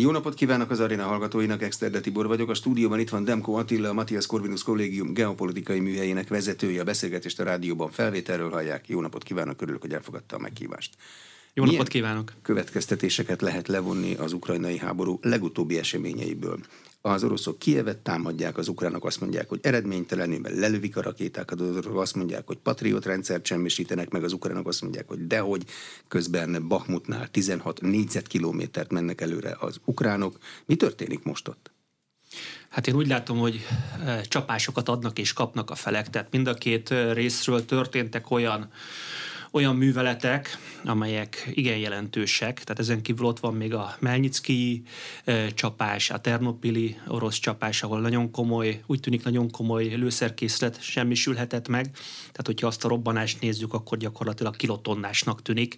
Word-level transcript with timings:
Jó 0.00 0.10
napot 0.10 0.34
kívánok 0.34 0.70
az 0.70 0.80
aréna 0.80 1.06
hallgatóinak, 1.06 1.62
Exterde 1.62 2.00
Tibor 2.00 2.26
vagyok. 2.26 2.50
A 2.50 2.54
stúdióban 2.54 2.98
itt 2.98 3.08
van 3.08 3.24
Demko 3.24 3.52
Attila, 3.52 3.88
a 3.88 3.92
Matthias 3.92 4.26
Corvinus 4.26 4.62
Kollégium 4.62 5.12
geopolitikai 5.12 5.80
műhelyének 5.80 6.28
vezetője. 6.28 6.80
A 6.80 6.84
beszélgetést 6.84 7.40
a 7.40 7.44
rádióban 7.44 7.90
felvételről 7.90 8.50
hallják. 8.50 8.88
Jó 8.88 9.00
napot 9.00 9.22
kívánok, 9.22 9.62
örülök, 9.62 9.80
hogy 9.80 9.92
elfogadta 9.92 10.36
a 10.36 10.38
meghívást. 10.38 10.94
Jó 11.58 11.64
Milyen 11.64 11.78
napot 11.78 11.92
kívánok! 11.92 12.32
következtetéseket 12.42 13.40
lehet 13.40 13.68
levonni 13.68 14.14
az 14.14 14.32
ukrajnai 14.32 14.78
háború 14.78 15.18
legutóbbi 15.22 15.78
eseményeiből? 15.78 16.58
Az 17.00 17.24
oroszok 17.24 17.58
Kievet 17.58 17.98
támadják, 17.98 18.58
az 18.58 18.68
ukránok 18.68 19.04
azt 19.04 19.20
mondják, 19.20 19.48
hogy 19.48 19.58
eredménytelenül, 19.62 20.38
mert 20.38 20.56
lelövik 20.56 20.96
a 20.96 21.02
rakétákat, 21.02 21.60
az 21.60 21.70
oroszok 21.70 22.00
azt 22.00 22.14
mondják, 22.14 22.46
hogy 22.46 22.56
patriot 22.56 23.04
rendszert 23.04 23.46
semmisítenek 23.46 24.10
meg, 24.10 24.24
az 24.24 24.32
ukránok 24.32 24.68
azt 24.68 24.82
mondják, 24.82 25.08
hogy 25.08 25.26
dehogy, 25.26 25.64
közben 26.08 26.68
Bakhmutnál 26.68 27.28
16 27.28 27.80
négyzetkilométert 27.80 28.92
mennek 28.92 29.20
előre 29.20 29.56
az 29.60 29.80
ukránok. 29.84 30.38
Mi 30.66 30.74
történik 30.74 31.22
most 31.22 31.48
ott? 31.48 31.70
Hát 32.68 32.86
én 32.86 32.94
úgy 32.94 33.06
látom, 33.06 33.38
hogy 33.38 33.66
eh, 34.04 34.20
csapásokat 34.20 34.88
adnak 34.88 35.18
és 35.18 35.32
kapnak 35.32 35.70
a 35.70 35.74
felek, 35.74 36.10
tehát 36.10 36.32
mind 36.32 36.46
a 36.46 36.54
két 36.54 36.90
eh, 36.90 37.14
részről 37.14 37.64
történtek 37.64 38.30
olyan 38.30 38.70
olyan 39.50 39.76
műveletek, 39.76 40.58
amelyek 40.84 41.50
igen 41.54 41.76
jelentősek, 41.76 42.64
tehát 42.64 42.78
ezen 42.78 43.02
kívül 43.02 43.26
ott 43.26 43.40
van 43.40 43.54
még 43.54 43.74
a 43.74 43.96
Melnyicki 43.98 44.82
csapás, 45.54 46.10
a 46.10 46.20
Ternopili 46.20 46.96
orosz 47.06 47.38
csapás, 47.38 47.82
ahol 47.82 48.00
nagyon 48.00 48.30
komoly, 48.30 48.82
úgy 48.86 49.00
tűnik 49.00 49.24
nagyon 49.24 49.50
komoly 49.50 49.84
lőszerkészlet 49.84 50.82
semmisülhetett 50.82 51.68
meg, 51.68 51.90
tehát 52.38 52.46
hogyha 52.46 52.66
azt 52.66 52.84
a 52.84 52.88
robbanást 52.88 53.40
nézzük, 53.40 53.74
akkor 53.74 53.98
gyakorlatilag 53.98 54.56
kilotonnásnak 54.56 55.42
tűnik. 55.42 55.76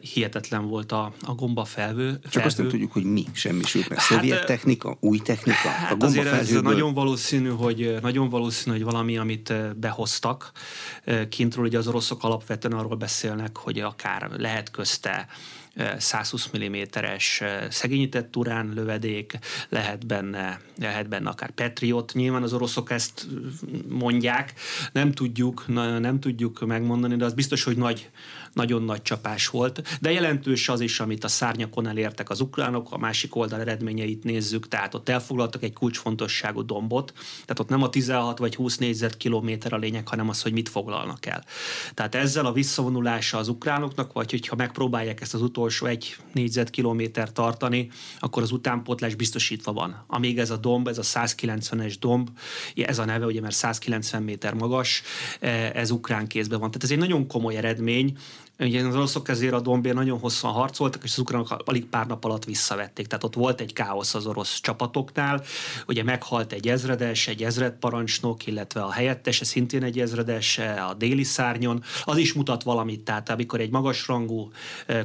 Hihetetlen 0.00 0.68
volt 0.68 0.92
a, 0.92 1.12
a 1.22 1.34
gomba 1.34 1.64
felvő. 1.64 2.18
Csak 2.22 2.32
felvő. 2.32 2.48
azt 2.48 2.58
nem 2.58 2.68
tudjuk, 2.68 2.92
hogy 2.92 3.04
mi 3.04 3.24
semmisült 3.32 3.88
meg. 3.88 3.98
Szovjet 3.98 4.38
hát, 4.38 4.46
technika, 4.46 4.96
új 5.00 5.18
technika? 5.18 5.68
Hát 5.68 5.92
a 5.92 5.96
gomba 5.96 6.06
azért 6.06 6.28
felhőből... 6.28 6.56
ez 6.56 6.62
nagyon 6.62 6.94
valószínű, 6.94 7.48
hogy, 7.48 7.96
nagyon 8.02 8.28
valószínű, 8.28 8.76
hogy 8.76 8.84
valami, 8.84 9.18
amit 9.18 9.52
behoztak 9.76 10.52
kintről, 11.28 11.64
ugye 11.64 11.78
az 11.78 11.88
oroszok 11.88 12.24
alapvetően 12.24 12.58
alapvetően 12.64 12.84
arról 12.84 12.96
beszélnek, 12.98 13.56
hogy 13.56 13.80
akár 13.80 14.30
lehet 14.36 14.70
közte 14.70 15.26
120 15.98 16.50
mm-es 16.58 17.42
szegényített 17.68 18.36
urán 18.36 18.72
lövedék, 18.74 19.38
lehet 19.68 20.06
benne, 20.06 20.60
lehet 20.78 21.08
benne 21.08 21.28
akár 21.28 21.50
Patriot. 21.50 22.12
Nyilván 22.14 22.42
az 22.42 22.52
oroszok 22.52 22.90
ezt 22.90 23.26
mondják, 23.88 24.52
nem 24.92 25.12
tudjuk, 25.12 25.64
nem 26.00 26.20
tudjuk 26.20 26.66
megmondani, 26.66 27.16
de 27.16 27.24
az 27.24 27.34
biztos, 27.34 27.64
hogy 27.64 27.76
nagy, 27.76 28.10
nagyon 28.52 28.82
nagy 28.82 29.02
csapás 29.02 29.48
volt, 29.48 29.98
de 30.00 30.12
jelentős 30.12 30.68
az 30.68 30.80
is, 30.80 31.00
amit 31.00 31.24
a 31.24 31.28
szárnyakon 31.28 31.86
elértek 31.86 32.30
az 32.30 32.40
ukránok, 32.40 32.92
a 32.92 32.98
másik 32.98 33.36
oldal 33.36 33.60
eredményeit 33.60 34.24
nézzük, 34.24 34.68
tehát 34.68 34.94
ott 34.94 35.08
elfoglaltak 35.08 35.62
egy 35.62 35.72
kulcsfontosságú 35.72 36.64
dombot, 36.64 37.12
tehát 37.16 37.58
ott 37.58 37.68
nem 37.68 37.82
a 37.82 37.88
16 37.88 38.38
vagy 38.38 38.54
20 38.54 38.76
négyzetkilométer 38.76 39.72
a 39.72 39.76
lényeg, 39.76 40.08
hanem 40.08 40.28
az, 40.28 40.42
hogy 40.42 40.52
mit 40.52 40.68
foglalnak 40.68 41.26
el. 41.26 41.44
Tehát 41.94 42.14
ezzel 42.14 42.46
a 42.46 42.52
visszavonulása 42.52 43.38
az 43.38 43.48
ukránoknak, 43.48 44.12
vagy 44.12 44.30
hogyha 44.30 44.56
megpróbálják 44.56 45.20
ezt 45.20 45.34
az 45.34 45.42
utolsó 45.42 45.86
egy 45.86 46.16
négyzetkilométer 46.32 47.32
tartani, 47.32 47.90
akkor 48.18 48.42
az 48.42 48.52
utánpótlás 48.52 49.14
biztosítva 49.14 49.72
van. 49.72 50.04
Amíg 50.06 50.38
ez 50.38 50.50
a 50.50 50.56
domb, 50.56 50.88
ez 50.88 50.98
a 50.98 51.02
190-es 51.02 51.94
domb, 51.98 52.30
ez 52.74 52.98
a 52.98 53.04
neve, 53.04 53.24
ugye 53.24 53.40
mert 53.40 53.54
190 53.54 54.22
méter 54.22 54.54
magas, 54.54 55.02
eh, 55.40 55.70
ez 55.70 55.90
ukrán 55.90 56.26
kézben 56.26 56.60
van. 56.60 56.70
Tehát 56.70 56.84
ez 56.84 56.90
egy 56.90 56.98
nagyon 56.98 57.26
komoly 57.26 57.56
eredmény, 57.56 58.16
Ugye 58.60 58.86
az 58.86 58.94
oroszok 58.94 59.28
ezért 59.28 59.52
a 59.52 59.60
Dombér 59.60 59.94
nagyon 59.94 60.18
hosszan 60.18 60.52
harcoltak, 60.52 61.04
és 61.04 61.12
az 61.12 61.18
ukránok 61.18 61.62
alig 61.64 61.86
pár 61.86 62.06
nap 62.06 62.24
alatt 62.24 62.44
visszavették. 62.44 63.06
Tehát 63.06 63.24
ott 63.24 63.34
volt 63.34 63.60
egy 63.60 63.72
káosz 63.72 64.14
az 64.14 64.26
orosz 64.26 64.60
csapatoknál. 64.60 65.42
Ugye 65.86 66.02
meghalt 66.02 66.52
egy 66.52 66.68
ezredes, 66.68 67.28
egy 67.28 67.42
ezredparancsnok, 67.42 68.46
illetve 68.46 68.82
a 68.82 68.90
helyettese 68.90 69.44
szintén 69.44 69.82
egy 69.82 70.00
ezredes 70.00 70.58
a 70.58 70.94
déli 70.94 71.22
szárnyon. 71.22 71.82
Az 72.04 72.16
is 72.16 72.32
mutat 72.32 72.62
valamit, 72.62 73.00
tehát 73.00 73.28
amikor 73.30 73.60
egy 73.60 73.70
magasrangú 73.70 74.50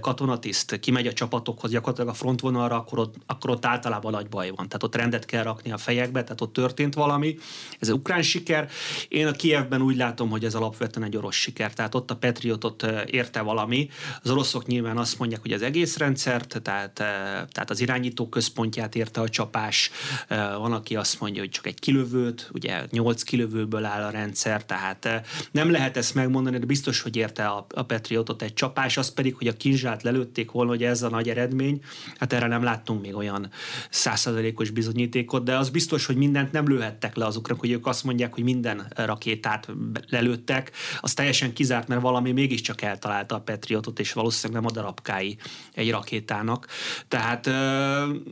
katonatiszt 0.02 0.80
kimegy 0.80 1.08
a 1.08 1.14
csapatokhoz 1.14 1.72
gyakorlatilag 1.72 2.10
a 2.10 2.14
frontvonalra, 2.14 2.76
akkor 2.76 3.00
ott, 3.00 3.16
akkor 3.26 3.50
ott 3.50 3.66
általában 3.66 4.12
nagy 4.12 4.30
baj 4.30 4.50
van. 4.56 4.68
Tehát 4.68 4.84
ott 4.84 4.96
rendet 4.96 5.26
kell 5.26 5.44
rakni 5.44 5.72
a 5.72 5.78
fejekbe, 5.78 6.24
tehát 6.24 6.42
ott 6.42 6.54
történt 6.54 6.94
valami. 6.94 7.38
Ez 7.80 7.90
ukrán 7.90 8.22
siker. 8.22 8.70
Én 9.08 9.28
a 9.28 9.32
Kievben 9.32 9.82
úgy 9.82 9.96
látom, 9.96 10.30
hogy 10.30 10.46
ez 10.46 10.56
alapvetően 10.56 11.06
egy 11.06 11.18
orosz 11.18 11.36
siker. 11.36 11.74
Tehát 11.74 11.96
ott 11.96 12.12
a 12.12 12.16
Patriotot 12.16 12.86
érte 13.06 13.44
valami. 13.46 13.90
Az 14.24 14.30
oroszok 14.30 14.66
nyilván 14.66 14.98
azt 14.98 15.20
mondják, 15.20 15.42
hogy 15.42 15.52
az 15.52 15.62
egész 15.62 15.98
rendszert, 15.98 16.62
tehát, 16.62 17.00
eh, 17.00 17.08
tehát 17.52 17.70
az 17.70 17.82
irányító 17.82 18.30
központját 18.30 18.96
érte 18.96 19.22
a 19.22 19.30
csapás. 19.30 19.92
Eh, 20.28 20.56
van, 20.58 20.74
aki 20.74 20.96
azt 20.96 21.20
mondja, 21.20 21.42
hogy 21.42 21.50
csak 21.50 21.68
egy 21.68 21.80
kilövőt, 21.80 22.50
ugye 22.54 22.84
8 22.92 23.24
kilövőből 23.24 23.86
áll 23.86 24.04
a 24.04 24.10
rendszer, 24.10 24.66
tehát 24.66 25.06
eh, 25.06 25.22
nem 25.52 25.72
lehet 25.72 25.98
ezt 25.98 26.16
megmondani, 26.16 26.58
de 26.58 26.66
biztos, 26.66 27.02
hogy 27.02 27.16
érte 27.16 27.46
a, 27.46 27.66
a 27.76 27.84
Patriotot 27.84 28.42
egy 28.42 28.54
csapás, 28.54 28.98
az 28.98 29.14
pedig, 29.14 29.36
hogy 29.36 29.48
a 29.48 29.58
kinzsát 29.58 30.04
lelőtték 30.04 30.52
volna, 30.52 30.70
hogy 30.70 30.84
ez 30.84 31.02
a 31.02 31.10
nagy 31.10 31.30
eredmény. 31.30 31.82
Hát 32.18 32.34
erre 32.34 32.48
nem 32.48 32.64
láttunk 32.64 33.02
még 33.02 33.16
olyan 33.16 33.50
százszerzalékos 33.90 34.70
bizonyítékot, 34.70 35.44
de 35.44 35.58
az 35.58 35.70
biztos, 35.70 36.06
hogy 36.06 36.16
mindent 36.16 36.52
nem 36.52 36.68
lőhettek 36.68 37.16
le 37.16 37.26
azokra, 37.26 37.56
hogy 37.60 37.72
ők 37.72 37.86
azt 37.88 38.04
mondják, 38.04 38.34
hogy 38.34 38.44
minden 38.44 38.92
rakétát 38.96 39.68
lelőttek, 40.10 40.72
az 41.00 41.14
teljesen 41.14 41.54
kizárt, 41.54 41.88
mert 41.88 42.02
valami 42.02 42.32
mégiscsak 42.32 42.82
eltalálta 42.82 43.35
a 43.36 43.42
Patriotot, 43.42 44.00
és 44.00 44.14
valószínűleg 44.14 44.62
nem 44.62 44.72
a 44.72 44.74
darabkái 44.74 45.38
egy 45.74 45.92
rakétának. 45.92 46.68
Tehát 47.08 47.48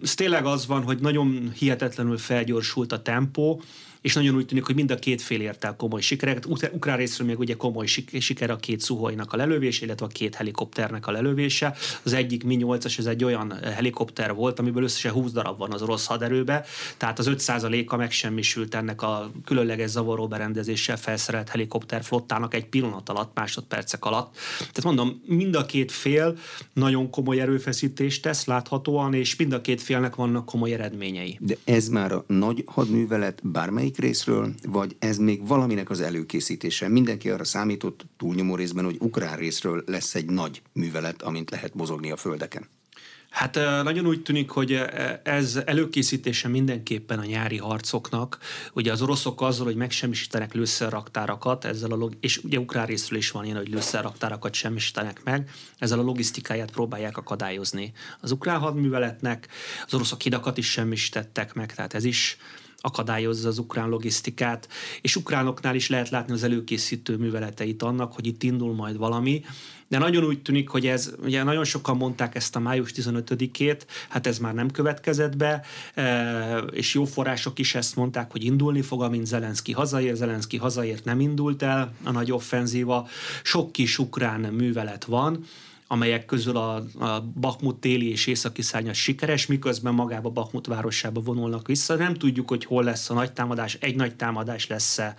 ez 0.04 0.16
tényleg 0.16 0.46
az 0.46 0.68
van, 0.68 0.84
hogy 0.84 1.00
nagyon 1.00 1.52
hihetetlenül 1.56 2.18
felgyorsult 2.18 2.92
a 2.92 3.02
tempó, 3.02 3.62
és 4.04 4.14
nagyon 4.14 4.36
úgy 4.36 4.46
tűnik, 4.46 4.66
hogy 4.66 4.76
mind 4.76 4.92
a 4.92 4.96
két 4.96 5.22
fél 5.22 5.42
ért 5.42 5.64
el 5.64 5.76
komoly 5.76 6.02
sikereket. 6.02 6.46
Ukrán 6.46 6.98
részről 6.98 7.28
még 7.28 7.40
ugye 7.40 7.54
komoly 7.54 7.86
siker 8.20 8.50
a 8.50 8.56
két 8.56 8.82
szuhojnak 8.82 9.34
a 9.34 9.38
lelövése, 9.38 9.86
illetve 9.86 10.06
a 10.06 10.10
két 10.10 10.36
helikopternek 10.36 11.08
a 11.08 11.12
lelövése. 11.12 11.76
Az 12.04 12.14
egyik 12.14 12.44
Mi-8-as, 12.44 13.00
ez 13.00 13.06
egy 13.06 13.24
olyan 13.24 13.54
helikopter 13.64 14.34
volt, 14.34 14.60
amiből 14.60 14.84
összesen 14.84 15.12
20 15.12 15.32
darab 15.32 15.58
van 15.58 15.72
az 15.72 15.82
orosz 15.82 16.06
haderőbe, 16.06 16.66
tehát 16.98 17.20
az 17.20 17.30
5%-a 17.32 17.96
megsemmisült 17.96 18.76
ennek 18.76 19.02
a 19.02 19.32
különleges 19.46 19.90
zavaró 19.90 20.28
berendezéssel 20.28 20.98
felszerelt 20.98 21.50
helikopterflottának 21.50 22.54
egy 22.54 22.66
pillanat 22.66 23.10
alatt, 23.10 23.32
másodpercek 23.34 24.06
alatt. 24.06 24.36
Tehát 24.58 24.84
mondom, 24.84 25.22
mind 25.26 25.56
a 25.56 25.66
két 25.66 25.92
fél 25.92 26.38
nagyon 26.74 27.10
komoly 27.10 27.40
erőfeszítést 27.40 28.22
tesz 28.22 28.46
láthatóan, 28.46 29.14
és 29.14 29.36
mind 29.36 29.54
a 29.54 29.62
két 29.62 29.82
félnek 29.82 30.16
vannak 30.16 30.46
komoly 30.46 30.74
eredményei. 30.74 31.38
De 31.42 31.58
ez 31.64 31.88
már 31.88 32.12
a 32.12 32.24
nagy 32.28 32.64
hadművelet 32.66 33.40
bármelyik 33.44 33.93
melyik 33.98 34.14
részről, 34.14 34.54
vagy 34.64 34.96
ez 35.00 35.18
még 35.18 35.48
valaminek 35.48 35.90
az 35.90 36.02
előkészítése? 36.02 36.88
Mindenki 36.88 37.30
arra 37.30 37.44
számított 37.44 38.06
túlnyomó 38.18 38.56
részben, 38.56 38.86
hogy 38.86 38.98
ukrán 39.00 39.38
részről 39.38 39.84
lesz 39.86 40.16
egy 40.16 40.26
nagy 40.26 40.62
művelet, 40.74 41.22
amint 41.22 41.50
lehet 41.50 41.74
mozogni 41.74 42.12
a 42.12 42.18
földeken. 42.18 42.70
Hát 43.30 43.56
nagyon 43.84 44.08
úgy 44.08 44.22
tűnik, 44.22 44.50
hogy 44.50 44.80
ez 45.24 45.60
előkészítése 45.66 46.48
mindenképpen 46.48 47.20
a 47.20 47.26
nyári 47.26 47.58
harcoknak. 47.58 48.38
Ugye 48.74 48.92
az 48.92 49.02
oroszok 49.02 49.42
azzal, 49.42 49.66
hogy 49.66 49.76
megsemmisítenek 49.76 50.54
lőszerraktárakat, 50.54 51.66
ezzel 51.66 51.92
a 51.92 51.96
log- 51.96 52.18
és 52.20 52.38
ugye 52.38 52.60
ukrán 52.60 52.86
részről 52.86 53.20
is 53.20 53.32
van 53.32 53.46
ilyen, 53.46 53.58
hogy 53.58 53.70
lőszerraktárakat 53.70 54.54
semmisítenek 54.54 55.24
meg, 55.24 55.50
ezzel 55.78 56.00
a 56.00 56.04
logisztikáját 56.04 56.72
próbálják 56.72 57.18
akadályozni. 57.18 57.94
Az 58.22 58.32
ukrán 58.32 58.60
hadműveletnek 58.60 59.48
az 59.86 59.94
oroszok 59.94 60.22
hidakat 60.22 60.58
is 60.58 60.72
semmisítettek 60.72 61.54
meg, 61.54 61.74
tehát 61.74 61.94
ez 61.94 62.04
is 62.04 62.38
akadályozza 62.86 63.48
az 63.48 63.58
ukrán 63.58 63.90
logisztikát, 63.90 64.68
és 65.02 65.16
ukránoknál 65.16 65.76
is 65.76 65.90
lehet 65.90 66.10
látni 66.10 66.34
az 66.34 66.44
előkészítő 66.44 67.18
műveleteit 67.18 67.84
annak, 67.84 68.14
hogy 68.14 68.28
itt 68.28 68.44
indul 68.44 68.74
majd 68.74 68.98
valami, 68.98 69.44
de 69.88 69.98
nagyon 69.98 70.24
úgy 70.24 70.42
tűnik, 70.42 70.70
hogy 70.70 70.88
ez, 70.88 71.14
ugye 71.24 71.44
nagyon 71.44 71.64
sokan 71.64 71.98
mondták 71.98 72.36
ezt 72.36 72.56
a 72.56 72.60
május 72.60 72.92
15-ét, 72.96 73.82
hát 74.10 74.28
ez 74.28 74.38
már 74.38 74.54
nem 74.54 74.72
következett 74.72 75.38
be, 75.38 75.62
e, 75.94 76.58
és 76.58 76.94
jó 76.94 77.06
források 77.06 77.60
is 77.60 77.76
ezt 77.76 77.96
mondták, 77.96 78.32
hogy 78.32 78.44
indulni 78.44 78.82
fog, 78.82 79.02
amint 79.02 79.26
Zelenszky 79.26 79.72
hazaér, 79.72 80.16
Zelenszky 80.16 80.58
hazaért 80.58 81.06
nem 81.06 81.20
indult 81.20 81.62
el 81.62 81.94
a 82.04 82.12
nagy 82.12 82.32
offenzíva, 82.32 83.08
sok 83.44 83.72
kis 83.72 84.00
ukrán 84.00 84.40
művelet 84.40 85.06
van, 85.06 85.46
amelyek 85.94 86.26
közül 86.26 86.58
a, 86.58 86.76
a 87.00 87.22
Bakmut 87.40 87.80
téli 87.80 88.10
és 88.10 88.28
északi 88.28 88.62
szárnyas 88.62 89.02
sikeres, 89.02 89.46
miközben 89.46 89.94
magába 89.94 90.30
Bakmut 90.30 90.68
városába 90.68 91.22
vonulnak 91.22 91.68
vissza. 91.68 91.96
Nem 91.96 92.14
tudjuk, 92.14 92.50
hogy 92.50 92.66
hol 92.66 92.84
lesz 92.84 93.10
a 93.10 93.14
nagy 93.14 93.34
támadás, 93.34 93.78
egy 93.80 93.96
nagy 93.96 94.16
támadás 94.16 94.68
lesz-e, 94.68 95.16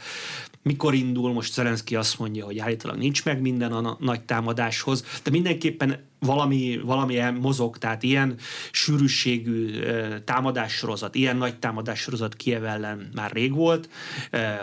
mikor 0.62 0.94
indul, 0.94 1.32
most 1.32 1.52
Zelenszky 1.52 1.96
azt 1.96 2.18
mondja, 2.18 2.44
hogy 2.44 2.58
állítólag 2.58 2.96
nincs 2.96 3.24
meg 3.24 3.40
minden 3.40 3.72
a 3.72 3.96
nagy 4.00 4.22
támadáshoz, 4.22 5.04
de 5.22 5.30
mindenképpen 5.30 6.02
valami, 6.24 6.80
valami 6.84 7.20
mozog, 7.40 7.78
tehát 7.78 8.02
ilyen 8.02 8.36
sűrűségű 8.70 9.82
támadássorozat, 10.24 11.14
ilyen 11.14 11.36
nagy 11.36 11.58
támadássorozat 11.58 12.34
Kiev 12.34 12.64
ellen 12.64 13.10
már 13.14 13.32
rég 13.32 13.54
volt. 13.54 13.88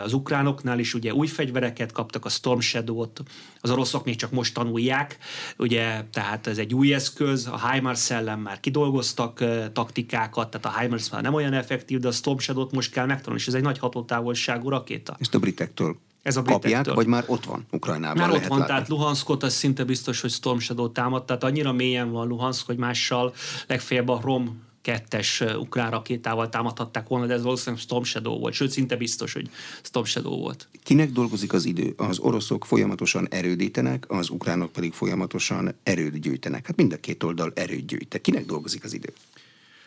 Az 0.03 0.13
ukránoknál 0.13 0.79
is 0.79 0.93
ugye 0.93 1.13
új 1.13 1.27
fegyvereket 1.27 1.91
kaptak, 1.91 2.25
a 2.25 2.29
Storm 2.29 2.59
Shadow-t, 2.59 3.23
az 3.59 3.69
oroszok 3.71 4.05
még 4.05 4.15
csak 4.15 4.31
most 4.31 4.53
tanulják, 4.53 5.17
ugye, 5.57 6.03
tehát 6.11 6.47
ez 6.47 6.57
egy 6.57 6.73
új 6.73 6.93
eszköz, 6.93 7.47
a 7.47 7.71
HIMARS 7.71 8.09
ellen 8.11 8.39
már 8.39 8.59
kidolgoztak 8.59 9.43
taktikákat, 9.73 10.49
tehát 10.49 10.77
a 10.77 10.79
HIMARS 10.79 11.09
már 11.09 11.21
nem 11.21 11.33
olyan 11.33 11.53
effektív, 11.53 11.99
de 11.99 12.07
a 12.07 12.11
Storm 12.11 12.37
Shadow-t 12.37 12.71
most 12.71 12.91
kell 12.91 13.05
megtanulni, 13.05 13.39
és 13.39 13.47
ez 13.47 13.53
egy 13.53 13.61
nagy 13.61 13.77
hatótávolságú 13.77 14.69
rakéta. 14.69 15.15
Ezt 15.19 15.35
a 15.35 15.39
britektől 15.39 15.97
ez 16.21 16.37
a 16.37 16.41
kapják, 16.41 16.93
vagy 16.93 17.07
már 17.07 17.23
ott 17.27 17.45
van 17.45 17.65
Ukrajnában? 17.71 18.17
Már 18.17 18.27
lehet 18.27 18.43
ott 18.43 18.49
van, 18.49 18.59
látni. 18.59 18.73
tehát 18.73 18.89
Luhanskot 18.89 19.43
az 19.43 19.53
szinte 19.53 19.83
biztos, 19.83 20.21
hogy 20.21 20.31
Storm 20.31 20.57
Shadow 20.57 20.91
támad, 20.91 21.25
tehát 21.25 21.43
annyira 21.43 21.71
mélyen 21.71 22.11
van 22.11 22.27
Luhansk, 22.27 22.65
hogy 22.65 22.77
mással 22.77 23.33
legfeljebb 23.67 24.09
a 24.09 24.19
Rom 24.23 24.69
kettes 24.81 25.43
ukrán 25.57 25.91
rakétával 25.91 26.49
támadhatták 26.49 27.07
volna, 27.07 27.25
de 27.25 27.33
ez 27.33 27.43
valószínűleg 27.43 27.81
Storm 27.81 28.03
Shadow 28.03 28.39
volt, 28.39 28.53
sőt 28.53 28.71
szinte 28.71 28.95
biztos, 28.95 29.33
hogy 29.33 29.49
Storm 29.81 30.05
Shadow 30.05 30.37
volt. 30.37 30.67
Kinek 30.83 31.11
dolgozik 31.11 31.53
az 31.53 31.65
idő? 31.65 31.93
Az 31.97 32.19
oroszok 32.19 32.65
folyamatosan 32.65 33.27
erődítenek, 33.29 34.05
az 34.07 34.29
ukránok 34.29 34.71
pedig 34.71 34.93
folyamatosan 34.93 35.75
erőt 35.83 36.19
gyűjtenek. 36.19 36.67
Hát 36.67 36.75
mind 36.75 36.93
a 36.93 36.97
két 36.97 37.23
oldal 37.23 37.51
erőt 37.55 37.85
gyűjt. 37.85 38.19
Kinek 38.21 38.45
dolgozik 38.45 38.83
az 38.83 38.93
idő? 38.93 39.13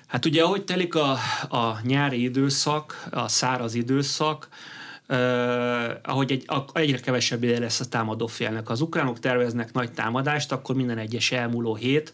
Hát 0.07 0.25
ugye 0.25 0.43
ahogy 0.43 0.65
telik 0.65 0.95
a, 0.95 1.11
a 1.49 1.81
nyári 1.83 2.23
időszak, 2.23 3.09
a 3.11 3.29
száraz 3.29 3.75
időszak, 3.75 4.49
Uh, 5.09 5.17
ahogy 6.03 6.33
egy, 6.33 6.45
a, 6.47 6.65
egyre 6.73 6.99
kevesebb 6.99 7.43
ide 7.43 7.59
lesz 7.59 7.81
a 7.81 7.89
támadó 7.89 8.27
félnek. 8.27 8.71
Az 8.71 8.81
ukránok 8.81 9.19
terveznek 9.19 9.73
nagy 9.73 9.93
támadást, 9.93 10.53
akkor 10.53 10.75
minden 10.75 10.99
egyes 10.99 11.33
elmúló 11.33 11.75
hét 11.75 12.13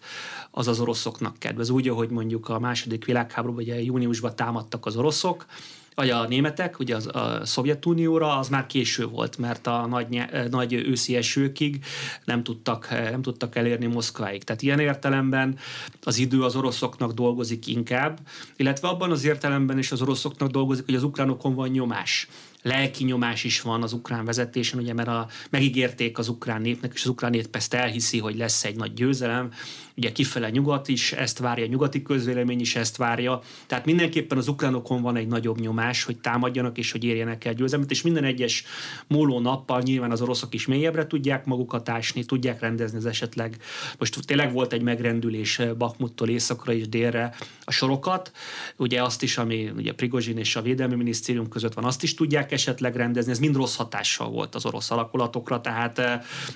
az 0.51 0.69
az 0.69 0.81
oroszoknak 0.81 1.39
kedvez. 1.39 1.71
Úgy, 1.71 1.89
ahogy 1.89 2.11
mondjuk 2.11 2.49
a 2.49 2.59
második 2.59 3.05
világháborúban, 3.05 3.63
ugye 3.63 3.83
júniusban 3.83 4.37
támadtak 4.37 4.87
az 4.87 4.97
oroszok, 4.97 5.47
vagy 5.95 6.11
a 6.11 6.27
németek, 6.27 6.79
ugye 6.79 6.97
az, 6.97 7.07
a 7.07 7.41
Szovjetunióra, 7.45 8.39
az 8.39 8.49
már 8.49 8.67
késő 8.67 9.07
volt, 9.07 9.39
mert 9.39 9.67
a 9.67 9.87
nagy, 9.87 10.25
nagy 10.51 10.73
őszi 10.73 11.17
esőkig 11.17 11.85
nem 12.25 12.43
tudtak, 12.43 12.89
nem 12.91 13.23
tudtak 13.23 13.57
elérni 13.57 13.87
Moszkváig. 13.87 14.45
Tehát 14.45 14.63
ilyen 14.63 14.79
értelemben 14.79 15.59
az 16.03 16.19
idő 16.19 16.43
az 16.43 16.57
oroszoknak 16.57 17.13
dolgozik 17.13 17.67
inkább, 17.67 18.19
illetve 18.57 18.89
abban 18.89 19.11
az 19.11 19.25
értelemben 19.25 19.79
is 19.79 19.93
az 19.93 20.03
oroszoknak 20.03 20.51
dolgozik, 20.51 20.85
hogy 20.85 20.95
az 20.95 21.03
ukránokon 21.03 21.55
van 21.55 21.69
nyomás 21.69 22.29
lelki 22.63 23.05
nyomás 23.05 23.45
is 23.45 23.61
van 23.61 23.83
az 23.83 23.93
ukrán 23.93 24.25
vezetésen, 24.25 24.79
ugye, 24.79 24.93
mert 24.93 25.09
a, 25.09 25.29
megígérték 25.51 26.19
az 26.19 26.29
ukrán 26.29 26.61
népnek, 26.61 26.93
és 26.95 27.03
az 27.03 27.11
ukrán 27.11 27.31
nép 27.31 27.57
ezt 27.57 27.75
elhiszi, 27.75 28.19
hogy 28.19 28.37
lesz 28.37 28.65
egy 28.65 28.77
nagy 28.77 28.93
győzelem, 28.93 29.53
ugye 30.01 30.13
kifele 30.13 30.51
nyugat 30.51 30.89
is 30.89 31.13
ezt 31.13 31.39
várja, 31.39 31.65
a 31.65 31.69
nyugati 31.69 32.03
közvélemény 32.03 32.61
is 32.61 32.77
ezt 32.77 32.97
várja, 32.97 33.41
tehát 33.67 33.85
mindenképpen 33.85 34.39
az 34.39 34.49
ukránokon 34.49 35.03
van 35.03 35.17
egy 35.17 35.27
nagyobb 35.27 35.61
nyomás, 35.61 36.05
hogy 36.05 36.19
támadjanak 36.19 36.79
és 36.79 36.93
hogy 36.93 37.05
érjenek 37.05 37.45
el 37.45 37.55
győzelmet, 37.55 37.91
és 37.91 38.03
minden 38.03 38.25
egyes 38.25 38.65
múló 39.07 39.41
nappal 39.41 39.81
nyilván 39.81 40.11
az 40.11 40.21
oroszok 40.23 40.55
is 40.55 40.67
mélyebbre 40.67 41.07
tudják 41.07 41.45
magukat 41.45 41.89
ásni, 41.89 42.25
tudják 42.25 42.61
rendezni 42.61 42.99
az 42.99 43.07
esetleg. 43.07 43.57
Most 43.99 44.27
tényleg 44.27 44.53
volt 44.53 44.73
egy 44.73 44.83
megrendülés 44.83 45.61
Bakmuttól 45.79 46.29
északra 46.29 46.73
és 46.73 46.89
délre 46.89 47.35
a 47.65 47.71
sorokat, 47.71 48.33
ugye 48.77 49.03
azt 49.03 49.23
is, 49.23 49.39
ami 49.39 49.71
ugye 49.77 49.93
Prigozsin 49.93 50.39
és 50.39 50.57
a 50.57 50.63
Védelmi 50.63 50.95
Minisztérium 50.95 51.49
között 51.49 51.75
van, 51.75 51.85
azt 51.85 52.03
is 52.03 52.15
tudják 52.15 52.53
esetleg 52.53 52.97
rendezni, 52.97 53.31
ez 53.31 53.39
mind 53.39 53.57
rossz 53.57 53.77
hatással 53.77 54.31
volt 54.31 54.55
az 54.55 54.67
orosz 54.67 54.91
alakulatokra, 54.91 55.61
tehát, 55.61 55.95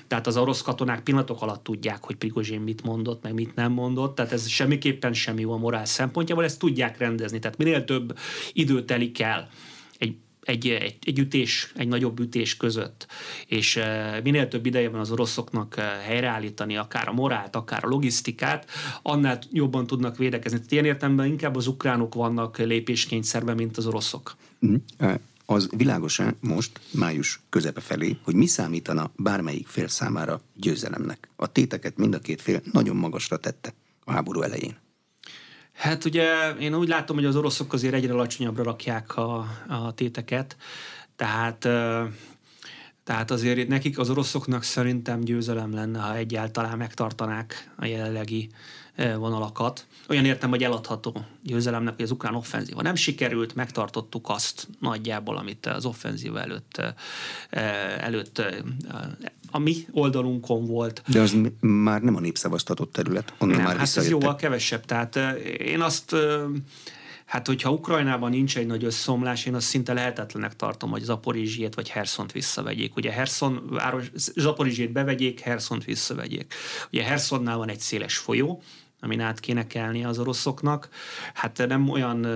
tehát 0.07 0.27
az 0.27 0.37
orosz 0.37 0.61
katonák 0.61 1.03
pillanatok 1.03 1.41
alatt 1.41 1.63
tudják, 1.63 2.03
hogy 2.03 2.15
Prigozsin 2.15 2.61
mit 2.61 2.83
mondott, 2.83 3.23
meg 3.23 3.33
mit 3.35 3.55
nem 3.55 3.71
mondott, 3.71 4.15
tehát 4.15 4.31
ez 4.31 4.47
semmiképpen 4.47 5.13
sem 5.13 5.39
jó 5.39 5.51
a 5.51 5.57
morál 5.57 5.85
szempontjából, 5.85 6.43
ezt 6.43 6.59
tudják 6.59 6.97
rendezni, 6.97 7.39
tehát 7.39 7.57
minél 7.57 7.83
több 7.83 8.17
idő 8.53 8.85
telik 8.85 9.19
el 9.19 9.49
egy 9.97 10.15
egy, 10.45 10.67
egy, 10.67 10.97
egy 11.05 11.19
ütés, 11.19 11.71
egy 11.75 11.87
nagyobb 11.87 12.19
ütés 12.19 12.57
között, 12.57 13.07
és 13.47 13.79
minél 14.23 14.47
több 14.47 14.65
ideje 14.65 14.89
van 14.89 14.99
az 14.99 15.11
oroszoknak 15.11 15.75
helyreállítani 16.03 16.77
akár 16.77 17.07
a 17.07 17.13
morált, 17.13 17.55
akár 17.55 17.85
a 17.85 17.87
logisztikát, 17.87 18.69
annál 19.01 19.39
jobban 19.51 19.87
tudnak 19.87 20.17
védekezni. 20.17 20.57
Tehát 20.57 20.71
ilyen 20.71 20.85
értelemben 20.85 21.25
inkább 21.25 21.55
az 21.55 21.67
ukránok 21.67 22.13
vannak 22.13 22.57
lépéskényszerben, 22.57 23.55
mint 23.55 23.77
az 23.77 23.87
oroszok. 23.87 24.35
Mm. 24.65 24.75
Az 25.45 25.69
világosan 25.77 26.37
most, 26.39 26.79
május 26.91 27.39
közepe 27.49 27.81
felé, 27.81 28.17
hogy 28.23 28.35
mi 28.35 28.45
számítana 28.45 29.11
bármelyik 29.15 29.67
fél 29.67 29.87
számára 29.87 30.41
győzelemnek. 30.53 31.29
A 31.35 31.51
téteket 31.51 31.97
mind 31.97 32.13
a 32.13 32.19
két 32.19 32.41
fél 32.41 32.61
nagyon 32.71 32.95
magasra 32.95 33.37
tette 33.37 33.73
a 34.03 34.11
háború 34.11 34.41
elején. 34.41 34.77
Hát 35.73 36.05
ugye 36.05 36.51
én 36.59 36.75
úgy 36.75 36.87
látom, 36.87 37.15
hogy 37.15 37.25
az 37.25 37.35
oroszok 37.35 37.73
azért 37.73 37.93
egyre 37.93 38.13
alacsonyabbra 38.13 38.63
rakják 38.63 39.17
a, 39.17 39.47
a 39.67 39.93
téteket, 39.93 40.57
tehát 41.15 41.67
tehát 43.05 43.31
azért 43.31 43.67
nekik, 43.67 43.99
az 43.99 44.09
oroszoknak 44.09 44.63
szerintem 44.63 45.19
győzelem 45.19 45.73
lenne, 45.73 45.99
ha 45.99 46.15
egyáltalán 46.15 46.77
megtartanák 46.77 47.71
a 47.77 47.85
jelenlegi 47.85 48.49
vonalakat. 48.95 49.85
Olyan 50.09 50.25
értem, 50.25 50.49
hogy 50.49 50.63
eladható 50.63 51.25
győzelemnek, 51.43 51.95
hogy 51.95 52.03
az 52.03 52.11
ukrán 52.11 52.35
offenzíva 52.35 52.81
nem 52.81 52.95
sikerült, 52.95 53.55
megtartottuk 53.55 54.29
azt 54.29 54.67
nagyjából, 54.79 55.37
amit 55.37 55.65
az 55.65 55.85
offenzíva 55.85 56.41
előtt, 56.41 56.81
előtt 57.99 58.41
a 59.51 59.59
mi 59.59 59.75
oldalunkon 59.91 60.65
volt. 60.65 61.03
De 61.07 61.21
az 61.21 61.37
már 61.59 62.01
nem 62.01 62.15
a 62.15 62.19
népszavaztatott 62.19 62.91
terület, 62.91 63.33
onnan 63.39 63.55
nem, 63.55 63.65
már 63.65 63.77
hát 63.77 63.97
ez 63.97 64.09
jóval 64.09 64.35
kevesebb. 64.35 64.85
Tehát 64.85 65.15
én 65.57 65.81
azt 65.81 66.15
Hát, 67.25 67.47
hogyha 67.47 67.71
Ukrajnában 67.71 68.29
nincs 68.29 68.57
egy 68.57 68.65
nagy 68.65 68.83
összeomlás, 68.83 69.45
én 69.45 69.55
azt 69.55 69.67
szinte 69.67 69.93
lehetetlenek 69.93 70.55
tartom, 70.55 70.89
hogy 70.89 71.01
Zaporizsiét 71.01 71.75
vagy 71.75 71.89
Herszont 71.89 72.31
visszavegyék. 72.31 72.95
Ugye 72.95 73.11
Herszon 73.11 73.67
város, 73.69 74.11
Zaporizsiét 74.15 74.91
bevegyék, 74.91 75.39
Herszont 75.39 75.83
visszavegyék. 75.83 76.53
Ugye 76.91 77.03
Herszonnál 77.03 77.57
van 77.57 77.69
egy 77.69 77.79
széles 77.79 78.17
folyó, 78.17 78.61
amin 79.05 79.19
át 79.19 79.39
kéne 79.39 79.67
kelni 79.67 80.03
az 80.03 80.19
oroszoknak. 80.19 80.89
Hát 81.33 81.67
nem 81.67 81.89
olyan 81.89 82.27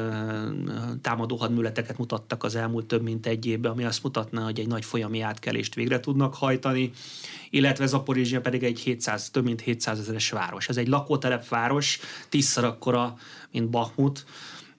támadó 1.01 1.35
hadműleteket 1.35 1.97
mutattak 1.97 2.43
az 2.43 2.55
elmúlt 2.55 2.85
több 2.85 3.01
mint 3.01 3.25
egy 3.25 3.45
évben, 3.45 3.71
ami 3.71 3.83
azt 3.83 4.03
mutatna, 4.03 4.43
hogy 4.43 4.59
egy 4.59 4.67
nagy 4.67 4.85
folyami 4.85 5.21
átkelést 5.21 5.75
végre 5.75 5.99
tudnak 5.99 6.35
hajtani, 6.35 6.91
illetve 7.49 7.85
Zaporizsia 7.85 8.41
pedig 8.41 8.63
egy 8.63 8.79
700, 8.79 9.29
több 9.29 9.43
mint 9.43 9.61
700 9.61 9.99
ezeres 9.99 10.29
város. 10.29 10.69
Ez 10.69 10.77
egy 10.77 10.87
lakótelepváros, 10.87 11.99
tízszer 12.29 12.63
akkora, 12.63 13.17
mint 13.51 13.69
Bahmut. 13.69 14.25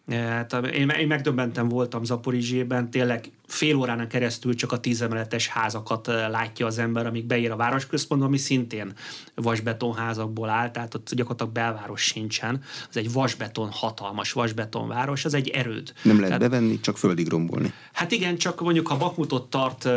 Hát, 0.09 0.53
én, 0.53 0.89
én 0.89 1.07
megdöbbentem 1.07 1.69
voltam 1.69 2.05
Zaporizsében, 2.05 2.91
tényleg 2.91 3.31
fél 3.51 3.77
órán 3.77 4.09
keresztül 4.09 4.55
csak 4.55 4.73
a 4.73 4.81
tízemeletes 4.81 5.49
házakat 5.49 6.07
látja 6.07 6.67
az 6.67 6.79
ember, 6.79 7.07
amíg 7.07 7.25
beér 7.25 7.51
a 7.51 7.57
városközpontba, 7.57 8.27
ami 8.27 8.37
szintén 8.37 8.93
vasbetonházakból 9.35 10.49
áll, 10.49 10.71
tehát 10.71 10.95
ott 10.95 11.15
gyakorlatilag 11.15 11.53
belváros 11.53 12.03
sincsen. 12.03 12.63
Ez 12.89 12.97
egy 12.97 13.13
vasbeton, 13.13 13.69
hatalmas 13.71 14.33
vasbeton 14.33 14.89
város, 14.89 15.25
ez 15.25 15.35
egy 15.35 15.49
erőd. 15.49 15.93
Nem 16.03 16.21
lehet 16.21 16.39
tehát, 16.39 16.51
bevenni, 16.51 16.81
csak 16.81 16.99
földig 16.99 17.29
rombolni. 17.29 17.73
Hát 17.93 18.11
igen, 18.11 18.37
csak 18.37 18.61
mondjuk 18.61 18.87
ha 18.87 18.97
Bakmutot 18.97 19.51
tart 19.51 19.89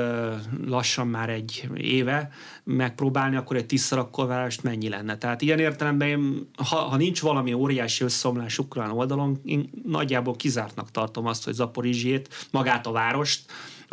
lassan 0.66 1.08
már 1.08 1.30
egy 1.30 1.70
éve 1.76 2.32
megpróbálni, 2.64 3.36
akkor 3.36 3.56
egy 3.56 3.66
tízszer 3.66 4.06
várost 4.16 4.64
mennyi 4.64 4.90
lenne. 4.90 5.18
Tehát 5.18 5.42
ilyen 5.42 5.60
értelemben 5.60 6.08
én, 6.08 6.50
ha, 6.58 6.76
ha 6.76 6.98
nincs 6.98 7.22
valami 7.22 7.54
óriási 7.54 8.04
összeomlás 8.04 8.60
ukrán 8.60 8.92
oldalon, 8.92 9.40
én 9.44 9.70
nagyjából 9.86 10.36
kizártnak 10.36 10.92
tartom 10.92 11.26
azt, 11.26 11.44
hogy 11.44 11.54
Zaporizsét, 11.54 12.48
magát 12.52 12.88
a 12.88 12.92
várost, 12.92 13.43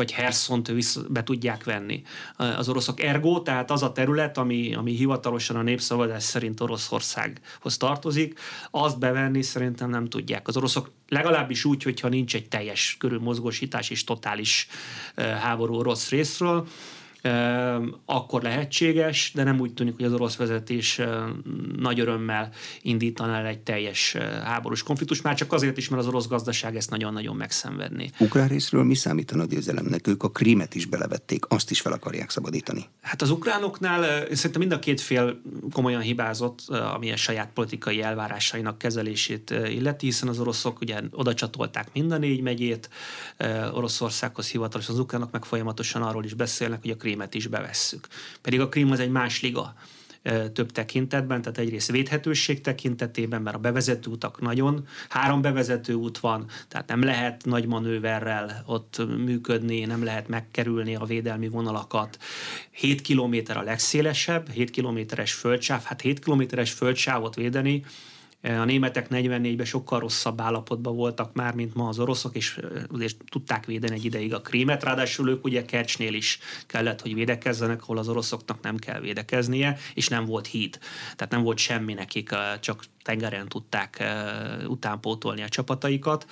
vagy 0.01 0.13
Herszont 0.13 0.73
be 1.13 1.23
tudják 1.23 1.65
venni 1.65 2.03
az 2.37 2.69
oroszok. 2.69 3.03
Ergo, 3.03 3.43
tehát 3.43 3.71
az 3.71 3.83
a 3.83 3.93
terület, 3.93 4.39
ami, 4.39 4.75
ami 4.75 4.93
hivatalosan 4.93 5.57
a 5.57 5.63
népszavazás 5.63 6.23
szerint 6.23 6.61
Oroszországhoz 6.61 7.77
tartozik, 7.77 8.39
azt 8.71 8.99
bevenni 8.99 9.43
szerintem 9.43 9.91
nem 9.91 10.09
tudják. 10.09 10.49
Az 10.49 10.57
oroszok 10.57 10.91
legalábbis 11.09 11.65
úgy, 11.65 11.83
hogyha 11.83 12.09
nincs 12.09 12.35
egy 12.35 12.49
teljes 12.49 12.97
körülmozgósítás 12.99 13.91
és 13.91 14.05
totális 14.05 14.69
háború 15.17 15.75
orosz 15.75 16.09
részről, 16.09 16.67
akkor 18.05 18.43
lehetséges, 18.43 19.33
de 19.35 19.43
nem 19.43 19.61
úgy 19.61 19.75
tűnik, 19.75 19.95
hogy 19.95 20.05
az 20.05 20.13
orosz 20.13 20.37
vezetés 20.37 21.01
nagy 21.77 22.01
örömmel 22.01 22.51
indítaná 22.83 23.39
el 23.39 23.47
egy 23.47 23.61
teljes 23.61 24.17
háborús 24.45 24.83
konfliktus, 24.83 25.23
már 25.23 25.35
csak 25.35 25.53
azért 25.53 25.77
is, 25.77 25.89
mert 25.89 26.03
az 26.03 26.09
orosz 26.09 26.29
gazdaság 26.29 26.77
ezt 26.77 26.91
nagyon-nagyon 26.91 27.37
megszenvedné. 27.37 28.11
Ukrán 28.19 28.49
részről 28.49 28.85
mi 28.85 28.95
számítana 28.95 29.43
a 29.43 29.47
győzelemnek? 29.47 30.07
Ők 30.07 30.23
a 30.23 30.31
krímet 30.31 30.75
is 30.75 30.87
belevették, 30.87 31.45
azt 31.49 31.71
is 31.71 31.81
fel 31.81 31.93
akarják 31.93 32.31
szabadítani. 32.31 32.85
Hát 33.01 33.23
az 33.23 33.31
ukránoknál 33.31 34.03
szerintem 34.33 34.61
mind 34.61 34.73
a 34.73 34.79
két 34.79 35.01
fél 35.01 35.41
komolyan 35.73 36.01
hibázott, 36.01 36.61
ami 36.69 37.13
a 37.13 37.17
saját 37.17 37.51
politikai 37.55 38.03
elvárásainak 38.03 38.79
kezelését 38.79 39.51
illeti, 39.51 40.07
hiszen 40.07 40.29
az 40.29 40.39
oroszok 40.39 40.81
ugye 40.81 41.01
oda 41.11 41.35
csatolták 41.35 41.89
mind 41.93 42.13
a 42.13 42.19
négy 42.19 42.41
megyét 42.41 42.89
Oroszországhoz 43.73 44.51
hivatalos, 44.51 44.89
az 44.89 44.99
ukránok 44.99 45.31
meg 45.31 45.45
folyamatosan 45.45 46.03
arról 46.03 46.25
is 46.25 46.35
beszélnek, 46.35 46.81
hogy 46.81 46.91
a 46.91 46.97
krímet 47.11 47.35
is 47.35 47.47
bevesszük. 47.47 48.07
Pedig 48.43 48.61
a 48.61 48.69
krím 48.69 48.91
az 48.91 49.01
egy 49.01 49.11
más 49.11 49.43
liga 49.43 49.75
több 50.53 50.73
tekintetben, 50.73 51.43
tehát 51.43 51.59
egyrészt 51.59 51.91
védhetőség 51.91 52.61
tekintetében, 52.61 53.43
mert 53.43 53.57
a 53.57 53.59
bevezető 53.59 54.11
utak 54.11 54.41
nagyon, 54.41 54.87
három 55.09 55.41
bevezető 55.41 55.93
út 55.93 56.19
van, 56.19 56.47
tehát 56.69 56.89
nem 56.89 57.03
lehet 57.03 57.45
nagy 57.45 57.67
manőverrel 57.67 58.63
ott 58.67 59.03
működni, 59.25 59.85
nem 59.85 60.05
lehet 60.05 60.29
megkerülni 60.29 60.95
a 60.95 61.05
védelmi 61.05 61.49
vonalakat. 61.49 62.19
7 62.71 63.01
kilométer 63.01 63.57
a 63.57 63.63
legszélesebb, 63.63 64.51
7 64.51 64.71
kilométeres 64.71 65.33
földsáv, 65.33 65.83
hát 65.85 66.01
7 66.01 66.19
kilométeres 66.19 66.73
földsávot 66.73 67.35
védeni, 67.35 67.85
a 68.43 68.65
németek 68.65 69.07
44-ben 69.11 69.67
sokkal 69.67 70.01
rosszabb 70.01 70.41
állapotban 70.41 70.97
voltak 70.97 71.35
már, 71.35 71.55
mint 71.55 71.75
ma 71.75 71.89
az 71.89 71.99
oroszok, 71.99 72.37
és 72.37 72.61
azért 72.93 73.17
tudták 73.31 73.67
védeni 73.67 73.95
egy 73.95 74.05
ideig 74.05 74.35
a 74.35 74.41
krímet, 74.41 74.83
ráadásul 74.83 75.29
ők 75.29 75.45
ugye 75.45 75.65
Kercsnél 75.65 76.15
is 76.15 76.39
kellett, 76.67 77.01
hogy 77.01 77.15
védekezzenek, 77.15 77.83
ahol 77.83 77.99
az 77.99 78.09
oroszoknak 78.09 78.61
nem 78.61 78.77
kell 78.77 79.01
védekeznie, 79.01 79.79
és 79.95 80.09
nem 80.09 80.25
volt 80.25 80.47
híd. 80.47 80.79
Tehát 81.17 81.33
nem 81.33 81.43
volt 81.43 81.59
semmi 81.59 81.95
nekik, 81.95 82.35
csak 82.61 82.85
tengeren 83.03 83.49
tudták 83.49 84.05
utánpótolni 84.67 85.43
a 85.43 85.49
csapataikat. 85.49 86.27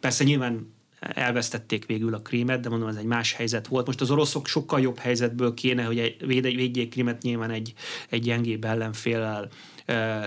Persze 0.00 0.24
nyilván 0.24 0.76
elvesztették 1.00 1.86
végül 1.86 2.14
a 2.14 2.22
krímet, 2.22 2.60
de 2.60 2.68
mondom, 2.68 2.88
ez 2.88 2.96
egy 2.96 3.04
más 3.04 3.32
helyzet 3.32 3.66
volt. 3.66 3.86
Most 3.86 4.00
az 4.00 4.10
oroszok 4.10 4.46
sokkal 4.46 4.80
jobb 4.80 4.98
helyzetből 4.98 5.54
kéne, 5.54 5.82
hogy 5.82 6.16
védjék 6.40 6.90
krímet 6.90 7.22
nyilván 7.22 7.50
egy, 7.50 7.74
egy 8.08 8.22
gyengébb 8.22 8.64
ellenféllel 8.64 9.48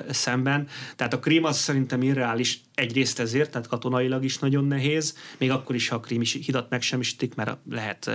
szemben. 0.10 0.68
Tehát 0.96 1.13
a 1.13 1.20
krím 1.20 1.44
az 1.44 1.58
szerintem 1.58 2.01
irreális 2.01 2.62
egyrészt 2.75 3.20
ezért, 3.20 3.51
tehát 3.51 3.68
katonailag 3.68 4.24
is 4.24 4.39
nagyon 4.39 4.65
nehéz, 4.65 5.18
még 5.38 5.51
akkor 5.51 5.75
is, 5.75 5.88
ha 5.88 5.96
a 5.96 6.00
krím 6.00 6.22
hidat 6.22 6.70
megsemmisítik, 6.70 7.36
mert 7.36 7.58
lehet 7.70 8.12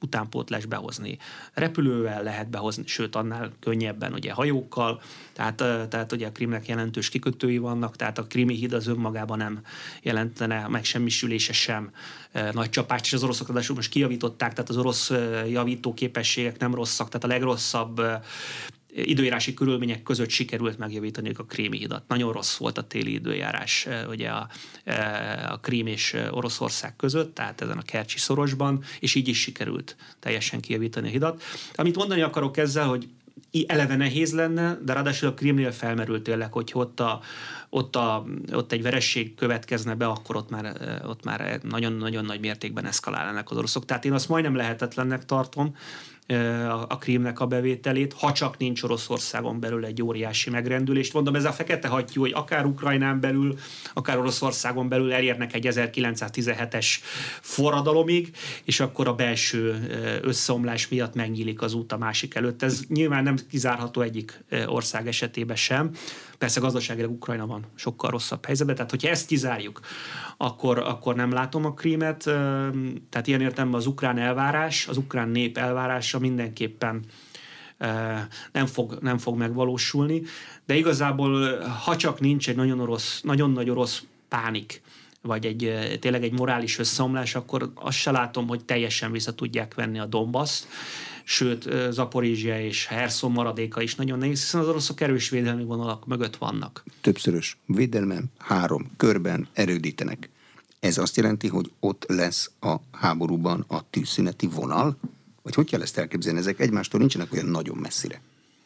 utánpótlás 0.00 0.64
behozni 0.64 1.18
repülővel, 1.52 2.22
lehet 2.22 2.50
behozni, 2.50 2.82
sőt 2.86 3.16
annál 3.16 3.52
könnyebben 3.60 4.12
ugye 4.12 4.32
hajókkal, 4.32 5.02
tehát, 5.32 5.56
tehát 5.88 6.12
ugye 6.12 6.26
a 6.26 6.32
krímnek 6.32 6.68
jelentős 6.68 7.08
kikötői 7.08 7.58
vannak, 7.58 7.96
tehát 7.96 8.18
a 8.18 8.26
krími 8.26 8.54
híd 8.54 8.72
az 8.72 8.86
önmagában 8.86 9.38
nem 9.38 9.60
jelentene 10.02 10.68
megsemmisülése 10.68 11.52
sem 11.52 11.90
nagy 12.52 12.70
csapást, 12.70 13.04
és 13.04 13.12
az 13.12 13.22
oroszok 13.22 13.46
ráadásul 13.46 13.76
most 13.76 13.90
kijavították, 13.90 14.52
tehát 14.52 14.70
az 14.70 14.76
orosz 14.76 15.12
javító 15.48 15.94
képességek 15.94 16.58
nem 16.58 16.74
rosszak, 16.74 17.08
tehát 17.08 17.24
a 17.24 17.28
legrosszabb 17.28 18.00
időjárási 18.94 19.54
körülmények 19.54 20.02
között 20.02 20.28
sikerült 20.28 20.78
megjavítani 20.78 21.32
a 21.36 21.44
krími 21.44 21.78
hidat. 21.78 22.02
Nagyon 22.08 22.32
rossz 22.32 22.56
volt 22.56 22.78
a 22.78 22.86
téli 22.86 23.12
időjárás 23.12 23.88
ugye 24.08 24.28
a, 24.28 24.48
a 25.48 25.60
Krím 25.60 25.86
és 25.86 26.16
Oroszország 26.30 26.96
között, 26.96 27.34
tehát 27.34 27.60
ezen 27.60 27.78
a 27.78 27.82
Kercsi 27.82 28.18
szorosban, 28.18 28.82
és 29.00 29.14
így 29.14 29.28
is 29.28 29.40
sikerült 29.40 29.96
teljesen 30.18 30.60
kijavítani 30.60 31.08
a 31.08 31.10
hidat. 31.10 31.42
Amit 31.74 31.96
mondani 31.96 32.20
akarok 32.20 32.56
ezzel, 32.56 32.86
hogy 32.86 33.08
eleve 33.66 33.96
nehéz 33.96 34.32
lenne, 34.32 34.78
de 34.84 34.92
ráadásul 34.92 35.28
a 35.28 35.34
Krímnél 35.34 35.72
felmerült 35.72 36.22
tényleg, 36.22 36.52
hogy 36.52 36.70
ott, 36.74 37.00
a, 37.00 37.20
ott, 37.68 37.96
a, 37.96 38.24
ott 38.52 38.72
egy 38.72 38.82
veresség 38.82 39.34
következne 39.34 39.94
be, 39.94 40.06
akkor 40.06 40.36
ott 40.36 40.50
már, 40.50 41.00
ott 41.06 41.24
már 41.24 41.60
nagyon-nagyon 41.62 42.24
nagy 42.24 42.40
mértékben 42.40 42.86
eszkalálnának 42.86 43.50
az 43.50 43.56
oroszok. 43.56 43.84
Tehát 43.84 44.04
én 44.04 44.12
azt 44.12 44.28
majdnem 44.28 44.56
lehetetlennek 44.56 45.24
tartom, 45.24 45.76
a 46.88 46.98
krímnek 46.98 47.40
a 47.40 47.46
bevételét, 47.46 48.12
ha 48.12 48.32
csak 48.32 48.58
nincs 48.58 48.82
Oroszországon 48.82 49.60
belül 49.60 49.84
egy 49.84 50.02
óriási 50.02 50.50
megrendülést. 50.50 51.12
Mondom, 51.12 51.34
ez 51.34 51.44
a 51.44 51.52
fekete 51.52 51.88
hattyú, 51.88 52.20
hogy 52.20 52.32
akár 52.34 52.66
Ukrajnán 52.66 53.20
belül, 53.20 53.58
akár 53.94 54.18
Oroszországon 54.18 54.88
belül 54.88 55.12
elérnek 55.12 55.54
egy 55.54 55.66
1917-es 55.70 56.86
forradalomig, 57.40 58.30
és 58.64 58.80
akkor 58.80 59.08
a 59.08 59.14
belső 59.14 59.88
összeomlás 60.22 60.88
miatt 60.88 61.14
megnyílik 61.14 61.62
az 61.62 61.74
út 61.74 61.92
a 61.92 61.98
másik 61.98 62.34
előtt. 62.34 62.62
Ez 62.62 62.80
nyilván 62.88 63.22
nem 63.22 63.36
kizárható 63.50 64.00
egyik 64.00 64.44
ország 64.66 65.06
esetében 65.06 65.56
sem. 65.56 65.90
Persze 66.40 66.60
gazdaságilag 66.60 67.10
Ukrajna 67.10 67.46
van 67.46 67.64
sokkal 67.74 68.10
rosszabb 68.10 68.44
helyzetben, 68.44 68.74
tehát 68.74 68.90
hogyha 68.90 69.08
ezt 69.08 69.26
kizárjuk, 69.26 69.80
akkor, 70.36 70.78
akkor 70.78 71.14
nem 71.14 71.32
látom 71.32 71.64
a 71.64 71.74
krímet. 71.74 72.22
Tehát 73.08 73.26
ilyen 73.26 73.40
értelemben 73.40 73.80
az 73.80 73.86
ukrán 73.86 74.18
elvárás, 74.18 74.86
az 74.88 74.96
ukrán 74.96 75.28
nép 75.28 75.58
elvárása 75.58 76.18
mindenképpen 76.18 77.04
nem 78.52 78.66
fog, 78.66 78.98
nem 79.00 79.18
fog 79.18 79.36
megvalósulni, 79.36 80.22
de 80.66 80.76
igazából 80.76 81.58
ha 81.84 81.96
csak 81.96 82.20
nincs 82.20 82.48
egy 82.48 82.56
nagyon, 82.56 82.80
orosz, 82.80 83.20
nagyon 83.22 83.50
nagy 83.50 83.70
orosz 83.70 84.02
pánik, 84.28 84.82
vagy 85.22 85.46
egy, 85.46 85.98
tényleg 86.00 86.22
egy 86.22 86.38
morális 86.38 86.78
összeomlás, 86.78 87.34
akkor 87.34 87.72
azt 87.74 87.96
se 87.96 88.10
látom, 88.10 88.48
hogy 88.48 88.64
teljesen 88.64 89.12
vissza 89.12 89.34
tudják 89.34 89.74
venni 89.74 89.98
a 89.98 90.06
Donbass 90.06 90.62
sőt 91.24 91.68
Zaporizsia 91.90 92.60
és 92.60 92.86
Herson 92.86 93.32
maradéka 93.32 93.82
is 93.82 93.94
nagyon 93.94 94.18
nehéz, 94.18 94.40
hiszen 94.40 94.60
az 94.60 94.68
oroszok 94.68 95.00
erős 95.00 95.28
védelmi 95.28 95.64
vonalak 95.64 96.06
mögött 96.06 96.36
vannak. 96.36 96.84
Többszörös 97.00 97.56
védelmem, 97.66 98.24
három 98.38 98.90
körben 98.96 99.48
erődítenek. 99.52 100.30
Ez 100.80 100.98
azt 100.98 101.16
jelenti, 101.16 101.48
hogy 101.48 101.70
ott 101.80 102.04
lesz 102.08 102.50
a 102.60 102.76
háborúban 102.92 103.64
a 103.68 103.90
tűzszüneti 103.90 104.46
vonal? 104.46 104.96
Vagy 105.42 105.54
hogy 105.54 105.70
kell 105.70 105.82
ezt 105.82 105.98
elképzelni? 105.98 106.38
Ezek 106.38 106.60
egymástól 106.60 107.00
nincsenek 107.00 107.32
olyan 107.32 107.46
nagyon 107.46 107.76
messzire. 107.76 108.20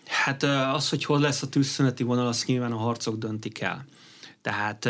Hát 0.06 0.42
az, 0.74 0.88
hogy 0.88 1.04
hol 1.04 1.20
lesz 1.20 1.42
a 1.42 1.48
tűzszüneti 1.48 2.02
vonal, 2.02 2.26
azt 2.26 2.46
nyilván 2.46 2.72
a 2.72 2.76
harcok 2.76 3.18
döntik 3.18 3.60
el. 3.60 3.84
Tehát 4.42 4.88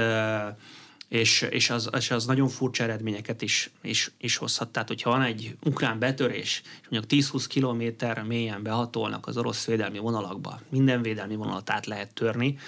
és, 1.15 1.47
és, 1.51 1.71
az, 1.71 1.91
és 1.97 2.11
az 2.11 2.27
nagyon 2.27 2.49
furcsa 2.49 2.83
eredményeket 2.83 3.43
is, 3.43 3.71
is, 3.83 4.11
is 4.19 4.37
hozhat. 4.37 4.69
Tehát, 4.69 4.89
hogyha 4.89 5.11
van 5.11 5.23
egy 5.23 5.57
ukrán 5.65 5.99
betörés, 5.99 6.63
és 6.83 6.89
mondjuk 6.89 7.25
10-20 7.25 7.45
kilométer 7.49 8.23
mélyen 8.23 8.63
behatolnak 8.63 9.27
az 9.27 9.37
orosz 9.37 9.67
védelmi 9.67 9.99
vonalakba, 9.99 10.61
minden 10.69 11.03
védelmi 11.03 11.35
vonalat 11.35 11.71
át 11.71 11.87
lehet 11.87 12.15
törni, 12.15 12.59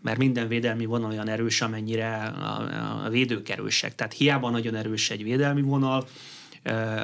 mert 0.00 0.18
minden 0.18 0.48
védelmi 0.48 0.84
vonal 0.84 1.10
olyan 1.10 1.28
erős, 1.28 1.60
amennyire 1.60 2.22
a, 2.22 3.04
a 3.04 3.08
védők 3.08 3.48
erősek. 3.48 3.94
Tehát 3.94 4.12
hiába 4.12 4.50
nagyon 4.50 4.74
erős 4.74 5.10
egy 5.10 5.22
védelmi 5.22 5.62
vonal, 5.62 6.08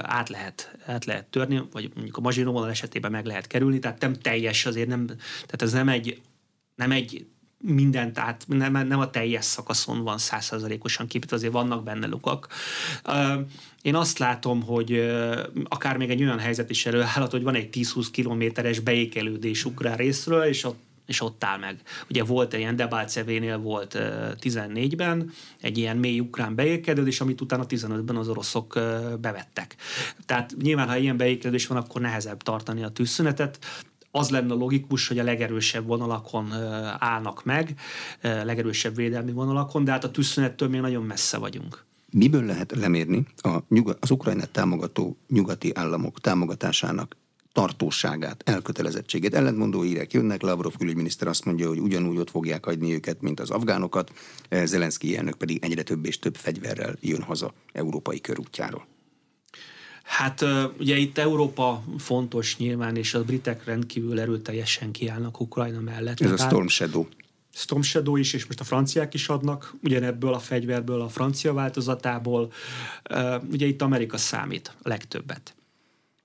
át 0.02 0.28
lehet, 0.28 0.78
át 0.87 1.04
lehet 1.04 1.26
törni, 1.26 1.62
vagy 1.73 1.90
mondjuk 1.94 2.16
a 2.16 2.21
Mazsinó 2.21 2.52
vonal 2.52 2.71
esetében 2.71 3.11
meg 3.11 3.26
lehet 3.26 3.47
kerülni, 3.47 3.78
tehát 3.78 4.00
nem 4.00 4.12
teljes, 4.12 4.66
azért 4.66 4.88
nem, 4.88 5.06
tehát 5.06 5.62
ez 5.62 5.73
nem 5.73 5.88
egy, 5.88 6.21
nem 6.75 6.90
egy 6.90 7.26
mindent 7.62 8.19
át, 8.19 8.45
nem, 8.47 8.87
nem 8.87 8.99
a 8.99 9.11
teljes 9.11 9.45
szakaszon 9.45 10.02
van 10.02 10.19
százszerzalékosan 10.19 11.07
képít, 11.07 11.33
azért 11.33 11.52
vannak 11.52 11.85
benne 11.85 12.07
lukak. 12.07 12.49
Én 13.83 13.95
azt 13.95 14.19
látom, 14.19 14.62
hogy 14.62 15.12
akár 15.69 15.97
még 15.97 16.11
egy 16.11 16.23
olyan 16.23 16.38
helyzet 16.38 16.71
is 16.71 16.87
előállhat, 16.87 17.31
hogy 17.31 17.42
van 17.42 17.54
egy 17.54 17.69
10-20 17.73 18.07
kilométeres 18.12 18.78
beékelődés 18.78 19.64
ukrán 19.64 19.97
részről, 19.97 20.42
és 20.42 20.64
ott 20.64 20.81
és 21.07 21.21
ott 21.21 21.45
áll 21.45 21.59
meg. 21.59 21.81
Ugye 22.11 22.25
volt 22.25 22.54
egy 22.54 22.61
ilyen 22.61 22.76
Debalcevénél 22.76 23.59
volt 23.59 23.99
14-ben 24.40 25.33
egy 25.61 25.78
ilyen 25.78 25.97
mély 25.97 26.21
ukrán 26.21 26.54
beékelődés, 26.54 27.21
amit 27.21 27.40
utána 27.40 27.64
15-ben 27.69 28.16
az 28.16 28.28
oroszok 28.28 28.73
bevettek. 29.21 29.76
Tehát 30.26 30.54
nyilván, 30.62 30.88
ha 30.88 30.97
ilyen 30.97 31.16
beékelődés 31.16 31.66
van, 31.66 31.78
akkor 31.78 32.00
nehezebb 32.00 32.42
tartani 32.42 32.83
a 32.83 32.88
tűzszünetet 32.88 33.59
az 34.14 34.31
lenne 34.31 34.54
logikus, 34.54 35.09
hogy 35.09 35.19
a 35.19 35.23
legerősebb 35.23 35.87
vonalakon 35.87 36.52
állnak 36.99 37.45
meg, 37.45 37.75
legerősebb 38.21 38.95
védelmi 38.95 39.33
vonalakon, 39.33 39.85
de 39.85 39.90
hát 39.90 40.04
a 40.04 40.11
tűzszünettől 40.11 40.69
még 40.69 40.81
nagyon 40.81 41.02
messze 41.02 41.38
vagyunk. 41.38 41.85
Miből 42.11 42.45
lehet 42.45 42.73
lemérni 42.76 43.26
a 43.37 43.59
nyugat, 43.69 43.99
az 44.00 44.11
Ukrajnát 44.11 44.50
támogató 44.50 45.16
nyugati 45.28 45.71
államok 45.75 46.21
támogatásának 46.21 47.16
tartóságát, 47.52 48.42
elkötelezettségét. 48.45 49.35
Ellentmondó 49.35 49.83
hírek 49.83 50.12
jönnek, 50.12 50.42
Lavrov 50.42 50.76
külügyminiszter 50.76 51.28
azt 51.28 51.45
mondja, 51.45 51.69
hogy 51.69 51.81
ugyanúgy 51.81 52.16
ott 52.16 52.31
fogják 52.31 52.64
hagyni 52.64 52.92
őket, 52.92 53.21
mint 53.21 53.40
az 53.40 53.50
afgánokat, 53.50 54.12
Zelenszky 54.64 55.16
elnök 55.16 55.35
pedig 55.35 55.64
egyre 55.64 55.83
több 55.83 56.07
és 56.07 56.19
több 56.19 56.37
fegyverrel 56.37 56.97
jön 57.00 57.23
haza 57.23 57.52
európai 57.73 58.21
körútjáról. 58.21 58.87
Hát 60.02 60.44
ugye 60.78 60.97
itt 60.97 61.18
Európa 61.18 61.85
fontos 61.99 62.56
nyilván, 62.56 62.97
és 62.97 63.14
a 63.14 63.25
britek 63.25 63.64
rendkívül 63.64 64.21
erőteljesen 64.21 64.90
kiállnak 64.90 65.40
Ukrajna 65.40 65.80
mellett. 65.80 66.21
Ez 66.21 66.30
a 66.30 66.37
Storm 66.37 66.66
Shadow. 66.66 67.06
Storm 67.54 67.80
Shadow 67.80 68.16
is, 68.16 68.32
és 68.32 68.47
most 68.47 68.61
a 68.61 68.64
franciák 68.64 69.14
is 69.14 69.28
adnak 69.28 69.75
ugyanebből 69.82 70.35
a 70.35 70.38
fegyverből, 70.38 71.00
a 71.00 71.09
francia 71.09 71.52
változatából. 71.52 72.52
Ugye 73.50 73.66
itt 73.66 73.82
Amerika 73.82 74.16
számít 74.16 74.75
a 74.82 74.88
legtöbbet. 74.88 75.54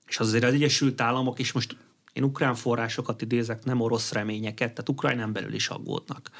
És 0.06 0.18
azért 0.18 0.44
az 0.44 0.52
Egyesült 0.52 1.00
Államok 1.00 1.38
is 1.38 1.52
most 1.52 1.76
én 2.12 2.24
ukrán 2.24 2.54
forrásokat 2.54 3.22
idézek, 3.22 3.64
nem 3.64 3.80
orosz 3.80 4.12
reményeket, 4.12 4.72
tehát 4.72 4.88
Ukrajnán 4.88 5.32
belül 5.32 5.54
is 5.54 5.68
aggódnak. 5.68 6.30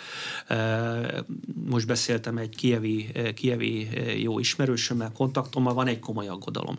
Most 1.70 1.86
beszéltem 1.86 2.36
egy 2.36 2.56
kievi, 2.56 3.12
kievi 3.34 3.88
jó 4.22 4.38
ismerősömmel, 4.38 5.12
kontaktommal, 5.12 5.74
van 5.74 5.86
egy 5.86 5.98
komoly 5.98 6.28
aggodalom. 6.28 6.78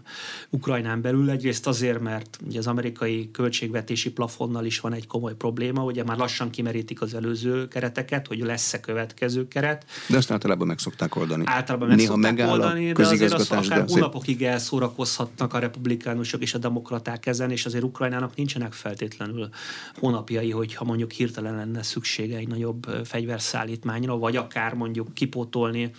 Ukrajnán 0.49 1.01
belül 1.01 1.29
egyrészt 1.29 1.67
azért, 1.67 1.99
mert 1.99 2.39
ugye 2.47 2.59
az 2.59 2.67
amerikai 2.67 3.31
költségvetési 3.31 4.11
plafonnal 4.11 4.65
is 4.65 4.79
van 4.79 4.93
egy 4.93 5.07
komoly 5.07 5.35
probléma, 5.35 5.83
ugye 5.83 6.03
már 6.03 6.17
lassan 6.17 6.49
kimerítik 6.49 7.01
az 7.01 7.13
előző 7.13 7.67
kereteket, 7.67 8.27
hogy 8.27 8.39
lesz-e 8.39 8.79
következő 8.79 9.47
keret. 9.47 9.85
De 10.07 10.17
azt 10.17 10.31
általában 10.31 10.67
meg 10.67 10.79
szokták 10.79 11.15
oldani. 11.15 11.43
Általában 11.45 11.87
meg 11.87 11.97
Néha 11.97 12.13
szokták 12.13 12.49
oldani, 12.49 12.91
de 12.91 13.07
azért 13.07 13.33
azt 13.33 13.51
akár 13.51 13.85
hónapokig 13.87 14.43
elszórakozhatnak 14.43 15.53
a 15.53 15.59
republikánusok 15.59 16.41
és 16.41 16.53
a 16.53 16.57
demokraták 16.57 17.25
ezen, 17.25 17.51
és 17.51 17.65
azért 17.65 17.83
Ukrajnának 17.83 18.35
nincsenek 18.35 18.73
feltétlenül 18.79 19.49
hónapjai, 19.95 20.51
hogyha 20.51 20.85
mondjuk 20.85 21.11
hirtelen 21.11 21.55
lenne 21.55 21.83
szüksége 21.83 22.37
egy 22.37 22.47
nagyobb 22.47 22.85
fegyverszállítmányra, 23.03 24.17
vagy 24.17 24.35
akár 24.35 24.73
mondjuk 24.73 25.13
kipótolni 25.13 25.91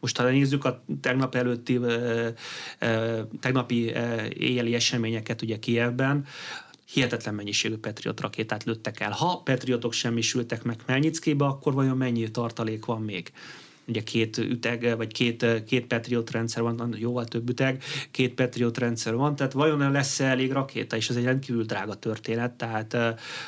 most 0.00 0.16
ha 0.16 0.30
nézzük 0.30 0.64
a 0.64 0.82
tegnap 1.00 1.34
előtti, 1.34 1.80
tegnapi 3.40 3.92
éjjeli 4.38 4.74
eseményeket 4.74 5.42
ugye 5.42 5.58
Kievben, 5.58 6.26
hihetetlen 6.92 7.34
mennyiségű 7.34 7.76
Patriot 7.76 8.20
rakétát 8.20 8.64
lőttek 8.64 9.00
el. 9.00 9.10
Ha 9.10 9.40
Patriotok 9.44 9.92
semmisültek 9.92 10.62
meg 10.62 10.80
Melnyickébe, 10.86 11.44
akkor 11.44 11.74
vajon 11.74 11.96
mennyi 11.96 12.30
tartalék 12.30 12.84
van 12.84 13.02
még? 13.02 13.32
Ugye 13.88 14.02
két 14.02 14.38
üteg, 14.38 14.96
vagy 14.96 15.12
két, 15.12 15.64
két 15.66 15.86
Patriot 15.86 16.30
rendszer 16.30 16.62
van, 16.62 16.94
jóval 16.98 17.24
több 17.24 17.48
üteg, 17.48 17.82
két 18.10 18.34
Patriot 18.34 18.78
rendszer 18.78 19.14
van, 19.14 19.36
tehát 19.36 19.52
vajon 19.52 19.90
lesz-e 19.90 20.24
elég 20.24 20.52
rakéta, 20.52 20.96
és 20.96 21.08
ez 21.08 21.16
egy 21.16 21.24
rendkívül 21.24 21.64
drága 21.64 21.94
történet, 21.94 22.52
tehát 22.52 22.96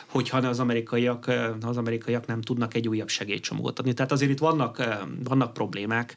hogyha 0.07 0.39
az 0.39 0.61
amerikaiak, 0.61 1.31
az 1.61 1.77
amerikaiak 1.77 2.27
nem 2.27 2.41
tudnak 2.41 2.75
egy 2.75 2.89
újabb 2.89 3.09
segélycsomagot 3.09 3.79
adni. 3.79 3.93
Tehát 3.93 4.13
azért 4.13 4.31
itt 4.31 4.39
vannak, 4.39 5.05
vannak 5.25 5.53
problémák. 5.53 6.17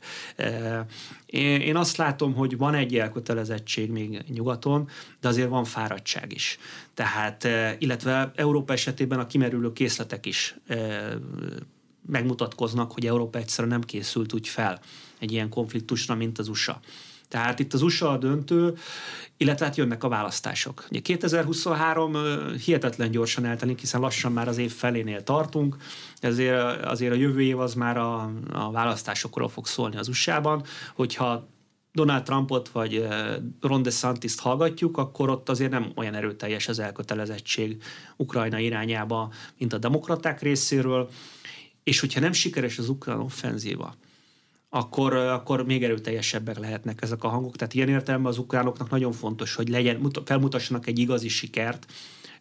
Én 1.25 1.75
azt 1.75 1.97
látom, 1.97 2.33
hogy 2.33 2.57
van 2.57 2.73
egy 2.73 2.97
elkötelezettség 2.97 3.91
még 3.91 4.23
nyugaton, 4.27 4.89
de 5.21 5.27
azért 5.27 5.49
van 5.49 5.63
fáradtság 5.63 6.33
is. 6.33 6.59
Tehát, 6.93 7.47
illetve 7.79 8.31
Európa 8.35 8.73
esetében 8.73 9.19
a 9.19 9.27
kimerülő 9.27 9.73
készletek 9.73 10.25
is 10.25 10.55
megmutatkoznak, 12.05 12.91
hogy 12.91 13.05
Európa 13.05 13.37
egyszerűen 13.37 13.73
nem 13.73 13.81
készült 13.81 14.33
úgy 14.33 14.47
fel 14.47 14.79
egy 15.19 15.31
ilyen 15.31 15.49
konfliktusra, 15.49 16.15
mint 16.15 16.39
az 16.39 16.47
USA. 16.47 16.79
Tehát 17.27 17.59
itt 17.59 17.73
az 17.73 17.81
USA 17.81 18.09
a 18.09 18.17
döntő, 18.17 18.77
illetve 19.37 19.65
hát 19.65 19.75
jönnek 19.75 20.03
a 20.03 20.07
választások. 20.07 20.85
Ugye 20.89 20.99
2023 20.99 22.17
hihetetlen 22.65 23.11
gyorsan 23.11 23.45
eltelik, 23.45 23.79
hiszen 23.79 24.01
lassan 24.01 24.31
már 24.31 24.47
az 24.47 24.57
év 24.57 24.71
felénél 24.73 25.23
tartunk, 25.23 25.75
ezért 26.19 26.85
azért 26.85 27.13
a 27.13 27.15
jövő 27.15 27.41
év 27.41 27.59
az 27.59 27.73
már 27.73 27.97
a, 27.97 28.31
a 28.51 28.71
választásokról 28.71 29.49
fog 29.49 29.67
szólni 29.67 29.97
az 29.97 30.07
USA-ban, 30.07 30.63
hogyha 30.95 31.47
Donald 31.93 32.23
Trumpot 32.23 32.69
vagy 32.69 33.07
Ron 33.61 33.81
DeSantis-t 33.81 34.39
hallgatjuk, 34.39 34.97
akkor 34.97 35.29
ott 35.29 35.49
azért 35.49 35.71
nem 35.71 35.91
olyan 35.95 36.13
erőteljes 36.13 36.67
az 36.67 36.79
elkötelezettség 36.79 37.83
Ukrajna 38.17 38.59
irányába, 38.59 39.31
mint 39.57 39.73
a 39.73 39.77
demokraták 39.77 40.41
részéről 40.41 41.09
és 41.83 41.99
hogyha 41.99 42.19
nem 42.19 42.31
sikeres 42.31 42.77
az 42.77 42.89
ukrán 42.89 43.19
offenzíva, 43.19 43.95
akkor, 44.69 45.13
akkor 45.13 45.65
még 45.65 45.83
erőteljesebbek 45.83 46.57
lehetnek 46.57 47.01
ezek 47.01 47.23
a 47.23 47.27
hangok. 47.27 47.55
Tehát 47.55 47.73
ilyen 47.73 47.89
értelemben 47.89 48.31
az 48.31 48.37
ukránoknak 48.37 48.89
nagyon 48.89 49.11
fontos, 49.11 49.55
hogy 49.55 49.67
legyen, 49.67 50.11
felmutassanak 50.25 50.87
egy 50.87 50.99
igazi 50.99 51.27
sikert, 51.27 51.85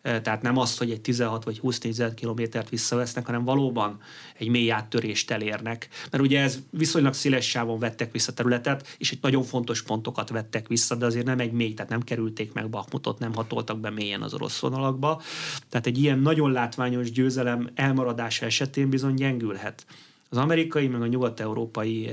tehát 0.03 0.43
nem 0.43 0.57
azt, 0.57 0.79
hogy 0.79 0.91
egy 0.91 1.01
16 1.01 1.45
vagy 1.45 1.59
20 1.59 1.79
négyzetkilométert 1.79 2.69
visszavesznek, 2.69 3.27
hanem 3.27 3.45
valóban 3.45 4.01
egy 4.39 4.49
mély 4.49 4.71
áttörést 4.71 5.31
elérnek. 5.31 5.89
Mert 6.11 6.25
ugye 6.25 6.41
ez 6.41 6.59
viszonylag 6.71 7.15
széles 7.15 7.49
sávon 7.49 7.79
vettek 7.79 8.13
vissza 8.13 8.33
területet, 8.33 8.95
és 8.99 9.11
egy 9.11 9.19
nagyon 9.21 9.43
fontos 9.43 9.83
pontokat 9.83 10.31
vettek 10.31 10.69
vissza, 10.69 10.95
de 10.95 11.07
azért 11.07 11.27
nem 11.27 11.39
egy 11.39 11.53
mély, 11.53 11.75
tehát 11.75 11.91
nem 11.91 12.03
kerülték 12.03 12.53
meg 12.53 12.71
Bakmutot, 12.71 13.19
nem 13.19 13.35
hatoltak 13.35 13.81
be 13.81 13.91
mélyen 13.91 14.23
az 14.23 14.35
orosz 14.35 14.59
vonalakba. 14.59 15.23
Tehát 15.69 15.87
egy 15.87 15.99
ilyen 15.99 16.19
nagyon 16.19 16.53
látványos 16.53 17.11
győzelem 17.11 17.71
elmaradása 17.75 18.47
esetén 18.47 18.91
bizony 18.91 19.15
gyengülhet. 19.15 19.87
Az 20.29 20.39
amerikai, 20.39 20.89
meg 20.89 21.03
a 21.03 21.07
nyugat-európai 21.07 22.11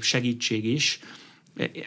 segítség 0.00 0.64
is, 0.64 1.00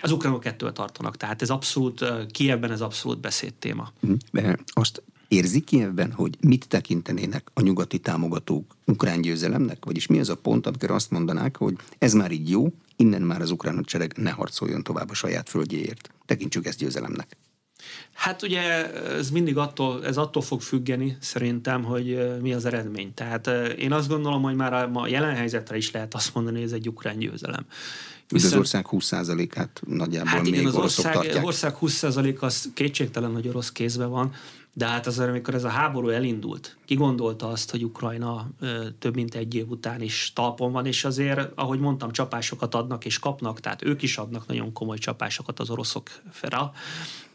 az 0.02 0.12
ukránok 0.12 0.46
ettől 0.46 0.72
tartanak, 0.72 1.18
tehát 1.18 1.42
ez 1.42 1.50
abszolút, 1.50 2.06
Kievben 2.32 2.72
ez 2.72 2.82
abszolút 2.82 3.20
beszédtéma. 3.20 3.92
Hm, 4.02 4.52
azt 4.66 5.04
érzi 5.28 5.60
Kievben, 5.60 6.12
hogy 6.12 6.38
mit 6.40 6.68
tekintenének 6.68 7.48
a 7.54 7.62
nyugati 7.62 8.00
támogatók 8.00 8.76
ukrán 8.86 9.22
győzelemnek? 9.22 9.86
Vagyis 9.86 10.08
mi 10.08 10.20
az 10.20 10.30
a 10.30 10.36
pont, 10.36 10.68
amikor 10.68 10.92
azt 10.92 11.12
mondanák, 11.12 11.58
hogy 11.58 11.76
ez 11.98 12.14
már 12.14 12.32
így 12.32 12.50
jó, 12.50 12.74
innen 12.96 13.22
már 13.22 13.42
az 13.42 13.52
ukrán 13.52 13.76
hadsereg 13.76 14.14
ne 14.18 14.30
harcoljon 14.30 14.84
tovább 14.84 15.10
a 15.10 15.14
saját 15.14 15.50
földjéért. 15.50 16.10
Tekintsük 16.26 16.66
ezt 16.66 16.78
győzelemnek. 16.78 17.38
Hát 18.14 18.42
ugye 18.42 18.62
ez 18.94 19.30
mindig 19.30 19.58
attól, 19.58 20.06
ez 20.06 20.18
attól 20.18 20.42
fog 20.42 20.62
függeni 20.62 21.18
szerintem, 21.20 21.84
hogy 21.84 22.40
mi 22.42 22.54
az 22.54 22.66
eredmény. 22.66 23.14
Tehát 23.14 23.48
én 23.78 23.92
azt 23.92 24.08
gondolom, 24.08 24.42
hogy 24.42 24.56
már 24.56 24.74
a 24.74 25.08
jelen 25.08 25.36
helyzetre 25.36 25.78
is 25.78 25.92
lehet 25.92 26.14
azt 26.14 26.34
mondani, 26.34 26.56
hogy 26.56 26.66
ez 26.66 26.72
egy 26.72 26.88
ukrán 26.88 27.18
győzelem. 27.18 27.66
Viszont, 28.28 28.54
az 28.54 28.60
ország 28.60 28.88
20%-át 28.92 29.82
nagyjából 29.88 30.30
hát 30.30 30.48
igen, 30.48 30.58
még 30.58 30.68
az 30.68 30.76
ország, 30.76 31.14
tartják. 31.14 31.46
ország 31.46 31.76
20% 31.82 32.40
az 32.40 32.70
kétségtelen, 32.74 33.34
hogy 33.34 33.48
orosz 33.48 33.72
kézben 33.72 34.10
van, 34.10 34.34
de 34.78 34.86
hát 34.86 35.08
azért, 35.08 35.30
amikor 35.30 35.54
ez 35.54 35.64
a 35.64 35.70
háború 35.70 36.10
elindult, 36.10 36.78
ki 36.86 36.96
gondolta 36.96 37.48
azt, 37.48 37.72
hogy 37.72 37.84
Ukrajna 37.84 38.50
ö, 38.60 38.86
több 39.00 39.16
mint 39.16 39.36
egy 39.36 39.56
év 39.56 39.70
után 39.70 40.02
is 40.02 40.32
talpon 40.36 40.72
van, 40.72 40.86
és 40.86 41.06
azért, 41.06 41.52
ahogy 41.56 41.80
mondtam, 41.80 42.12
csapásokat 42.12 42.76
adnak 42.76 43.06
és 43.06 43.20
kapnak, 43.20 43.60
tehát 43.60 43.84
ők 43.84 44.02
is 44.02 44.18
adnak 44.18 44.48
nagyon 44.48 44.74
komoly 44.74 44.98
csapásokat 44.98 45.60
az 45.60 45.70
oroszok 45.70 46.10
fel. 46.32 46.74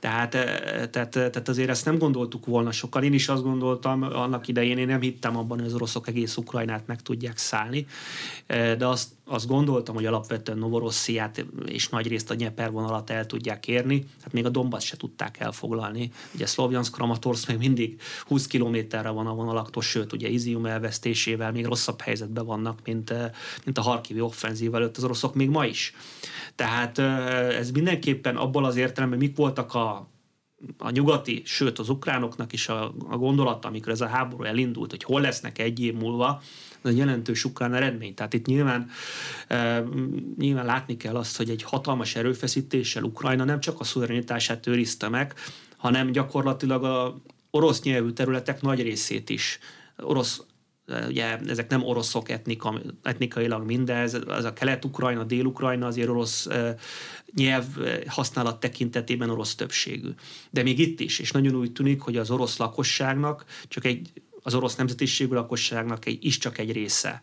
Tehát, 0.00 0.31
tehát, 0.90 1.11
tehát 1.11 1.48
azért 1.48 1.68
ezt 1.68 1.85
nem 1.85 1.98
gondoltuk 1.98 2.46
volna 2.46 2.72
sokkal. 2.72 3.03
Én 3.03 3.12
is 3.12 3.29
azt 3.29 3.42
gondoltam 3.42 4.03
annak 4.03 4.48
idején, 4.48 4.79
én 4.79 4.87
nem 4.87 5.00
hittem 5.00 5.37
abban, 5.37 5.59
hogy 5.59 5.66
az 5.66 5.74
oroszok 5.74 6.09
egész 6.09 6.37
Ukrajnát 6.37 6.87
meg 6.87 7.03
tudják 7.03 7.38
szállni, 7.38 7.87
de 8.46 8.87
azt, 8.87 9.09
azt 9.24 9.46
gondoltam, 9.46 9.94
hogy 9.94 10.07
alapvetően 10.07 10.59
Novorossziát 10.59 11.44
és 11.66 11.88
nagyrészt 11.88 12.31
a 12.31 12.35
Nyeper 12.35 12.70
vonalat 12.70 13.11
el 13.11 13.26
tudják 13.26 13.68
érni, 13.68 14.07
hát 14.22 14.33
még 14.33 14.44
a 14.44 14.48
Donbass 14.48 14.85
se 14.85 14.96
tudták 14.96 15.40
elfoglalni. 15.40 16.11
Ugye 16.35 16.46
Szlovjansk, 16.46 16.96
Kramatorsk 17.30 17.48
még 17.48 17.58
mindig 17.58 18.00
20 18.26 18.46
kilométerre 18.46 19.08
van 19.08 19.26
a 19.26 19.34
vonalaktól, 19.34 19.82
sőt, 19.82 20.12
ugye 20.12 20.28
Izium 20.28 20.66
elvesztésével 20.66 21.52
még 21.52 21.64
rosszabb 21.64 22.00
helyzetben 22.00 22.46
vannak, 22.46 22.78
mint, 22.84 23.14
mint 23.64 23.78
a 23.78 23.82
Harkivi 23.82 24.20
offenzív 24.20 24.74
előtt 24.74 24.96
az 24.96 25.04
oroszok 25.04 25.34
még 25.34 25.48
ma 25.48 25.66
is. 25.66 25.94
Tehát 26.54 26.98
ez 26.98 27.70
mindenképpen 27.70 28.36
abból 28.36 28.64
az 28.64 28.76
értelemben, 28.76 29.18
mik 29.18 29.36
voltak 29.36 29.74
a 29.74 30.08
a 30.78 30.90
nyugati, 30.90 31.42
sőt 31.44 31.78
az 31.78 31.88
ukránoknak 31.88 32.52
is 32.52 32.68
a, 32.68 32.94
a 33.08 33.16
gondolata, 33.16 33.68
amikor 33.68 33.92
ez 33.92 34.00
a 34.00 34.06
háború 34.06 34.42
elindult, 34.42 34.90
hogy 34.90 35.02
hol 35.02 35.20
lesznek 35.20 35.58
egy 35.58 35.80
év 35.80 35.94
múlva, 35.94 36.42
ez 36.82 36.90
egy 36.90 36.96
jelentős 36.96 37.44
ukrán 37.44 37.74
eredmény. 37.74 38.14
Tehát 38.14 38.34
itt 38.34 38.46
nyilván, 38.46 38.90
e, 39.48 39.84
nyilván 40.38 40.64
látni 40.66 40.96
kell 40.96 41.16
azt, 41.16 41.36
hogy 41.36 41.50
egy 41.50 41.62
hatalmas 41.62 42.16
erőfeszítéssel 42.16 43.02
Ukrajna 43.02 43.44
nem 43.44 43.60
csak 43.60 43.80
a 43.80 43.84
szuverenitását 43.84 44.66
őrizte 44.66 45.08
meg, 45.08 45.34
hanem 45.80 46.12
gyakorlatilag 46.12 46.84
a 46.84 47.22
orosz 47.50 47.82
nyelvű 47.82 48.10
területek 48.10 48.60
nagy 48.62 48.82
részét 48.82 49.30
is 49.30 49.58
orosz 49.96 50.42
ugye 51.08 51.38
ezek 51.38 51.70
nem 51.70 51.84
oroszok 51.84 52.28
etnika, 52.28 52.80
etnikailag 53.02 53.64
mindez, 53.64 54.14
ez 54.14 54.44
a 54.44 54.52
kelet-ukrajna, 54.52 55.24
dél-ukrajna 55.24 55.86
azért 55.86 56.08
orosz 56.08 56.48
nyelv 57.34 57.64
használat 58.06 58.60
tekintetében 58.60 59.30
orosz 59.30 59.54
többségű. 59.54 60.08
De 60.50 60.62
még 60.62 60.78
itt 60.78 61.00
is, 61.00 61.18
és 61.18 61.30
nagyon 61.30 61.54
úgy 61.54 61.72
tűnik, 61.72 62.00
hogy 62.00 62.16
az 62.16 62.30
orosz 62.30 62.56
lakosságnak 62.56 63.44
csak 63.68 63.84
egy 63.84 64.12
az 64.42 64.55
orosz 64.55 64.74
nemzetiségű 64.74 65.35
lakosságnak 65.35 66.07
egy, 66.07 66.24
is 66.24 66.38
csak 66.38 66.59
egy 66.59 66.72
része 66.72 67.20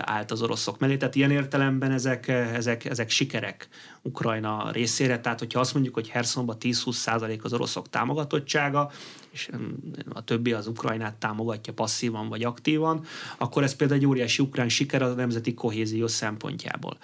állt 0.00 0.30
az 0.30 0.42
oroszok 0.42 0.78
mellé. 0.78 0.96
Tehát 0.96 1.14
ilyen 1.14 1.30
értelemben 1.30 1.92
ezek, 1.92 2.28
ezek, 2.28 2.84
ezek 2.84 3.10
sikerek 3.10 3.68
Ukrajna 4.02 4.70
részére. 4.72 5.20
Tehát, 5.20 5.38
hogyha 5.38 5.60
azt 5.60 5.74
mondjuk, 5.74 5.94
hogy 5.94 6.08
Herszonban 6.08 6.56
10-20 6.60 6.92
százalék 6.92 7.44
az 7.44 7.52
oroszok 7.52 7.88
támogatottsága, 7.90 8.90
és 9.30 9.50
a 10.08 10.24
többi 10.24 10.52
az 10.52 10.66
Ukrajnát 10.66 11.14
támogatja 11.14 11.72
passzívan 11.72 12.28
vagy 12.28 12.42
aktívan, 12.42 13.04
akkor 13.38 13.62
ez 13.62 13.74
például 13.74 14.00
egy 14.00 14.06
óriási 14.06 14.42
ukrán 14.42 14.68
siker 14.68 15.02
a 15.02 15.14
nemzeti 15.14 15.54
kohézió 15.54 16.06
szempontjából. 16.06 16.98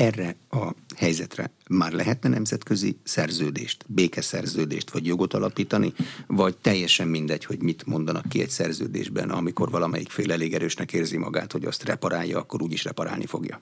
Erre 0.00 0.36
a 0.50 0.74
helyzetre 0.96 1.50
már 1.68 1.92
lehetne 1.92 2.28
nemzetközi 2.28 2.98
szerződést, 3.02 3.84
békeszerződést 3.86 4.90
vagy 4.90 5.06
jogot 5.06 5.34
alapítani, 5.34 5.92
vagy 6.26 6.56
teljesen 6.56 7.08
mindegy, 7.08 7.44
hogy 7.44 7.62
mit 7.62 7.86
mondanak 7.86 8.28
ki 8.28 8.40
egy 8.40 8.50
szerződésben, 8.50 9.30
amikor 9.30 9.70
valamelyik 9.70 10.10
fél 10.10 10.32
elég 10.32 10.54
erősnek 10.54 10.92
érzi 10.92 11.16
magát, 11.16 11.52
hogy 11.52 11.64
azt 11.64 11.84
reparálja, 11.84 12.38
akkor 12.38 12.62
úgyis 12.62 12.84
reparálni 12.84 13.26
fogja. 13.26 13.60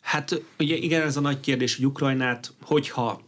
Hát 0.00 0.42
ugye 0.58 0.76
igen, 0.76 1.02
ez 1.02 1.16
a 1.16 1.20
nagy 1.20 1.40
kérdés, 1.40 1.76
hogy 1.76 1.86
Ukrajnát, 1.86 2.52
hogyha 2.62 3.20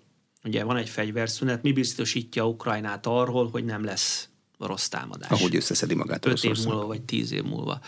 ugye 0.45 0.65
van 0.65 0.77
egy 0.77 0.89
fegyverszünet, 0.89 1.63
mi 1.63 1.73
biztosítja 1.73 2.49
Ukrajnát 2.49 3.07
arról, 3.07 3.49
hogy 3.51 3.65
nem 3.65 3.85
lesz 3.85 4.29
orosz 4.59 4.89
támadás. 4.89 5.31
Ahogy 5.31 5.57
összeszedi 5.57 5.95
magát 5.95 6.27
5 6.27 6.45
év 6.45 6.57
múlva, 6.65 6.87
vagy 6.87 7.03
10 7.03 7.33
év 7.33 7.43
múlva. 7.43 7.81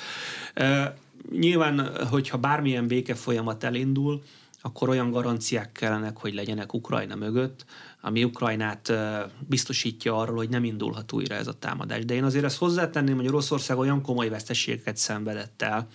Uh, 0.56 0.84
nyilván, 1.30 2.06
hogyha 2.08 2.38
bármilyen 2.38 2.86
béke 2.86 3.14
folyamat 3.14 3.64
elindul, 3.64 4.22
akkor 4.62 4.88
olyan 4.88 5.10
garanciák 5.10 5.72
kellenek, 5.72 6.16
hogy 6.16 6.34
legyenek 6.34 6.74
Ukrajna 6.74 7.14
mögött, 7.14 7.64
ami 8.00 8.24
Ukrajnát 8.24 8.92
biztosítja 9.38 10.16
arról, 10.16 10.36
hogy 10.36 10.48
nem 10.48 10.64
indulhat 10.64 11.12
újra 11.12 11.34
ez 11.34 11.46
a 11.46 11.58
támadás. 11.58 12.04
De 12.04 12.14
én 12.14 12.24
azért 12.24 12.44
ezt 12.44 12.58
hozzátenném, 12.58 13.16
hogy 13.16 13.28
Oroszország 13.28 13.78
olyan 13.78 14.02
komoly 14.02 14.28
veszteségeket 14.28 14.96
szenvedett 14.96 15.62
el 15.62 15.88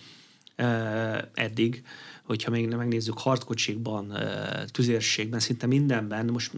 eddig, 1.34 1.84
hogyha 2.28 2.50
még 2.50 2.68
megnézzük 2.68 3.18
harckocsikban, 3.18 4.18
tüzérségben, 4.66 5.40
szinte 5.40 5.66
mindenben, 5.66 6.26
most 6.26 6.52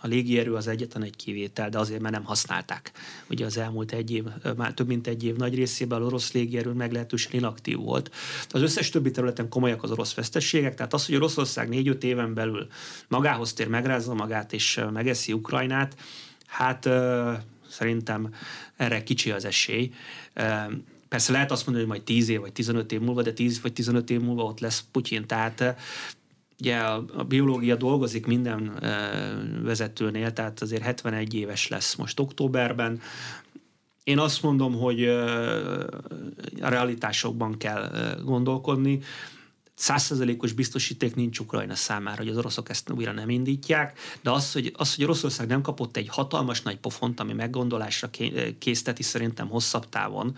a 0.00 0.06
légierő 0.06 0.54
az 0.54 0.66
egyetlen 0.66 1.02
egy 1.02 1.16
kivétel, 1.16 1.68
de 1.68 1.78
azért 1.78 2.00
mert 2.00 2.14
nem 2.14 2.24
használták. 2.24 2.92
Ugye 3.30 3.44
az 3.44 3.56
elmúlt 3.58 3.92
egy 3.92 4.10
év, 4.10 4.24
már 4.56 4.74
több 4.74 4.86
mint 4.86 5.06
egy 5.06 5.24
év 5.24 5.36
nagy 5.36 5.54
részében 5.54 6.00
az 6.00 6.06
orosz 6.06 6.32
légierő 6.32 6.70
meglehetősen 6.70 7.32
inaktív 7.32 7.76
volt. 7.76 8.10
Az 8.48 8.62
összes 8.62 8.88
többi 8.88 9.10
területen 9.10 9.48
komolyak 9.48 9.82
az 9.82 9.90
orosz 9.90 10.14
vesztességek, 10.14 10.74
tehát 10.74 10.92
az, 10.92 11.06
hogy 11.06 11.14
Oroszország 11.14 11.68
négy-öt 11.68 12.04
éven 12.04 12.34
belül 12.34 12.66
magához 13.08 13.52
tér, 13.52 13.68
megrázza 13.68 14.14
magát 14.14 14.52
és 14.52 14.80
megeszi 14.92 15.32
Ukrajnát, 15.32 15.96
hát 16.46 16.88
szerintem 17.68 18.34
erre 18.76 19.02
kicsi 19.02 19.30
az 19.30 19.44
esély. 19.44 19.92
Persze 21.12 21.32
lehet 21.32 21.50
azt 21.50 21.66
mondani, 21.66 21.86
hogy 21.86 21.96
majd 21.96 22.06
10 22.06 22.28
év 22.28 22.40
vagy 22.40 22.52
15 22.52 22.92
év 22.92 23.00
múlva, 23.00 23.22
de 23.22 23.32
10 23.32 23.60
vagy 23.60 23.72
15 23.72 24.10
év 24.10 24.20
múlva 24.20 24.42
ott 24.42 24.60
lesz 24.60 24.84
Putyin. 24.92 25.26
Tehát 25.26 25.76
ugye 26.60 26.76
a, 26.76 27.04
a 27.16 27.22
biológia 27.22 27.76
dolgozik 27.76 28.26
minden 28.26 28.78
vezetőnél, 29.62 30.32
tehát 30.32 30.60
azért 30.60 30.82
71 30.82 31.34
éves 31.34 31.68
lesz 31.68 31.94
most 31.94 32.20
októberben. 32.20 33.00
Én 34.04 34.18
azt 34.18 34.42
mondom, 34.42 34.74
hogy 34.74 35.04
a 36.60 36.68
realitásokban 36.68 37.56
kell 37.58 37.90
gondolkodni 38.24 39.00
százszerzelékos 39.74 40.52
biztosíték 40.52 41.14
nincs 41.14 41.38
Ukrajna 41.38 41.74
számára, 41.74 42.16
hogy 42.16 42.28
az 42.28 42.36
oroszok 42.36 42.68
ezt 42.68 42.90
újra 42.90 43.12
nem 43.12 43.30
indítják, 43.30 43.98
de 44.22 44.30
az, 44.30 44.52
hogy, 44.52 44.72
az, 44.76 44.94
hogy 44.94 45.04
Oroszország 45.04 45.46
nem 45.46 45.62
kapott 45.62 45.96
egy 45.96 46.08
hatalmas 46.08 46.62
nagy 46.62 46.76
pofont, 46.76 47.20
ami 47.20 47.32
meggondolásra 47.32 48.10
készteti 48.58 49.02
szerintem 49.02 49.48
hosszabb 49.48 49.88
távon, 49.88 50.36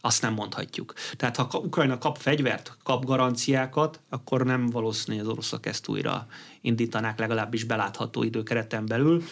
azt 0.00 0.22
nem 0.22 0.32
mondhatjuk. 0.32 0.92
Tehát 1.16 1.36
ha 1.36 1.58
Ukrajna 1.58 1.98
kap 1.98 2.18
fegyvert, 2.18 2.76
kap 2.82 3.04
garanciákat, 3.04 4.00
akkor 4.08 4.44
nem 4.44 4.66
valószínű, 4.66 5.16
hogy 5.16 5.26
az 5.26 5.32
oroszok 5.32 5.66
ezt 5.66 5.88
újra 5.88 6.26
indítanák, 6.60 7.18
legalábbis 7.18 7.64
belátható 7.64 8.22
időkereten 8.22 8.86
belül. 8.86 9.22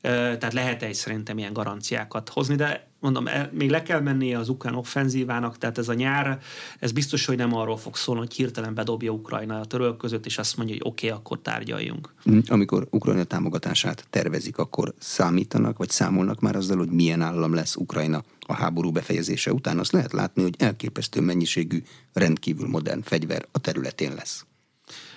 Tehát 0.00 0.52
lehet 0.52 0.82
egy 0.82 0.94
szerintem 0.94 1.38
ilyen 1.38 1.52
garanciákat 1.52 2.28
hozni, 2.28 2.54
de 2.54 2.89
mondom, 3.00 3.28
még 3.50 3.70
le 3.70 3.82
kell 3.82 4.00
mennie 4.00 4.38
az 4.38 4.48
ukrán 4.48 4.74
offenzívának, 4.74 5.58
tehát 5.58 5.78
ez 5.78 5.88
a 5.88 5.94
nyár, 5.94 6.38
ez 6.78 6.92
biztos, 6.92 7.24
hogy 7.26 7.36
nem 7.36 7.54
arról 7.54 7.76
fog 7.76 7.96
szólni, 7.96 8.20
hogy 8.20 8.34
hirtelen 8.34 8.74
bedobja 8.74 9.10
Ukrajna 9.10 9.60
a 9.60 9.64
török 9.64 9.96
között, 9.96 10.26
és 10.26 10.38
azt 10.38 10.56
mondja, 10.56 10.74
hogy 10.74 10.90
oké, 10.90 11.06
okay, 11.06 11.18
akkor 11.18 11.38
tárgyaljunk. 11.42 12.14
Mm, 12.30 12.38
amikor 12.48 12.86
Ukrajna 12.90 13.24
támogatását 13.24 14.06
tervezik, 14.10 14.58
akkor 14.58 14.94
számítanak, 14.98 15.78
vagy 15.78 15.90
számolnak 15.90 16.40
már 16.40 16.56
azzal, 16.56 16.76
hogy 16.76 16.90
milyen 16.90 17.22
állam 17.22 17.54
lesz 17.54 17.76
Ukrajna 17.76 18.22
a 18.46 18.54
háború 18.54 18.90
befejezése 18.90 19.52
után. 19.52 19.78
Azt 19.78 19.92
lehet 19.92 20.12
látni, 20.12 20.42
hogy 20.42 20.54
elképesztő 20.58 21.20
mennyiségű, 21.20 21.82
rendkívül 22.12 22.68
modern 22.68 23.02
fegyver 23.02 23.46
a 23.52 23.58
területén 23.58 24.14
lesz. 24.14 24.44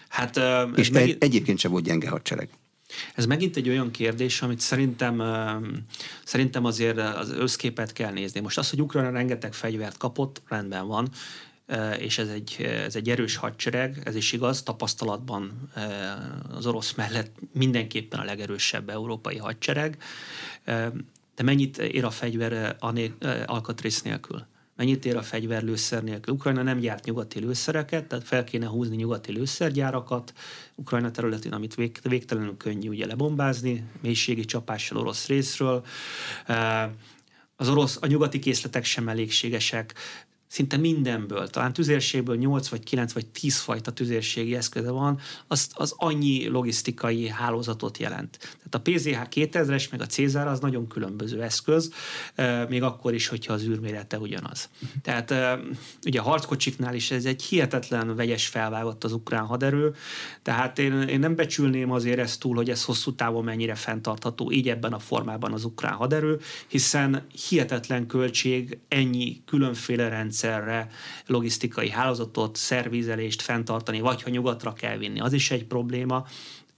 Hát, 0.07 0.39
és 0.75 0.89
megint... 0.89 1.23
egyébként 1.23 1.59
sem 1.59 1.71
volt 1.71 1.83
gyenge 1.83 2.09
hadsereg. 2.09 2.49
Ez 3.15 3.25
megint 3.25 3.55
egy 3.55 3.69
olyan 3.69 3.91
kérdés, 3.91 4.41
amit 4.41 4.59
szerintem, 4.59 5.23
szerintem 6.23 6.65
azért 6.65 6.97
az 6.97 7.31
összképet 7.31 7.93
kell 7.93 8.11
nézni. 8.11 8.39
Most 8.39 8.57
az, 8.57 8.69
hogy 8.69 8.81
Ukrajna 8.81 9.11
rengeteg 9.11 9.53
fegyvert 9.53 9.97
kapott, 9.97 10.41
rendben 10.47 10.87
van, 10.87 11.09
és 11.97 12.17
ez 12.17 12.27
egy, 12.27 12.61
ez 12.61 12.95
egy 12.95 13.09
erős 13.09 13.35
hadsereg, 13.35 14.01
ez 14.05 14.15
is 14.15 14.31
igaz, 14.31 14.63
tapasztalatban 14.63 15.69
az 16.51 16.65
orosz 16.65 16.93
mellett 16.93 17.35
mindenképpen 17.53 18.19
a 18.19 18.23
legerősebb 18.23 18.89
európai 18.89 19.37
hadsereg, 19.37 19.97
de 21.35 21.43
mennyit 21.43 21.77
ér 21.77 22.05
a 22.05 22.09
fegyver 22.09 22.75
alkatrész 23.45 24.01
nélkül? 24.01 24.45
Mennyit 24.75 25.05
ér 25.05 25.15
a 25.15 25.21
fegyver 25.21 25.63
lőszer 25.63 26.03
nélkül. 26.03 26.33
Ukrajna 26.33 26.61
nem 26.61 26.79
gyárt 26.79 27.05
nyugati 27.05 27.39
lőszereket, 27.39 28.05
tehát 28.05 28.25
fel 28.25 28.43
kéne 28.43 28.67
húzni 28.67 28.95
nyugati 28.95 29.31
lőszergyárakat. 29.31 30.33
Ukrajna 30.75 31.11
területén, 31.11 31.53
amit 31.53 31.75
vég, 31.75 31.99
végtelenül 32.03 32.57
könnyű 32.57 32.89
ugye 32.89 33.05
lebombázni, 33.05 33.83
mélységi 34.01 34.45
csapással 34.45 34.97
orosz 34.97 35.27
részről. 35.27 35.85
Az 37.55 37.69
orosz, 37.69 37.97
a 38.01 38.07
nyugati 38.07 38.39
készletek 38.39 38.85
sem 38.85 39.09
elégségesek, 39.09 39.93
szinte 40.53 40.77
mindenből, 40.77 41.47
talán 41.47 41.73
tüzérségből 41.73 42.35
8 42.35 42.67
vagy 42.67 42.83
9 42.83 43.13
vagy 43.13 43.25
10 43.25 43.57
fajta 43.57 43.91
tüzérségi 43.91 44.55
eszköze 44.55 44.91
van, 44.91 45.19
az, 45.47 45.69
az 45.73 45.93
annyi 45.97 46.47
logisztikai 46.47 47.27
hálózatot 47.27 47.97
jelent. 47.97 48.37
Tehát 48.37 48.73
a 48.73 48.79
PZH 48.79 49.27
2000-es 49.31 49.91
meg 49.91 50.01
a 50.01 50.05
Cézár 50.05 50.47
az 50.47 50.59
nagyon 50.59 50.87
különböző 50.87 51.41
eszköz, 51.41 51.93
még 52.69 52.83
akkor 52.83 53.13
is, 53.13 53.27
hogyha 53.27 53.53
az 53.53 53.63
űrmérete 53.63 54.17
ugyanaz. 54.17 54.69
Tehát 55.01 55.33
ugye 56.05 56.19
a 56.19 56.23
harckocsiknál 56.23 56.95
is 56.95 57.11
ez 57.11 57.25
egy 57.25 57.43
hihetetlen 57.43 58.15
vegyes 58.15 58.47
felvágott 58.47 59.03
az 59.03 59.13
ukrán 59.13 59.45
haderő, 59.45 59.95
tehát 60.41 60.79
én, 60.79 61.01
én 61.01 61.19
nem 61.19 61.35
becsülném 61.35 61.91
azért 61.91 62.19
ezt 62.19 62.39
túl, 62.39 62.55
hogy 62.55 62.69
ez 62.69 62.83
hosszú 62.83 63.15
távon 63.15 63.43
mennyire 63.43 63.75
fenntartható 63.75 64.51
így 64.51 64.69
ebben 64.69 64.93
a 64.93 64.99
formában 64.99 65.53
az 65.53 65.63
ukrán 65.63 65.93
haderő, 65.93 66.39
hiszen 66.67 67.25
hihetetlen 67.47 68.07
költség 68.07 68.77
ennyi 68.87 69.41
különféle 69.45 70.07
rendszer 70.07 70.41
rendszerre 70.43 70.87
logisztikai 71.25 71.89
hálózatot, 71.89 72.55
szervízelést 72.55 73.41
fenntartani, 73.41 73.99
vagy 73.99 74.23
ha 74.23 74.29
nyugatra 74.29 74.73
kell 74.73 74.97
vinni, 74.97 75.19
az 75.19 75.33
is 75.33 75.51
egy 75.51 75.65
probléma. 75.65 76.25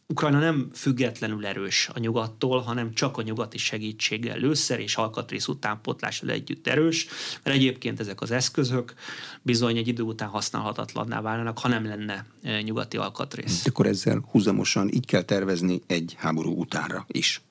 Ukrajna 0.08 0.40
nem 0.40 0.70
függetlenül 0.74 1.46
erős 1.46 1.90
a 1.94 2.00
nyugattól, 2.00 2.60
hanem 2.60 2.94
csak 2.94 3.18
a 3.18 3.22
nyugati 3.22 3.58
segítséggel 3.58 4.38
lőszer 4.38 4.80
és 4.80 4.96
alkatrész 4.96 5.48
utánpotlással 5.48 6.30
együtt 6.30 6.68
erős, 6.68 7.08
mert 7.44 7.56
egyébként 7.56 8.00
ezek 8.00 8.22
az 8.22 8.32
eszközök 8.32 8.94
bizony 9.42 9.78
egy 9.78 9.88
idő 9.88 10.04
után 10.04 10.30
használhatatlanná 10.30 11.22
válnának, 11.22 11.60
ha 11.60 11.68
nem 11.68 11.86
lenne 11.86 12.26
e, 12.44 12.62
nyugati 12.62 12.98
alkatrész. 12.98 13.66
Akkor 13.66 13.86
ezzel 13.86 14.26
húzamosan 14.32 14.90
így 14.90 15.06
kell 15.06 15.22
tervezni 15.22 15.82
egy 15.88 16.16
háború 16.18 16.60
utánra 16.60 17.06
is. 17.08 17.42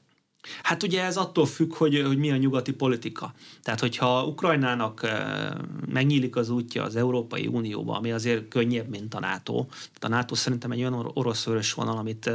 Hát 0.62 0.82
ugye 0.82 1.04
ez 1.04 1.16
attól 1.16 1.46
függ, 1.46 1.74
hogy, 1.74 2.02
hogy 2.06 2.18
mi 2.18 2.30
a 2.30 2.36
nyugati 2.36 2.72
politika. 2.72 3.34
Tehát, 3.62 3.80
hogyha 3.80 4.26
Ukrajnának 4.26 5.08
megnyílik 5.88 6.36
az 6.36 6.50
útja 6.50 6.82
az 6.82 6.96
Európai 6.96 7.46
Unióba, 7.46 7.96
ami 7.96 8.12
azért 8.12 8.48
könnyebb, 8.48 8.88
mint 8.88 9.14
a 9.14 9.20
NATO. 9.20 9.64
Tehát 9.64 10.04
a 10.04 10.08
NATO 10.08 10.34
szerintem 10.34 10.70
egy 10.70 10.80
olyan 10.80 11.10
orosz 11.14 11.46
vonal, 11.74 11.96
amit, 11.96 12.30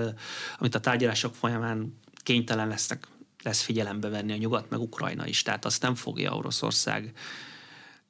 amit 0.57 0.75
a 0.75 0.79
tárgyalások 0.79 1.35
folyamán 1.35 1.97
kénytelen 2.23 2.67
lesznek, 2.67 3.07
lesz 3.43 3.61
figyelembe 3.61 4.09
venni 4.09 4.31
a 4.31 4.37
nyugat, 4.37 4.69
meg 4.69 4.79
Ukrajna 4.79 5.27
is. 5.27 5.41
Tehát 5.41 5.65
azt 5.65 5.81
nem 5.81 5.95
fogja 5.95 6.35
Oroszország 6.35 7.13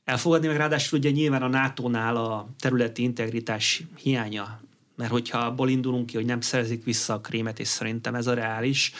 elfogadni, 0.04 0.48
meg 0.48 0.58
ráadásul 0.58 1.00
ugye 1.00 1.10
nyilván 1.10 1.42
a 1.42 1.48
NATO-nál 1.48 2.16
a 2.16 2.48
területi 2.60 3.04
integritás 3.04 3.84
hiánya 3.98 4.60
mert 5.00 5.12
hogyha 5.12 5.38
abból 5.38 5.70
indulunk 5.70 6.06
ki, 6.06 6.16
hogy 6.16 6.26
nem 6.26 6.42
szerzik 6.42 6.84
vissza 6.84 7.14
a 7.14 7.20
krémet, 7.20 7.60
és 7.60 7.68
szerintem 7.68 8.16
ez 8.16 8.28
a 8.28 8.34
reális, 8.34 8.94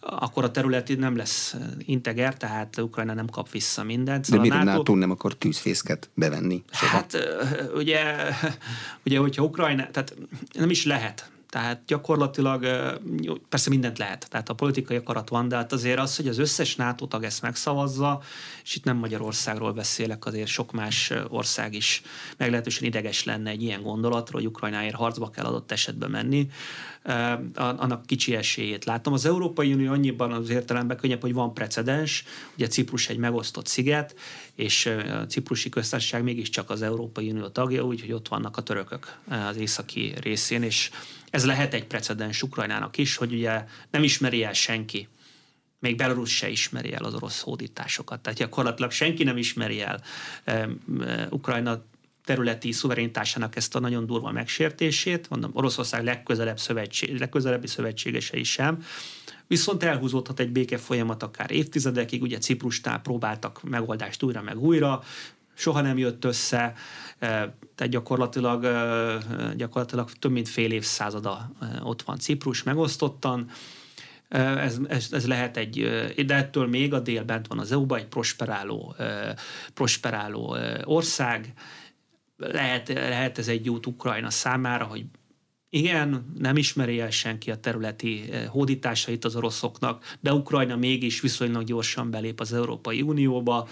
akkor 0.00 0.44
a 0.44 0.50
terület 0.50 0.98
nem 0.98 1.16
lesz 1.16 1.56
integer, 1.78 2.36
tehát 2.36 2.78
Ukrajna 2.78 3.14
nem 3.14 3.28
kap 3.28 3.50
vissza 3.50 3.82
mindent. 3.82 4.24
Szóval 4.24 4.44
De 4.44 4.48
miért 4.48 4.62
a 4.62 4.64
NATO, 4.64 4.78
NATO 4.78 4.94
nem 4.94 5.10
akar 5.10 5.34
tűzfészket 5.34 6.10
bevenni? 6.14 6.64
Soha? 6.70 6.92
Hát 6.92 7.16
ugye, 7.74 8.02
ugye, 9.04 9.18
hogyha 9.18 9.42
Ukrajna, 9.42 9.90
tehát 9.90 10.16
nem 10.52 10.70
is 10.70 10.84
lehet 10.84 11.30
tehát 11.50 11.82
gyakorlatilag 11.86 12.66
persze 13.48 13.70
mindent 13.70 13.98
lehet, 13.98 14.26
tehát 14.30 14.48
a 14.48 14.54
politikai 14.54 14.96
akarat 14.96 15.28
van, 15.28 15.48
de 15.48 15.56
hát 15.56 15.72
azért 15.72 15.98
az, 15.98 16.16
hogy 16.16 16.28
az 16.28 16.38
összes 16.38 16.76
NATO 16.76 17.06
tag 17.06 17.24
ezt 17.24 17.42
megszavazza, 17.42 18.22
és 18.64 18.76
itt 18.76 18.84
nem 18.84 18.96
Magyarországról 18.96 19.72
beszélek, 19.72 20.26
azért 20.26 20.48
sok 20.48 20.72
más 20.72 21.12
ország 21.28 21.74
is 21.74 22.02
meglehetősen 22.36 22.84
ideges 22.84 23.24
lenne 23.24 23.50
egy 23.50 23.62
ilyen 23.62 23.82
gondolatról, 23.82 24.40
hogy 24.40 24.50
Ukrajnáért 24.50 24.94
harcba 24.94 25.30
kell 25.30 25.44
adott 25.44 25.72
esetben 25.72 26.10
menni, 26.10 26.48
annak 27.54 28.06
kicsi 28.06 28.34
esélyét 28.34 28.84
látom. 28.84 29.12
Az 29.12 29.26
Európai 29.26 29.72
Unió 29.72 29.92
annyiban 29.92 30.32
az 30.32 30.50
értelemben 30.50 30.96
könnyebb, 30.96 31.20
hogy 31.20 31.32
van 31.32 31.54
precedens, 31.54 32.24
ugye 32.54 32.66
Ciprus 32.66 33.08
egy 33.08 33.16
megosztott 33.16 33.66
sziget, 33.66 34.14
és 34.54 34.86
a 34.86 35.26
Ciprusi 35.26 35.68
köztársaság 35.68 36.22
mégiscsak 36.22 36.70
az 36.70 36.82
Európai 36.82 37.30
Unió 37.30 37.48
tagja, 37.48 37.82
úgyhogy 37.82 38.12
ott 38.12 38.28
vannak 38.28 38.56
a 38.56 38.62
törökök 38.62 39.18
az 39.28 39.56
északi 39.56 40.14
részén, 40.20 40.62
és 40.62 40.90
ez 41.30 41.46
lehet 41.46 41.74
egy 41.74 41.86
precedens 41.86 42.42
Ukrajnának 42.42 42.96
is, 42.96 43.16
hogy 43.16 43.32
ugye 43.32 43.64
nem 43.90 44.02
ismeri 44.02 44.44
el 44.44 44.52
senki 44.52 45.08
még 45.80 45.96
Belarus 45.96 46.36
se 46.36 46.48
ismeri 46.48 46.92
el 46.92 47.04
az 47.04 47.14
orosz 47.14 47.40
hódításokat. 47.40 48.20
Tehát 48.20 48.38
gyakorlatilag 48.38 48.90
senki 48.90 49.24
nem 49.24 49.36
ismeri 49.36 49.80
el 49.80 50.00
e, 50.44 50.52
e, 50.52 50.68
Ukrajna 51.30 51.82
területi 52.24 52.72
szuverenitásának 52.72 53.56
ezt 53.56 53.74
a 53.74 53.80
nagyon 53.80 54.06
durva 54.06 54.30
megsértését, 54.30 55.28
mondom, 55.28 55.50
Oroszország 55.54 56.04
legközelebb 56.04 56.58
szövetség, 56.58 57.18
legközelebbi 57.18 57.66
szövetségesei 57.66 58.42
sem, 58.42 58.84
viszont 59.46 59.82
elhúzódhat 59.82 60.40
egy 60.40 60.50
béke 60.50 60.78
folyamat 60.78 61.22
akár 61.22 61.50
évtizedekig, 61.50 62.22
ugye 62.22 62.38
Ciprustál 62.38 63.00
próbáltak 63.00 63.62
megoldást 63.62 64.22
újra 64.22 64.42
meg 64.42 64.58
újra, 64.58 65.02
soha 65.60 65.80
nem 65.80 65.98
jött 65.98 66.24
össze, 66.24 66.72
tehát 67.18 67.88
gyakorlatilag, 67.88 68.66
gyakorlatilag 69.56 70.10
több 70.12 70.30
mint 70.30 70.48
fél 70.48 70.72
évszázada 70.72 71.50
ott 71.82 72.02
van 72.02 72.18
Ciprus 72.18 72.62
megosztottan, 72.62 73.50
ez, 74.28 74.78
ez, 74.88 75.08
ez 75.12 75.26
lehet 75.26 75.56
egy, 75.56 75.78
de 76.26 76.34
ettől 76.34 76.66
még 76.66 76.94
a 76.94 77.00
dél 77.00 77.24
bent 77.24 77.46
van 77.46 77.58
az 77.58 77.72
EU-ban, 77.72 77.98
egy 77.98 78.06
prosperáló, 78.06 78.94
prosperáló 79.74 80.56
ország, 80.84 81.52
lehet, 82.36 82.88
lehet 82.88 83.38
ez 83.38 83.48
egy 83.48 83.68
út 83.70 83.86
Ukrajna 83.86 84.30
számára, 84.30 84.84
hogy 84.84 85.04
igen, 85.70 86.32
nem 86.38 86.56
ismeri 86.56 87.00
el 87.00 87.10
senki 87.10 87.50
a 87.50 87.60
területi 87.60 88.24
eh, 88.30 88.46
hódításait 88.46 89.24
az 89.24 89.36
oroszoknak, 89.36 90.16
de 90.20 90.32
Ukrajna 90.32 90.76
mégis 90.76 91.20
viszonylag 91.20 91.64
gyorsan 91.64 92.10
belép 92.10 92.40
az 92.40 92.52
Európai 92.52 93.02
Unióba, 93.02 93.68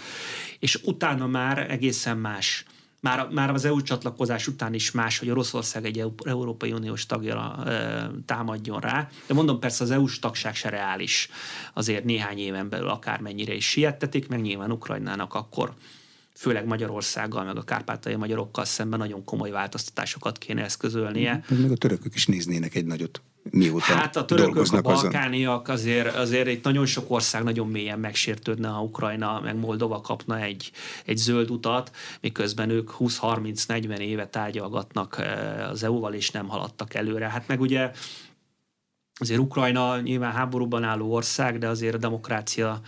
és 0.59 0.75
utána 0.83 1.27
már 1.27 1.71
egészen 1.71 2.17
más. 2.17 2.65
Már, 3.01 3.27
már 3.29 3.49
az 3.49 3.65
EU 3.65 3.81
csatlakozás 3.81 4.47
után 4.47 4.73
is 4.73 4.91
más, 4.91 5.19
hogy 5.19 5.29
Oroszország 5.29 5.85
egy 5.85 6.03
Európai 6.25 6.71
Uniós 6.71 7.05
tagja 7.05 7.63
e, 7.65 8.09
támadjon 8.25 8.79
rá. 8.79 9.09
De 9.27 9.33
mondom, 9.33 9.59
persze 9.59 9.83
az 9.83 9.91
EU-s 9.91 10.19
tagság 10.19 10.55
se 10.55 10.69
reális. 10.69 11.29
Azért 11.73 12.03
néhány 12.03 12.37
éven 12.37 12.69
belül 12.69 12.87
akármennyire 12.87 13.53
is 13.53 13.69
siettetik, 13.69 14.27
meg 14.27 14.41
nyilván 14.41 14.71
Ukrajnának 14.71 15.33
akkor 15.33 15.73
főleg 16.39 16.65
Magyarországgal, 16.65 17.43
meg 17.43 17.57
a 17.57 17.61
kárpátai 17.61 18.15
magyarokkal 18.15 18.65
szemben 18.65 18.99
nagyon 18.99 19.23
komoly 19.23 19.49
változtatásokat 19.49 20.37
kéne 20.37 20.63
eszközölnie. 20.63 21.43
Meg 21.49 21.71
a 21.71 21.75
törökök 21.75 22.15
is 22.15 22.25
néznének 22.25 22.75
egy 22.75 22.85
nagyot 22.85 23.21
mióta 23.51 23.85
Hát 23.85 24.15
a 24.15 24.25
törökök, 24.25 24.73
a 24.73 24.81
balkániak 24.81 25.67
azért, 25.67 26.15
azért 26.15 26.47
egy 26.47 26.59
nagyon 26.63 26.85
sok 26.85 27.11
ország 27.11 27.43
nagyon 27.43 27.67
mélyen 27.67 27.99
megsértődne, 27.99 28.67
ha 28.67 28.81
Ukrajna 28.81 29.39
meg 29.39 29.55
Moldova 29.55 30.01
kapna 30.01 30.39
egy, 30.39 30.71
egy 31.05 31.17
zöld 31.17 31.51
utat, 31.51 31.91
miközben 32.21 32.69
ők 32.69 32.89
20-30-40 32.99 33.97
éve 33.97 34.27
tárgyalgatnak 34.27 35.17
eh, 35.17 35.69
az 35.69 35.83
EU-val, 35.83 36.13
és 36.13 36.31
nem 36.31 36.47
haladtak 36.47 36.93
előre. 36.93 37.29
Hát 37.29 37.47
meg 37.47 37.59
ugye 37.59 37.91
azért 39.13 39.39
Ukrajna 39.39 39.99
nyilván 39.99 40.31
háborúban 40.31 40.83
álló 40.83 41.13
ország, 41.13 41.57
de 41.57 41.67
azért 41.67 41.95
a 41.95 41.97
demokrácia 41.97 42.81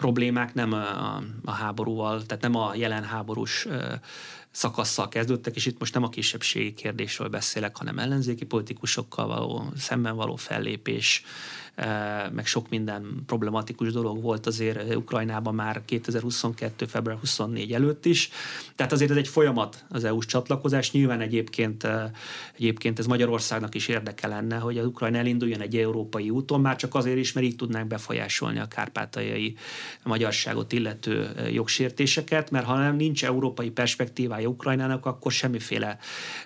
problémák 0.00 0.54
nem 0.54 0.72
a, 0.72 1.22
a 1.44 1.50
háborúval, 1.50 2.22
tehát 2.26 2.42
nem 2.42 2.54
a 2.54 2.74
jelen 2.74 3.04
háborús 3.04 3.66
szakasszal 4.50 5.08
kezdődtek, 5.08 5.56
és 5.56 5.66
itt 5.66 5.78
most 5.78 5.94
nem 5.94 6.02
a 6.02 6.08
kisebbségi 6.08 6.72
kérdésről 6.74 7.28
beszélek, 7.28 7.76
hanem 7.76 7.98
ellenzéki 7.98 8.44
politikusokkal 8.44 9.26
való, 9.26 9.72
szemben 9.76 10.16
való 10.16 10.36
fellépés, 10.36 11.24
meg 12.32 12.46
sok 12.46 12.68
minden 12.68 13.22
problematikus 13.26 13.92
dolog 13.92 14.22
volt 14.22 14.46
azért 14.46 14.94
Ukrajnában 14.94 15.54
már 15.54 15.84
2022. 15.84 16.86
február 16.86 17.18
24 17.18 17.72
előtt 17.72 18.06
is. 18.06 18.30
Tehát 18.76 18.92
azért 18.92 19.10
ez 19.10 19.16
egy 19.16 19.28
folyamat 19.28 19.84
az 19.88 20.04
EU-s 20.04 20.26
csatlakozás. 20.26 20.92
Nyilván 20.92 21.20
egyébként, 21.20 21.86
egyébként 22.56 22.98
ez 22.98 23.06
Magyarországnak 23.06 23.74
is 23.74 23.88
érdeke 23.88 24.26
lenne, 24.26 24.56
hogy 24.56 24.78
az 24.78 24.86
Ukrajna 24.86 25.18
elinduljon 25.18 25.60
egy 25.60 25.76
európai 25.76 26.30
úton, 26.30 26.60
már 26.60 26.76
csak 26.76 26.94
azért 26.94 27.18
is, 27.18 27.32
mert 27.32 27.46
így 27.46 27.56
tudnánk 27.56 27.86
befolyásolni 27.86 28.58
a 28.58 28.68
kárpátaljai 28.68 29.56
magyarságot 30.04 30.72
illető 30.72 31.30
jogsértéseket, 31.52 32.50
mert 32.50 32.66
ha 32.66 32.76
nem 32.76 32.96
nincs 32.96 33.24
európai 33.24 33.70
perspektívája 33.70 34.48
Ukrajnának, 34.48 35.06
akkor 35.06 35.32
semmiféle, 35.32 35.98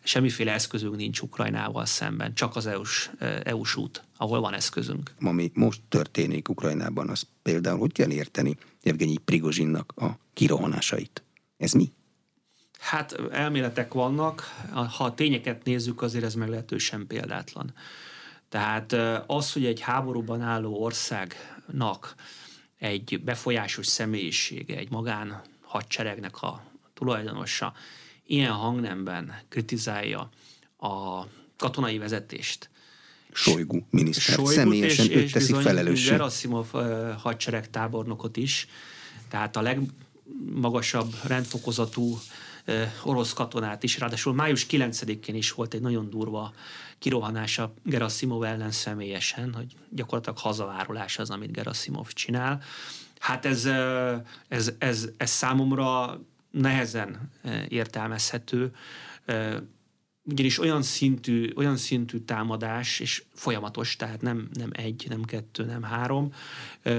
semmiféle 0.02 0.52
eszközünk 0.52 0.96
nincs 0.96 1.20
Ukrajnával 1.20 1.86
szemben, 1.86 2.34
csak 2.34 2.56
az 2.56 2.66
EU-s, 2.66 3.10
EU-s 3.44 3.76
út 3.76 4.02
ahol 4.24 4.40
van 4.40 4.54
eszközünk. 4.54 5.14
Ami 5.20 5.50
most 5.54 5.80
történik 5.88 6.48
Ukrajnában, 6.48 7.08
az 7.08 7.26
például 7.42 7.78
hogy 7.78 7.92
kell 7.92 8.10
érteni 8.10 8.56
Evgenyi 8.82 9.16
Prigozsinnak 9.16 9.92
a 9.96 10.18
kirohanásait? 10.32 11.24
Ez 11.56 11.72
mi? 11.72 11.92
Hát 12.78 13.12
elméletek 13.30 13.92
vannak, 13.92 14.42
ha 14.72 15.04
a 15.04 15.14
tényeket 15.14 15.64
nézzük, 15.64 16.02
azért 16.02 16.24
ez 16.24 16.34
meglehetősen 16.34 17.06
példátlan. 17.06 17.74
Tehát 18.48 18.92
az, 19.26 19.52
hogy 19.52 19.64
egy 19.64 19.80
háborúban 19.80 20.40
álló 20.40 20.82
országnak 20.82 22.14
egy 22.78 23.20
befolyásos 23.24 23.86
személyisége, 23.86 24.76
egy 24.76 24.90
magán 24.90 25.42
hadseregnek 25.60 26.42
a 26.42 26.64
tulajdonosa 26.94 27.72
ilyen 28.26 28.52
hangnemben 28.52 29.34
kritizálja 29.48 30.28
a 30.76 31.24
katonai 31.56 31.98
vezetést, 31.98 32.70
Sojgu 33.34 33.80
miniszter 33.90 34.34
Sojgut 34.34 34.52
személyesen 34.52 35.06
és, 35.06 35.16
őt 35.16 35.32
teszik 35.32 35.56
felelőssé. 35.56 36.10
Gerasimov 36.10 36.66
hadseregtábornokot 37.18 38.36
is, 38.36 38.68
tehát 39.28 39.56
a 39.56 39.62
legmagasabb 39.62 41.14
rendfokozatú 41.26 42.18
orosz 43.02 43.32
katonát 43.32 43.82
is, 43.82 43.98
ráadásul 43.98 44.34
május 44.34 44.66
9-én 44.70 45.34
is 45.34 45.52
volt 45.52 45.74
egy 45.74 45.80
nagyon 45.80 46.10
durva 46.10 46.52
kirohanása 46.98 47.74
Gerasimov 47.82 48.42
ellen 48.42 48.70
személyesen, 48.70 49.54
hogy 49.54 49.76
gyakorlatilag 49.90 50.38
hazavárulás 50.38 51.18
az, 51.18 51.30
amit 51.30 51.52
Gerasimov 51.52 52.12
csinál. 52.12 52.62
Hát 53.18 53.44
ez, 53.44 53.68
ez, 54.48 54.72
ez, 54.78 55.08
ez 55.16 55.30
számomra 55.30 56.20
nehezen 56.50 57.30
értelmezhető 57.68 58.74
ugyanis 60.24 60.58
olyan 60.58 60.82
szintű, 60.82 61.52
olyan 61.56 61.76
szintű 61.76 62.18
támadás, 62.18 63.00
és 63.00 63.24
folyamatos, 63.34 63.96
tehát 63.96 64.20
nem, 64.20 64.48
nem 64.52 64.70
egy, 64.72 65.06
nem 65.08 65.22
kettő, 65.22 65.64
nem 65.64 65.82
három 65.82 66.32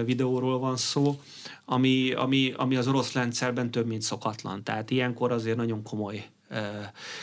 videóról 0.05 0.59
van 0.59 0.77
szó, 0.77 1.21
ami, 1.65 2.11
ami, 2.11 2.53
ami 2.57 2.75
az 2.75 2.87
orosz 2.87 3.13
rendszerben 3.13 3.71
több, 3.71 3.87
mint 3.87 4.01
szokatlan. 4.01 4.63
Tehát 4.63 4.91
ilyenkor 4.91 5.31
azért 5.31 5.57
nagyon 5.57 5.83
komoly 5.83 6.25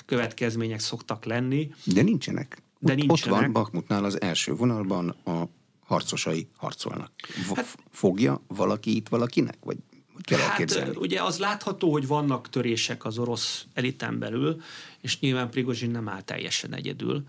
következmények 0.07 0.81
szoktak 0.81 1.25
lenni. 1.25 1.71
De 1.85 2.03
nincsenek. 2.03 2.63
De 2.79 2.95
nincsenek. 2.95 3.33
Ott 3.33 3.41
van 3.41 3.53
Bakmutnál 3.53 4.05
az 4.05 4.21
első 4.21 4.55
vonalban 4.55 5.09
a 5.25 5.43
harcosai 5.85 6.49
harcolnak. 6.57 7.11
Hát, 7.55 7.77
Fogja 7.91 8.43
valaki 8.47 8.97
itt 8.97 9.09
valakinek? 9.09 9.59
Vagy 9.65 9.77
kell 10.21 10.39
hát, 10.39 10.51
elképzelni? 10.51 10.97
Ugye 10.97 11.23
az 11.23 11.39
látható, 11.39 11.93
hogy 11.93 12.07
vannak 12.07 12.49
törések 12.49 13.05
az 13.05 13.19
orosz 13.19 13.65
eliten 13.75 14.19
belül, 14.19 14.63
és 15.01 15.21
nyilván 15.21 15.51
Prigozsin 15.51 15.91
nem 15.91 16.09
áll 16.09 16.23
teljesen 16.23 16.75
egyedül. 16.75 17.25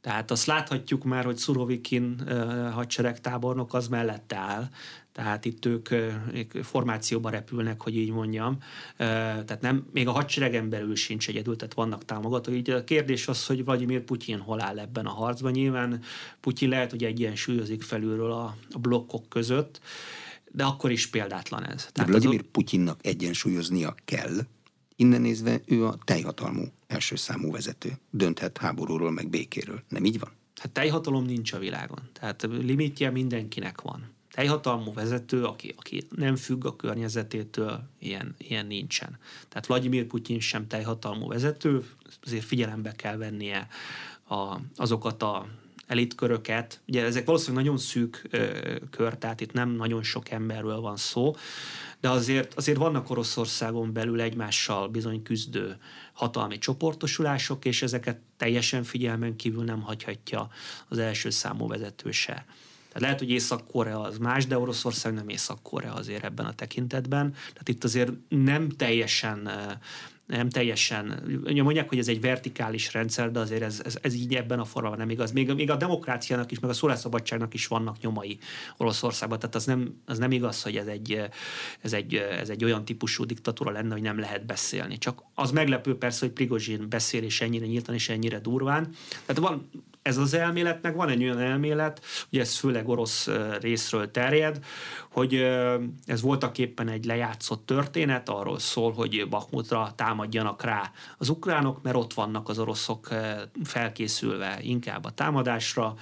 Tehát 0.00 0.30
azt 0.30 0.46
láthatjuk 0.46 1.04
már, 1.04 1.24
hogy 1.24 1.36
Szurovikin 1.36 2.28
hadseregtábornok 2.72 3.74
az 3.74 3.88
mellette 3.88 4.36
áll, 4.36 4.68
tehát 5.12 5.44
itt 5.44 5.64
ők, 5.66 5.90
ők 6.32 6.62
formációba 6.62 7.30
repülnek, 7.30 7.82
hogy 7.82 7.96
így 7.96 8.10
mondjam. 8.10 8.58
Tehát 8.96 9.60
nem, 9.60 9.86
még 9.92 10.08
a 10.08 10.12
hadseregen 10.12 10.68
belül 10.68 10.96
sincs 10.96 11.28
egyedül, 11.28 11.56
tehát 11.56 11.74
vannak 11.74 12.04
támogatói. 12.04 12.56
Így 12.56 12.70
a 12.70 12.84
kérdés 12.84 13.28
az, 13.28 13.46
hogy 13.46 13.64
Vladimir 13.64 14.00
Putyin 14.00 14.38
hol 14.38 14.62
áll 14.62 14.78
ebben 14.78 15.06
a 15.06 15.10
harcban. 15.10 15.52
Nyilván 15.52 16.02
Putyin 16.40 16.68
lehet, 16.68 16.90
hogy 16.90 17.04
egy 17.04 17.20
ilyen 17.20 17.36
súlyozik 17.36 17.82
felülről 17.82 18.32
a, 18.32 18.56
a 18.70 18.78
blokkok 18.78 19.28
között, 19.28 19.80
de 20.54 20.64
akkor 20.64 20.90
is 20.90 21.06
példátlan 21.06 21.66
ez. 21.66 21.86
Tehát 21.92 22.10
Vladimir 22.10 22.40
az... 22.40 22.46
Putyinnak 22.50 23.06
egyensúlyoznia 23.06 23.94
kell, 24.04 24.46
innen 24.96 25.20
nézve 25.20 25.60
ő 25.66 25.86
a 25.86 25.98
teljhatalmú 26.04 26.64
első 26.86 27.16
számú 27.16 27.50
vezető. 27.50 27.92
Dönthet 28.10 28.58
háborúról, 28.58 29.10
meg 29.10 29.28
békéről. 29.28 29.82
Nem 29.88 30.04
így 30.04 30.18
van? 30.18 30.30
Hát 30.60 30.70
teljhatalom 30.70 31.24
nincs 31.24 31.52
a 31.52 31.58
világon. 31.58 31.98
Tehát 32.12 32.42
limitje 32.42 33.10
mindenkinek 33.10 33.80
van. 33.80 34.12
Teljhatalmú 34.30 34.92
vezető, 34.92 35.44
aki, 35.44 35.74
aki 35.76 36.06
nem 36.16 36.36
függ 36.36 36.64
a 36.64 36.76
környezetétől, 36.76 37.88
ilyen, 37.98 38.34
ilyen 38.38 38.66
nincsen. 38.66 39.18
Tehát 39.48 39.66
Vladimir 39.66 40.06
Putyin 40.06 40.40
sem 40.40 40.66
teljhatalmú 40.66 41.28
vezető, 41.28 41.84
azért 42.24 42.44
figyelembe 42.44 42.92
kell 42.92 43.16
vennie 43.16 43.68
a, 44.28 44.56
azokat 44.76 45.22
a 45.22 45.46
elitköröket. 45.94 46.80
Ugye 46.88 47.04
ezek 47.04 47.24
valószínűleg 47.24 47.64
nagyon 47.64 47.78
szűk 47.78 48.26
ö, 48.30 48.74
kör, 48.90 49.14
tehát 49.14 49.40
itt 49.40 49.52
nem 49.52 49.70
nagyon 49.70 50.02
sok 50.02 50.30
emberről 50.30 50.80
van 50.80 50.96
szó, 50.96 51.34
de 52.00 52.10
azért, 52.10 52.54
azért 52.54 52.78
vannak 52.78 53.10
Oroszországon 53.10 53.92
belül 53.92 54.20
egymással 54.20 54.88
bizony 54.88 55.22
küzdő 55.22 55.76
hatalmi 56.12 56.58
csoportosulások, 56.58 57.64
és 57.64 57.82
ezeket 57.82 58.18
teljesen 58.36 58.82
figyelmen 58.82 59.36
kívül 59.36 59.64
nem 59.64 59.80
hagyhatja 59.80 60.48
az 60.88 60.98
első 60.98 61.30
számú 61.30 61.68
vezető 61.68 62.10
se. 62.10 62.32
Tehát 62.88 63.08
lehet, 63.08 63.18
hogy 63.18 63.30
Észak-Korea 63.30 64.00
az 64.00 64.18
más, 64.18 64.46
de 64.46 64.58
Oroszország 64.58 65.14
nem 65.14 65.28
Észak-Korea 65.28 65.94
azért 65.94 66.24
ebben 66.24 66.46
a 66.46 66.54
tekintetben. 66.54 67.32
Tehát 67.32 67.68
itt 67.68 67.84
azért 67.84 68.12
nem 68.28 68.68
teljesen 68.68 69.50
nem 70.26 70.48
teljesen, 70.48 71.22
mondják, 71.54 71.88
hogy 71.88 71.98
ez 71.98 72.08
egy 72.08 72.20
vertikális 72.20 72.92
rendszer, 72.92 73.30
de 73.30 73.38
azért 73.38 73.62
ez, 73.62 73.80
ez, 73.84 73.98
ez 74.02 74.14
így 74.14 74.34
ebben 74.34 74.58
a 74.58 74.64
formában 74.64 74.98
nem 74.98 75.10
igaz. 75.10 75.32
Még, 75.32 75.52
még 75.52 75.70
a 75.70 75.76
demokráciának 75.76 76.50
is, 76.50 76.58
meg 76.58 76.70
a 76.70 76.74
szólásszabadságnak 76.74 77.54
is 77.54 77.66
vannak 77.66 78.00
nyomai 78.00 78.38
Oroszországban, 78.76 79.38
tehát 79.38 79.54
az 79.54 79.64
nem, 79.64 80.00
az 80.06 80.18
nem 80.18 80.30
igaz, 80.30 80.62
hogy 80.62 80.76
ez 80.76 80.86
egy, 80.86 81.20
ez, 81.80 81.92
egy, 81.92 82.14
ez 82.14 82.48
egy 82.48 82.64
olyan 82.64 82.84
típusú 82.84 83.24
diktatúra 83.24 83.70
lenne, 83.70 83.92
hogy 83.92 84.02
nem 84.02 84.18
lehet 84.18 84.46
beszélni. 84.46 84.98
Csak 84.98 85.22
az 85.34 85.50
meglepő 85.50 85.96
persze, 85.96 86.26
hogy 86.26 86.34
Prigozsin 86.34 86.88
beszél 86.88 87.22
és 87.22 87.40
ennyire 87.40 87.66
nyíltan 87.66 87.94
és 87.94 88.08
ennyire 88.08 88.38
durván. 88.38 88.88
Tehát 89.26 89.42
van 89.42 89.70
ez 90.04 90.16
az 90.16 90.34
elmélet, 90.34 90.82
meg 90.82 90.94
van 90.94 91.08
egy 91.08 91.22
olyan 91.22 91.40
elmélet, 91.40 92.00
ugye 92.32 92.40
ez 92.40 92.56
főleg 92.56 92.88
orosz 92.88 93.28
részről 93.60 94.10
terjed, 94.10 94.64
hogy 95.10 95.34
ez 96.06 96.20
voltak 96.20 96.58
éppen 96.58 96.88
egy 96.88 97.04
lejátszott 97.04 97.66
történet, 97.66 98.28
arról 98.28 98.58
szól, 98.58 98.92
hogy 98.92 99.28
Bakmutra 99.28 99.92
támadjanak 99.96 100.62
rá 100.62 100.92
az 101.18 101.28
ukránok, 101.28 101.82
mert 101.82 101.96
ott 101.96 102.14
vannak 102.14 102.48
az 102.48 102.58
oroszok 102.58 103.08
felkészülve 103.64 104.58
inkább 104.62 105.04
a 105.04 105.10
támadásra, 105.10 105.94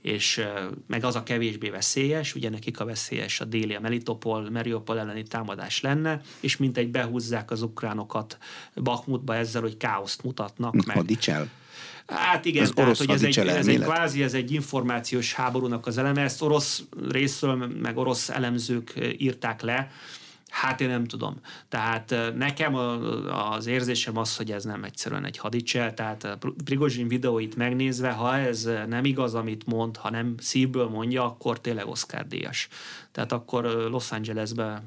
és 0.00 0.44
meg 0.86 1.04
az 1.04 1.14
a 1.14 1.22
kevésbé 1.22 1.68
veszélyes, 1.68 2.34
ugye 2.34 2.50
nekik 2.50 2.80
a 2.80 2.84
veszélyes 2.84 3.40
a 3.40 3.44
déli, 3.44 3.74
a 3.74 3.80
Melitopol, 3.80 4.50
Mariupol 4.50 4.98
elleni 4.98 5.22
támadás 5.22 5.80
lenne, 5.80 6.20
és 6.40 6.56
mint 6.56 6.76
egy 6.76 6.90
behúzzák 6.90 7.50
az 7.50 7.62
ukránokat 7.62 8.38
Bakmutba 8.74 9.34
ezzel, 9.34 9.62
hogy 9.62 9.76
káoszt 9.76 10.22
mutatnak 10.22 10.84
meg. 10.84 10.96
Hadicsel? 10.96 11.48
Hát 12.08 12.44
igen, 12.44 12.62
az 12.62 12.72
tehát, 12.74 12.96
hogy 12.96 13.10
ez 13.10 13.22
egy, 13.22 13.38
ez 13.38 13.66
egy 13.66 13.80
kvázi, 13.80 14.22
ez 14.22 14.34
egy 14.34 14.52
információs 14.52 15.32
háborúnak 15.32 15.86
az 15.86 15.98
eleme, 15.98 16.22
ezt 16.22 16.42
orosz 16.42 16.82
részről, 17.10 17.56
meg 17.82 17.96
orosz 17.96 18.28
elemzők 18.28 19.14
írták 19.18 19.62
le, 19.62 19.90
Hát 20.48 20.80
én 20.80 20.88
nem 20.88 21.04
tudom. 21.04 21.40
Tehát 21.68 22.14
nekem 22.36 22.74
az 23.54 23.66
érzésem 23.66 24.16
az, 24.16 24.36
hogy 24.36 24.50
ez 24.50 24.64
nem 24.64 24.84
egyszerűen 24.84 25.24
egy 25.24 25.38
hadicsel, 25.38 25.94
tehát 25.94 26.38
Prigozsin 26.64 27.08
videóit 27.08 27.56
megnézve, 27.56 28.10
ha 28.10 28.36
ez 28.36 28.68
nem 28.88 29.04
igaz, 29.04 29.34
amit 29.34 29.66
mond, 29.66 29.96
ha 29.96 30.10
nem 30.10 30.34
szívből 30.38 30.88
mondja, 30.88 31.24
akkor 31.24 31.60
tényleg 31.60 31.86
Oscar 31.86 32.26
díjas. 32.26 32.68
Tehát 33.12 33.32
akkor 33.32 33.64
Los 33.64 34.12
Angelesbe 34.12 34.82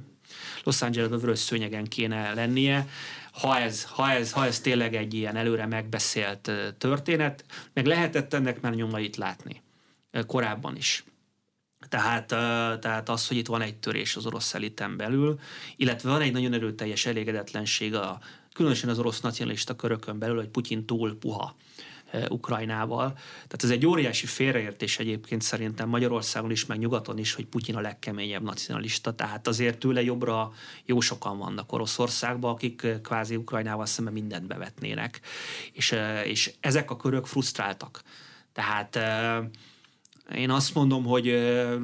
Los 0.63 0.81
Angelesbe 0.81 1.17
vörös 1.17 1.39
szőnyegen 1.39 1.85
kéne 1.85 2.33
lennie, 2.33 2.87
ha 3.31 3.57
ez, 3.57 3.83
ha, 3.83 4.11
ez, 4.11 4.31
ha 4.31 4.45
ez 4.45 4.59
tényleg 4.59 4.95
egy 4.95 5.13
ilyen 5.13 5.35
előre 5.35 5.65
megbeszélt 5.65 6.51
történet, 6.77 7.45
meg 7.73 7.85
lehetett 7.85 8.33
ennek 8.33 8.61
már 8.61 8.73
nyomait 8.73 9.15
látni 9.15 9.61
korábban 10.27 10.75
is. 10.75 11.03
Tehát, 11.89 12.27
tehát 12.81 13.09
az, 13.09 13.27
hogy 13.27 13.37
itt 13.37 13.47
van 13.47 13.61
egy 13.61 13.75
törés 13.75 14.15
az 14.15 14.25
orosz 14.25 14.53
eliten 14.53 14.97
belül, 14.97 15.39
illetve 15.75 16.09
van 16.09 16.21
egy 16.21 16.31
nagyon 16.31 16.53
erőteljes 16.53 17.05
elégedetlenség 17.05 17.95
a 17.95 18.19
különösen 18.53 18.89
az 18.89 18.99
orosz 18.99 19.21
nacionalista 19.21 19.75
körökön 19.75 20.19
belül, 20.19 20.35
hogy 20.35 20.47
Putyin 20.47 20.85
túl 20.85 21.17
puha 21.17 21.55
Ukrajnával. 22.29 23.13
Tehát 23.33 23.63
ez 23.63 23.69
egy 23.69 23.85
óriási 23.85 24.25
félreértés 24.25 24.99
egyébként 24.99 25.41
szerintem 25.41 25.89
Magyarországon 25.89 26.51
is, 26.51 26.65
meg 26.65 26.77
nyugaton 26.77 27.17
is, 27.17 27.33
hogy 27.33 27.45
Putyin 27.45 27.75
a 27.75 27.81
legkeményebb 27.81 28.43
nacionalista. 28.43 29.13
Tehát 29.13 29.47
azért 29.47 29.77
tőle 29.77 30.03
jobbra 30.03 30.51
jó 30.85 30.99
sokan 30.99 31.37
vannak 31.37 31.71
Oroszországban, 31.71 32.51
akik 32.51 32.87
kvázi 33.03 33.35
Ukrajnával 33.35 33.85
szemben 33.85 34.13
mindent 34.13 34.47
bevetnének. 34.47 35.19
És, 35.71 35.95
és 36.23 36.53
ezek 36.59 36.91
a 36.91 36.97
körök 36.97 37.25
frusztráltak. 37.25 38.01
Tehát 38.53 38.99
én 40.35 40.49
azt 40.49 40.73
mondom, 40.73 41.03
hogy 41.03 41.35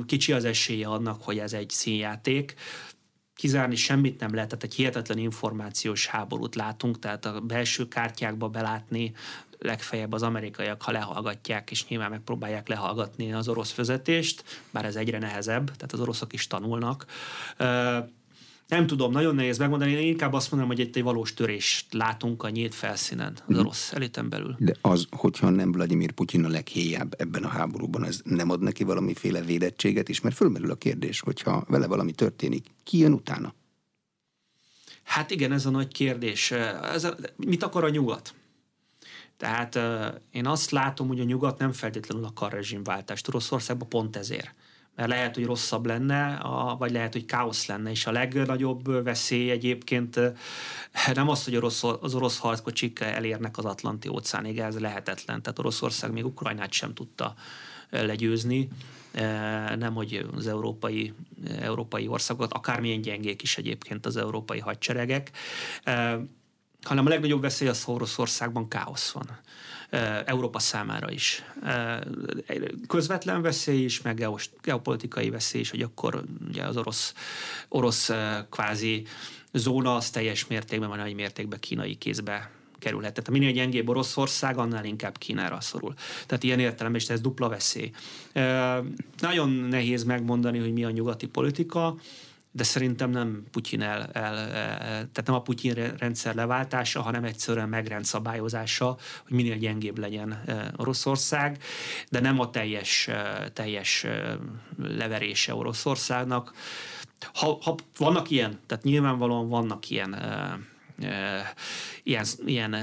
kicsi 0.06 0.32
az 0.32 0.46
esélye 0.46 0.88
annak, 0.88 1.24
hogy 1.24 1.40
ez 1.40 1.54
egy 1.54 1.70
színjáték 1.70 2.56
kizárni 3.38 3.76
semmit 3.76 4.20
nem 4.20 4.34
lehet, 4.34 4.50
tehát 4.50 4.64
egy 4.64 4.74
hihetetlen 4.74 5.18
információs 5.18 6.08
háborút 6.08 6.56
látunk, 6.56 7.00
tehát 7.00 7.26
a 7.26 7.40
belső 7.40 7.88
kártyákba 7.88 8.48
belátni 8.48 9.14
legfeljebb 9.60 10.14
az 10.14 10.24
amerikaiak, 10.24 10.82
ha 10.82 10.92
lehallgatják, 10.92 11.72
és 11.72 11.88
nyilván 11.88 12.10
megpróbálják 12.10 12.68
lehallgatni 12.68 13.34
az 13.34 13.48
orosz 13.48 13.76
vezetést, 13.76 14.44
bár 14.72 14.86
ez 14.86 14.96
egyre 14.96 15.20
nehezebb, 15.20 15.66
tehát 15.66 15.94
az 15.94 16.00
oroszok 16.00 16.34
is 16.34 16.48
tanulnak. 16.48 17.06
Nem 18.68 18.88
tudom, 18.88 19.12
nagyon 19.12 19.36
nehéz 19.36 19.58
megmondani, 19.58 19.92
én 19.92 20.08
inkább 20.08 20.34
azt 20.34 20.52
mondom, 20.52 20.70
hogy 20.70 20.80
itt 20.80 20.96
egy 20.96 21.04
valós 21.04 21.34
törést 21.34 21.94
látunk 21.94 22.44
a 22.44 22.50
nyílt 22.50 22.76
felszínen 22.76 23.34
az 23.36 23.42
mhm. 23.48 23.60
orosz 23.60 23.94
eliten 23.94 24.30
belül. 24.30 24.56
De 24.60 24.76
az, 24.82 25.08
hogyha 25.12 25.50
nem 25.50 25.72
Vladimir 25.72 26.12
Putyin 26.12 26.46
a 26.46 26.50
leghéjább 26.50 27.16
ebben 27.18 27.44
a 27.44 27.48
háborúban, 27.48 28.06
ez 28.06 28.22
nem 28.24 28.50
ad 28.50 28.62
neki 28.62 28.84
valamiféle 28.84 29.42
védettséget 29.42 30.10
is, 30.10 30.22
mert 30.22 30.36
fölmerül 30.36 30.72
a 30.72 30.76
kérdés, 30.76 31.20
hogyha 31.20 31.64
vele 31.68 31.88
valami 31.88 32.12
történik, 32.12 32.66
ki 32.84 32.98
jön 32.98 33.14
utána? 33.14 33.54
Hát 35.04 35.32
igen, 35.32 35.52
ez 35.52 35.66
a 35.66 35.70
nagy 35.70 35.92
kérdés. 35.92 36.52
Ez 36.52 37.04
a, 37.04 37.16
mit 37.36 37.64
akar 37.64 37.84
a 37.84 37.90
nyugat? 37.90 38.34
Tehát 39.38 39.80
én 40.32 40.48
azt 40.48 40.72
látom, 40.72 41.08
hogy 41.08 41.20
a 41.20 41.24
nyugat 41.24 41.60
nem 41.60 41.72
feltétlenül 41.72 42.26
akar 42.26 42.52
rezsimváltást. 42.52 43.28
Oroszországban 43.28 43.90
pont 43.90 44.16
ezért. 44.16 44.54
Mert 44.96 45.10
lehet, 45.10 45.36
hogy 45.36 45.46
rosszabb 45.46 45.86
lenne, 45.86 46.40
vagy 46.78 46.92
lehet, 46.92 47.14
hogy 47.14 47.26
káosz 47.26 47.66
lenne. 47.66 47.90
És 47.90 48.06
a 48.06 48.12
legnagyobb 48.12 49.04
veszély 49.04 49.50
egyébként 49.50 50.20
nem 51.14 51.30
az, 51.30 51.44
hogy 51.44 51.56
orosz, 51.56 51.84
az 51.84 52.16
orosz 52.16 52.38
harckocsik 52.38 53.00
elérnek 53.00 53.58
az 53.58 53.66
Atlanti 53.66 54.08
óceánig, 54.08 54.60
ez 54.60 54.80
lehetetlen. 54.80 55.42
Tehát 55.42 55.60
Oroszország 55.60 56.12
még 56.12 56.26
Ukrajnát 56.26 56.72
sem 56.72 56.94
tudta 56.94 57.34
legyőzni 57.90 58.68
nem 59.76 59.94
hogy 59.94 60.26
az 60.36 60.48
európai, 60.48 61.14
európai 61.60 62.08
országokat, 62.08 62.54
akármilyen 62.54 63.02
gyengék 63.02 63.42
is 63.42 63.58
egyébként 63.58 64.06
az 64.06 64.18
európai 64.18 64.60
hadseregek 64.60 65.32
hanem 66.84 67.06
a 67.06 67.10
legnagyobb 67.10 67.42
veszély 67.42 67.68
az, 67.68 67.84
hogy 67.84 67.96
Oroszországban 67.96 68.68
káosz 68.68 69.12
van. 69.12 69.40
Európa 70.26 70.60
számára 70.60 71.12
is. 71.12 71.44
Közvetlen 72.88 73.42
veszély 73.42 73.84
is, 73.84 74.02
meg 74.02 74.28
geopolitikai 74.62 75.30
veszély 75.30 75.62
is, 75.62 75.70
hogy 75.70 75.82
akkor 75.82 76.24
ugye 76.48 76.64
az 76.64 76.78
orosz, 76.78 77.14
orosz 77.68 78.12
kvázi 78.50 79.06
zóna 79.54 79.96
az 79.96 80.10
teljes 80.10 80.48
mértékben, 80.48 80.90
vagy 80.90 80.98
nagy 80.98 81.14
mértékben 81.14 81.60
kínai 81.60 81.96
kézbe 81.96 82.52
kerülhet. 82.80 83.14
Tehát 83.14 83.30
minél 83.30 83.52
gyengébb 83.52 83.90
Oroszország, 83.90 84.58
annál 84.58 84.86
inkább 84.86 85.18
Kínára 85.18 85.62
szorul. 85.62 85.94
Tehát 86.26 86.44
ilyen 86.44 86.60
értelemben 86.60 87.02
is 87.02 87.10
ez 87.10 87.22
dupla 87.22 87.50
veszély. 87.50 87.92
nagyon 89.20 89.50
nehéz 89.50 90.04
megmondani, 90.04 90.60
hogy 90.60 90.74
mi 90.74 90.84
a 90.84 90.90
nyugati 90.90 91.28
politika 91.28 91.96
de 92.58 92.64
szerintem 92.64 93.10
nem 93.10 93.44
Putyin 93.52 93.82
el, 93.82 94.10
el, 94.12 94.38
el, 94.38 94.50
tehát 94.88 95.24
nem 95.26 95.36
a 95.36 95.42
Putyin 95.42 95.74
rendszer 95.98 96.36
leváltása, 96.36 97.02
hanem 97.02 97.24
egyszerűen 97.24 97.70
megrendszabályozása, 97.70 98.98
hogy 99.24 99.36
minél 99.36 99.58
gyengébb 99.58 99.98
legyen 99.98 100.32
e, 100.32 100.72
Oroszország, 100.78 101.64
de 102.10 102.20
nem 102.20 102.40
a 102.40 102.50
teljes, 102.50 103.08
e, 103.08 103.50
teljes 103.54 104.04
e, 104.04 104.38
leverése 104.78 105.56
Oroszországnak. 105.56 106.54
Ha, 107.34 107.58
ha 107.62 107.76
vannak 107.98 108.30
ilyen, 108.30 108.60
tehát 108.66 108.84
nyilvánvalóan 108.84 109.50
vannak 109.50 109.90
ilyen 109.90 110.16
ilyen, 112.04 112.26
ilyen 112.46 112.76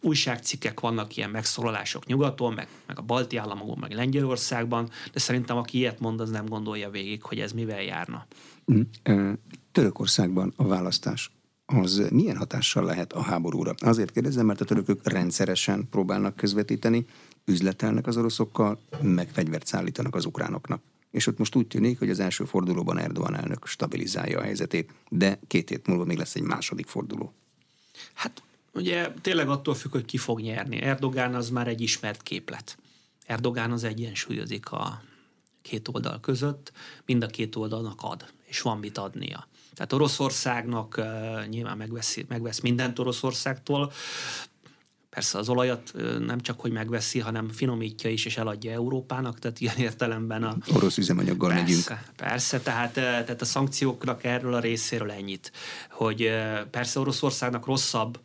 újságcikkek 0.00 0.80
vannak, 0.80 1.16
ilyen 1.16 1.30
megszólalások 1.30 2.06
nyugaton, 2.06 2.52
meg, 2.52 2.68
meg 2.86 2.98
a 2.98 3.02
balti 3.02 3.36
államokon, 3.36 3.78
meg 3.80 3.92
Lengyelországban, 3.92 4.90
de 5.12 5.18
szerintem 5.18 5.56
aki 5.56 5.78
ilyet 5.78 6.00
mond, 6.00 6.20
az 6.20 6.30
nem 6.30 6.46
gondolja 6.46 6.90
végig, 6.90 7.22
hogy 7.22 7.40
ez 7.40 7.52
mivel 7.52 7.82
járna. 7.82 8.26
Mm. 8.72 9.32
Törökországban 9.72 10.52
a 10.56 10.66
választás 10.66 11.30
az 11.66 12.08
milyen 12.10 12.36
hatással 12.36 12.84
lehet 12.84 13.12
a 13.12 13.22
háborúra? 13.22 13.74
Azért 13.78 14.12
kérdezem, 14.12 14.46
mert 14.46 14.60
a 14.60 14.64
törökök 14.64 15.08
rendszeresen 15.08 15.88
próbálnak 15.90 16.36
közvetíteni, 16.36 17.06
üzletelnek 17.44 18.06
az 18.06 18.16
oroszokkal, 18.16 18.80
meg 19.02 19.28
fegyvert 19.32 19.66
szállítanak 19.66 20.14
az 20.14 20.24
ukránoknak. 20.24 20.82
És 21.10 21.26
ott 21.26 21.38
most 21.38 21.54
úgy 21.54 21.66
tűnik, 21.66 21.98
hogy 21.98 22.10
az 22.10 22.20
első 22.20 22.44
fordulóban 22.44 22.98
Erdogan 22.98 23.36
elnök 23.36 23.66
stabilizálja 23.66 24.38
a 24.38 24.42
helyzetét, 24.42 24.92
de 25.08 25.38
két 25.46 25.68
hét 25.68 25.86
múlva 25.86 26.04
még 26.04 26.18
lesz 26.18 26.34
egy 26.34 26.42
második 26.42 26.86
forduló. 26.86 27.32
Hát 28.12 28.42
ugye 28.72 29.12
tényleg 29.20 29.48
attól 29.48 29.74
függ, 29.74 29.90
hogy 29.90 30.04
ki 30.04 30.16
fog 30.16 30.40
nyerni. 30.40 30.80
Erdogán 30.80 31.34
az 31.34 31.50
már 31.50 31.68
egy 31.68 31.80
ismert 31.80 32.22
képlet. 32.22 32.78
Erdogán 33.26 33.72
az 33.72 33.84
egyensúlyozik 33.84 34.70
a 34.70 35.02
két 35.62 35.88
oldal 35.88 36.20
között, 36.20 36.72
mind 37.06 37.22
a 37.22 37.26
két 37.26 37.56
oldalnak 37.56 38.02
ad, 38.02 38.32
és 38.54 38.60
van 38.60 38.78
mit 38.78 38.98
adnia. 38.98 39.48
Tehát 39.74 39.92
Oroszországnak 39.92 41.00
nyilván 41.48 41.76
megveszi, 41.76 42.24
megvesz 42.28 42.60
mindent 42.60 42.98
Oroszországtól, 42.98 43.92
Persze 45.10 45.38
az 45.38 45.48
olajat 45.48 45.92
nem 46.26 46.40
csak, 46.40 46.60
hogy 46.60 46.72
megveszi, 46.72 47.18
hanem 47.18 47.48
finomítja 47.48 48.10
is, 48.10 48.24
és 48.24 48.36
eladja 48.36 48.72
Európának, 48.72 49.38
tehát 49.38 49.60
ilyen 49.60 49.76
értelemben 49.76 50.42
a... 50.42 50.56
Orosz 50.74 50.96
üzemanyaggal 50.96 51.48
persze, 51.48 51.62
megyünk. 51.64 52.00
Persze, 52.16 52.60
tehát, 52.60 52.92
tehát 52.92 53.40
a 53.40 53.44
szankcióknak 53.44 54.24
erről 54.24 54.54
a 54.54 54.60
részéről 54.60 55.10
ennyit, 55.10 55.52
hogy 55.90 56.30
persze 56.70 57.00
Oroszországnak 57.00 57.66
rosszabb, 57.66 58.20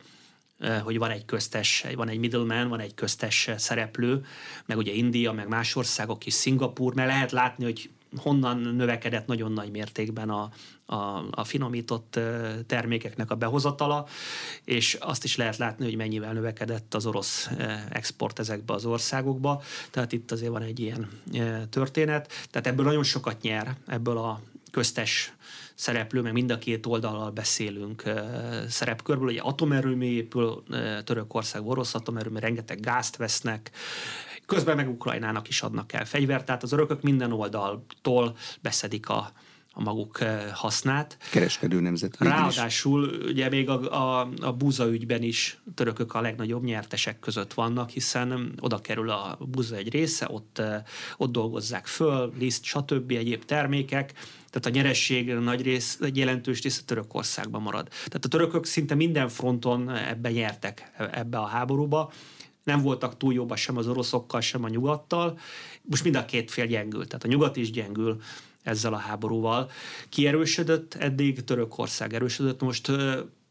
hogy 0.82 0.98
van 0.98 1.10
egy 1.10 1.24
köztes, 1.24 1.84
van 1.94 2.08
egy 2.08 2.18
middleman, 2.18 2.68
van 2.68 2.80
egy 2.80 2.94
köztes 2.94 3.50
szereplő, 3.56 4.24
meg 4.66 4.76
ugye 4.76 4.92
India, 4.92 5.32
meg 5.32 5.48
más 5.48 5.76
országok 5.76 6.26
is, 6.26 6.34
Szingapúr, 6.34 6.94
mert 6.94 7.08
lehet 7.08 7.32
látni, 7.32 7.64
hogy 7.64 7.90
honnan 8.16 8.58
növekedett 8.58 9.26
nagyon 9.26 9.52
nagy 9.52 9.70
mértékben 9.70 10.30
a, 10.30 10.50
a, 10.86 11.24
a 11.30 11.44
finomított 11.44 12.18
termékeknek 12.66 13.30
a 13.30 13.34
behozatala, 13.34 14.06
és 14.64 14.94
azt 15.00 15.24
is 15.24 15.36
lehet 15.36 15.56
látni, 15.56 15.84
hogy 15.84 15.96
mennyivel 15.96 16.32
növekedett 16.32 16.94
az 16.94 17.06
orosz 17.06 17.50
export 17.88 18.38
ezekbe 18.38 18.72
az 18.72 18.84
országokba. 18.84 19.62
Tehát 19.90 20.12
itt 20.12 20.30
azért 20.30 20.50
van 20.50 20.62
egy 20.62 20.80
ilyen 20.80 21.08
történet. 21.70 22.32
Tehát 22.50 22.66
ebből 22.66 22.84
nagyon 22.84 23.04
sokat 23.04 23.42
nyer, 23.42 23.76
ebből 23.86 24.18
a 24.18 24.40
köztes 24.70 25.32
szereplő, 25.74 26.20
meg 26.20 26.32
mind 26.32 26.50
a 26.50 26.58
két 26.58 26.86
oldalal 26.86 27.30
beszélünk 27.30 28.02
szerepkörből. 28.68 29.28
Ugye 29.28 29.40
atomerőmű 29.40 30.06
épül 30.06 30.62
Törökország, 31.04 31.66
orosz 31.66 31.94
atomerőmű, 31.94 32.38
rengeteg 32.38 32.80
gázt 32.80 33.16
vesznek, 33.16 33.70
közben 34.50 34.76
meg 34.76 34.88
Ukrajnának 34.88 35.48
is 35.48 35.62
adnak 35.62 35.92
el 35.92 36.04
fegyvert, 36.04 36.44
tehát 36.44 36.62
az 36.62 36.72
örökök 36.72 37.02
minden 37.02 37.32
oldaltól 37.32 38.36
beszedik 38.60 39.08
a, 39.08 39.32
a 39.72 39.82
maguk 39.82 40.18
hasznát. 40.52 41.16
Kereskedő 41.30 41.80
nemzet. 41.80 42.16
Ráadásul 42.18 43.22
ugye 43.26 43.48
még 43.48 43.68
a, 43.68 44.20
a, 44.20 44.28
a 44.40 44.52
Buza 44.52 44.88
ügyben 44.88 45.22
is 45.22 45.58
törökök 45.74 46.14
a 46.14 46.20
legnagyobb 46.20 46.64
nyertesek 46.64 47.18
között 47.18 47.54
vannak, 47.54 47.90
hiszen 47.90 48.52
oda 48.60 48.78
kerül 48.78 49.10
a 49.10 49.38
Buza 49.40 49.76
egy 49.76 49.90
része, 49.90 50.26
ott, 50.30 50.62
ott 51.16 51.32
dolgozzák 51.32 51.86
föl, 51.86 52.32
liszt, 52.38 52.64
stb. 52.64 53.10
egyéb 53.10 53.44
termékek, 53.44 54.12
tehát 54.50 54.66
a 54.66 54.70
nyeresség 54.70 55.32
nagy 55.32 55.62
rész, 55.62 55.98
egy 56.00 56.16
jelentős 56.16 56.62
része 56.62 56.82
Törökországban 56.84 57.62
marad. 57.62 57.88
Tehát 57.88 58.24
a 58.24 58.28
törökök 58.28 58.64
szinte 58.64 58.94
minden 58.94 59.28
fronton 59.28 59.90
ebben 59.90 60.32
nyertek, 60.32 60.92
ebbe 61.12 61.38
a 61.38 61.46
háborúba 61.46 62.12
nem 62.64 62.82
voltak 62.82 63.16
túl 63.16 63.32
jóban 63.32 63.56
sem 63.56 63.76
az 63.76 63.88
oroszokkal, 63.88 64.40
sem 64.40 64.64
a 64.64 64.68
nyugattal. 64.68 65.38
Most 65.82 66.04
mind 66.04 66.16
a 66.16 66.24
két 66.24 66.50
fél 66.50 66.66
gyengül, 66.66 67.06
tehát 67.06 67.24
a 67.24 67.28
nyugat 67.28 67.56
is 67.56 67.70
gyengül 67.70 68.20
ezzel 68.62 68.92
a 68.92 68.96
háborúval. 68.96 69.70
Ki 70.08 70.26
erősödött 70.26 70.94
eddig? 70.94 71.44
Törökország 71.44 72.14
erősödött. 72.14 72.60
Most 72.60 72.90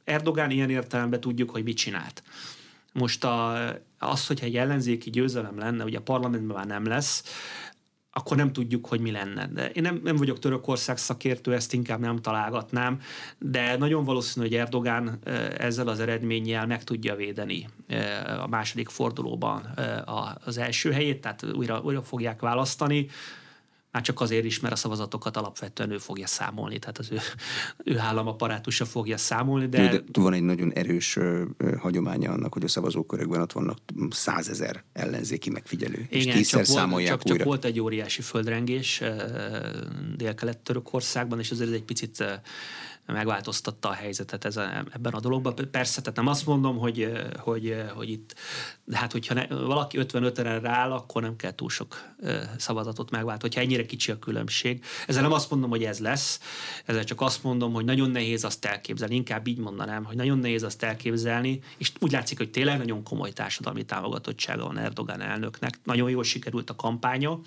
Erdogán 0.03 0.51
ilyen 0.51 0.69
értelemben 0.69 1.19
tudjuk, 1.19 1.49
hogy 1.49 1.63
mit 1.63 1.77
csinált. 1.77 2.23
Most 2.93 3.23
a, 3.23 3.53
az, 3.97 4.27
hogyha 4.27 4.45
egy 4.45 4.55
ellenzéki 4.55 5.09
győzelem 5.09 5.57
lenne, 5.57 5.83
ugye 5.83 5.97
a 5.97 6.01
parlamentben 6.01 6.55
már 6.55 6.65
nem 6.65 6.85
lesz, 6.85 7.23
akkor 8.11 8.37
nem 8.37 8.53
tudjuk, 8.53 8.87
hogy 8.87 8.99
mi 8.99 9.11
lenne. 9.11 9.47
De 9.47 9.69
én 9.69 9.83
nem, 9.83 10.01
nem 10.03 10.15
vagyok 10.15 10.39
Törökország 10.39 10.97
szakértő, 10.97 11.53
ezt 11.53 11.73
inkább 11.73 11.99
nem 11.99 12.17
találgatnám, 12.17 13.01
de 13.37 13.77
nagyon 13.77 14.03
valószínű, 14.03 14.45
hogy 14.45 14.55
Erdogán 14.55 15.19
ezzel 15.57 15.87
az 15.87 15.99
eredménnyel 15.99 16.67
meg 16.67 16.83
tudja 16.83 17.15
védeni 17.15 17.67
a 18.41 18.47
második 18.47 18.89
fordulóban 18.89 19.73
az 20.45 20.57
első 20.57 20.91
helyét, 20.91 21.21
tehát 21.21 21.43
újra, 21.53 21.81
újra 21.83 22.01
fogják 22.01 22.41
választani. 22.41 23.07
Már 23.91 24.03
csak 24.03 24.21
azért 24.21 24.45
is, 24.45 24.59
mert 24.59 24.73
a 24.73 24.77
szavazatokat 24.77 25.37
alapvetően 25.37 25.91
ő 25.91 25.97
fogja 25.97 26.27
számolni, 26.27 26.79
tehát 26.79 26.97
az 26.97 27.11
ő, 27.11 27.19
ő 27.83 27.97
államaparátusa 27.97 28.85
fogja 28.85 29.17
számolni. 29.17 29.67
De... 29.67 29.89
de 29.89 30.21
van 30.21 30.33
egy 30.33 30.41
nagyon 30.41 30.71
erős 30.73 31.15
ö, 31.15 31.43
ö, 31.57 31.75
hagyománya 31.75 32.31
annak, 32.31 32.53
hogy 32.53 32.63
a 32.63 32.67
szavazókörökben 32.67 33.41
ott 33.41 33.51
vannak 33.51 33.77
százezer 34.09 34.83
ellenzéki 34.93 35.49
megfigyelő. 35.49 36.07
Igen, 36.09 36.37
és 36.37 36.47
csak, 36.47 36.65
volt, 36.65 37.05
csak, 37.05 37.23
csak 37.23 37.43
volt 37.43 37.65
egy 37.65 37.79
óriási 37.79 38.21
földrengés 38.21 39.03
Dél-Kelet-Törökországban, 40.15 41.39
és 41.39 41.51
azért 41.51 41.71
egy 41.71 41.83
picit 41.83 42.41
megváltoztatta 43.13 43.89
a 43.89 43.93
helyzetet 43.93 44.45
ez 44.45 44.57
a, 44.57 44.77
ebben 44.93 45.13
a 45.13 45.19
dologban. 45.19 45.53
Persze, 45.71 46.01
tehát 46.01 46.17
nem 46.17 46.27
azt 46.27 46.45
mondom, 46.45 46.77
hogy, 46.77 47.11
hogy, 47.37 47.83
hogy 47.95 48.09
itt, 48.09 48.35
de 48.83 48.97
hát 48.97 49.11
hogyha 49.11 49.33
ne, 49.33 49.47
valaki 49.47 49.97
55-re 50.01 50.59
rááll, 50.59 50.91
akkor 50.91 51.21
nem 51.21 51.35
kell 51.35 51.55
túl 51.55 51.69
sok 51.69 52.09
szavazatot 52.57 53.11
megvált, 53.11 53.41
hogyha 53.41 53.61
ennyire 53.61 53.85
kicsi 53.85 54.11
a 54.11 54.19
különbség. 54.19 54.85
Ezzel 55.07 55.21
nem 55.21 55.31
azt 55.31 55.49
mondom, 55.49 55.69
hogy 55.69 55.83
ez 55.83 55.99
lesz, 55.99 56.39
ezzel 56.85 57.03
csak 57.03 57.21
azt 57.21 57.43
mondom, 57.43 57.73
hogy 57.73 57.85
nagyon 57.85 58.09
nehéz 58.09 58.43
azt 58.43 58.65
elképzelni, 58.65 59.15
inkább 59.15 59.47
így 59.47 59.59
mondanám, 59.59 60.03
hogy 60.03 60.15
nagyon 60.15 60.37
nehéz 60.37 60.63
azt 60.63 60.83
elképzelni, 60.83 61.59
és 61.77 61.91
úgy 61.99 62.11
látszik, 62.11 62.37
hogy 62.37 62.51
tényleg 62.51 62.77
nagyon 62.77 63.03
komoly 63.03 63.31
társadalmi 63.31 63.83
támogatottsága 63.83 64.65
van 64.65 64.77
Erdogan 64.77 65.21
elnöknek. 65.21 65.79
Nagyon 65.83 66.09
jól 66.09 66.23
sikerült 66.23 66.69
a 66.69 66.75
kampánya, 66.75 67.39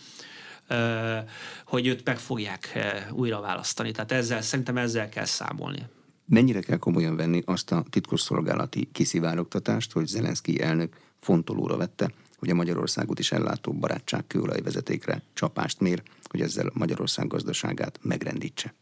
hogy 1.64 1.86
őt 1.86 2.04
meg 2.04 2.18
fogják 2.18 2.78
újra 3.12 3.40
választani. 3.40 3.90
Tehát 3.90 4.12
ezzel, 4.12 4.42
szerintem 4.42 4.76
ezzel 4.76 5.08
kell 5.08 5.24
számolni. 5.24 5.82
Mennyire 6.24 6.60
kell 6.60 6.76
komolyan 6.76 7.16
venni 7.16 7.42
azt 7.44 7.72
a 7.72 7.84
titkosszolgálati 7.90 8.88
kiszivárogtatást, 8.92 9.92
hogy 9.92 10.06
Zelenszky 10.06 10.60
elnök 10.60 10.96
fontolóra 11.20 11.76
vette, 11.76 12.12
hogy 12.38 12.50
a 12.50 12.54
Magyarországot 12.54 13.18
is 13.18 13.32
ellátó 13.32 13.72
barátság 13.72 14.26
kőolajvezetékre 14.26 15.22
csapást 15.34 15.80
mér, 15.80 16.02
hogy 16.30 16.40
ezzel 16.40 16.70
Magyarország 16.74 17.26
gazdaságát 17.26 17.98
megrendítse? 18.02 18.74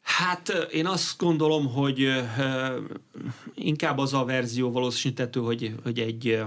Hát 0.00 0.48
én 0.72 0.86
azt 0.86 1.18
gondolom, 1.18 1.72
hogy 1.72 2.24
inkább 3.54 3.98
az 3.98 4.14
a 4.14 4.24
verzió 4.24 4.70
valószínűtető, 4.70 5.40
hogy, 5.40 5.74
hogy 5.82 5.98
egy, 5.98 6.42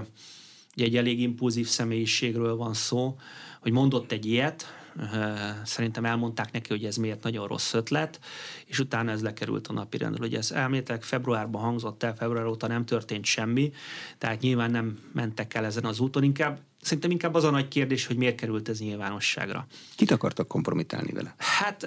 egy 0.74 0.96
elég 0.96 1.20
impulzív 1.20 1.66
személyiségről 1.66 2.56
van 2.56 2.74
szó, 2.74 3.16
hogy 3.60 3.72
mondott 3.72 4.12
egy 4.12 4.26
ilyet, 4.26 4.74
szerintem 5.64 6.04
elmondták 6.04 6.52
neki, 6.52 6.68
hogy 6.68 6.84
ez 6.84 6.96
miért 6.96 7.22
nagyon 7.22 7.46
rossz 7.46 7.74
ötlet, 7.74 8.20
és 8.66 8.78
utána 8.78 9.10
ez 9.10 9.22
lekerült 9.22 9.66
a 9.66 9.72
napi 9.72 9.96
rendről. 9.96 10.26
Ugye 10.26 10.38
ez 10.38 10.50
elméletek 10.50 11.02
februárban 11.02 11.62
hangzott 11.62 12.02
el, 12.02 12.14
február 12.14 12.46
óta 12.46 12.66
nem 12.66 12.84
történt 12.84 13.24
semmi, 13.24 13.72
tehát 14.18 14.40
nyilván 14.40 14.70
nem 14.70 14.98
mentek 15.12 15.54
el 15.54 15.64
ezen 15.64 15.84
az 15.84 16.00
úton, 16.00 16.22
inkább 16.22 16.60
Szerintem 16.82 17.10
inkább 17.10 17.34
az 17.34 17.44
a 17.44 17.50
nagy 17.50 17.68
kérdés, 17.68 18.06
hogy 18.06 18.16
miért 18.16 18.34
került 18.34 18.68
ez 18.68 18.80
nyilvánosságra. 18.80 19.66
Kit 19.96 20.10
akartak 20.10 20.48
kompromitálni 20.48 21.12
vele? 21.12 21.34
Hát 21.36 21.86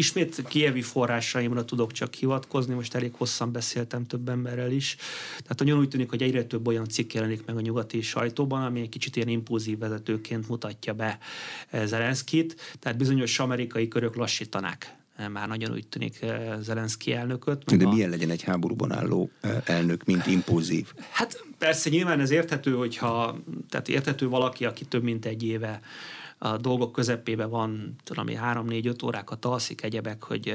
Ismét 0.00 0.42
kievi 0.48 0.82
forrásaimra 0.82 1.64
tudok 1.64 1.92
csak 1.92 2.14
hivatkozni, 2.14 2.74
most 2.74 2.94
elég 2.94 3.12
hosszan 3.14 3.52
beszéltem 3.52 4.06
több 4.06 4.28
emberrel 4.28 4.72
is. 4.72 4.96
Tehát 5.30 5.58
nagyon 5.58 5.78
úgy 5.78 5.88
tűnik, 5.88 6.10
hogy 6.10 6.22
egyre 6.22 6.44
több 6.44 6.66
olyan 6.66 6.88
cikk 6.88 7.12
jelenik 7.12 7.44
meg 7.44 7.56
a 7.56 7.60
nyugati 7.60 8.00
sajtóban, 8.00 8.62
ami 8.62 8.80
egy 8.80 8.88
kicsit 8.88 9.16
ilyen 9.16 9.28
impulzív 9.28 9.78
vezetőként 9.78 10.48
mutatja 10.48 10.92
be 10.92 11.18
Zelenszkit, 11.84 12.76
tehát 12.78 12.98
bizonyos 12.98 13.38
amerikai 13.38 13.88
körök 13.88 14.14
lassítanák 14.14 14.94
már 15.28 15.48
nagyon 15.48 15.72
úgy 15.72 15.86
tűnik 15.86 16.22
eh, 16.22 16.56
Zelenszky 16.60 17.12
elnököt. 17.12 17.76
De 17.76 17.86
a... 17.86 17.92
milyen 17.92 18.10
legyen 18.10 18.30
egy 18.30 18.42
háborúban 18.42 18.92
álló 18.92 19.30
eh, 19.40 19.56
elnök, 19.64 20.04
mint 20.04 20.26
impulzív? 20.26 20.92
Hát 21.10 21.44
persze 21.58 21.90
nyilván 21.90 22.20
ez 22.20 22.30
érthető, 22.30 22.74
hogyha, 22.74 23.38
tehát 23.68 23.88
érthető 23.88 24.28
valaki, 24.28 24.64
aki 24.64 24.84
több 24.84 25.02
mint 25.02 25.26
egy 25.26 25.42
éve 25.42 25.80
a 26.42 26.56
dolgok 26.56 26.92
közepébe 26.92 27.44
van, 27.44 27.96
tudom, 28.02 28.28
három-négy-öt 28.28 29.02
órákat 29.02 29.44
alszik, 29.44 29.82
egyebek, 29.82 30.24
hogy 30.24 30.54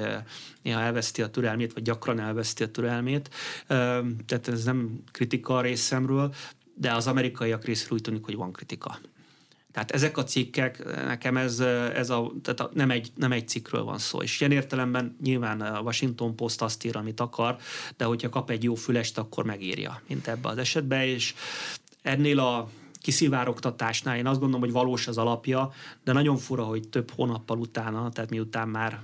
néha 0.61 0.79
elveszti 0.79 1.21
a 1.21 1.29
türelmét, 1.29 1.73
vagy 1.73 1.83
gyakran 1.83 2.19
elveszti 2.19 2.63
a 2.63 2.71
türelmét. 2.71 3.29
Tehát 4.25 4.47
ez 4.47 4.63
nem 4.63 5.03
kritika 5.11 5.55
a 5.57 5.61
részemről, 5.61 6.33
de 6.75 6.93
az 6.93 7.07
amerikaiak 7.07 7.65
részéről 7.65 7.97
úgy 7.97 8.01
tűnik, 8.01 8.25
hogy 8.25 8.35
van 8.35 8.51
kritika. 8.51 8.99
Tehát 9.71 9.91
ezek 9.91 10.17
a 10.17 10.23
cikkek, 10.23 10.83
nekem 11.05 11.37
ez, 11.37 11.59
ez 11.93 12.09
a, 12.09 12.31
tehát 12.41 12.73
nem, 12.73 12.91
egy, 12.91 13.11
nem 13.15 13.31
egy 13.31 13.47
cikkről 13.47 13.83
van 13.83 13.97
szó. 13.97 14.21
És 14.21 14.39
ilyen 14.39 14.51
értelemben 14.51 15.17
nyilván 15.23 15.61
a 15.61 15.79
Washington 15.79 16.35
Post 16.35 16.61
azt 16.61 16.85
ír, 16.85 16.95
amit 16.95 17.19
akar, 17.19 17.57
de 17.97 18.05
hogyha 18.05 18.29
kap 18.29 18.49
egy 18.49 18.63
jó 18.63 18.75
fülest, 18.75 19.17
akkor 19.17 19.45
megírja, 19.45 20.01
mint 20.07 20.27
ebbe 20.27 20.49
az 20.49 20.57
esetben. 20.57 21.01
És 21.01 21.33
ennél 22.01 22.39
a 22.39 22.69
kiszivárogtatásnál 23.05 24.17
én 24.17 24.27
azt 24.27 24.39
gondolom, 24.39 24.61
hogy 24.61 24.71
valós 24.71 25.07
az 25.07 25.17
alapja, 25.17 25.71
de 26.03 26.11
nagyon 26.11 26.37
fura, 26.37 26.63
hogy 26.63 26.87
több 26.87 27.11
hónappal 27.11 27.57
utána, 27.57 28.09
tehát 28.09 28.29
miután 28.29 28.67
már 28.67 29.01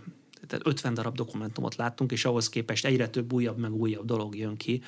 tehát 0.47 0.67
50 0.67 0.93
darab 0.93 1.15
dokumentumot 1.15 1.75
láttunk, 1.75 2.11
és 2.11 2.25
ahhoz 2.25 2.49
képest 2.49 2.85
egyre 2.85 3.07
több 3.07 3.33
újabb 3.33 3.57
meg 3.57 3.73
újabb 3.73 4.05
dolog 4.05 4.35
jön 4.35 4.57
ki. 4.57 4.81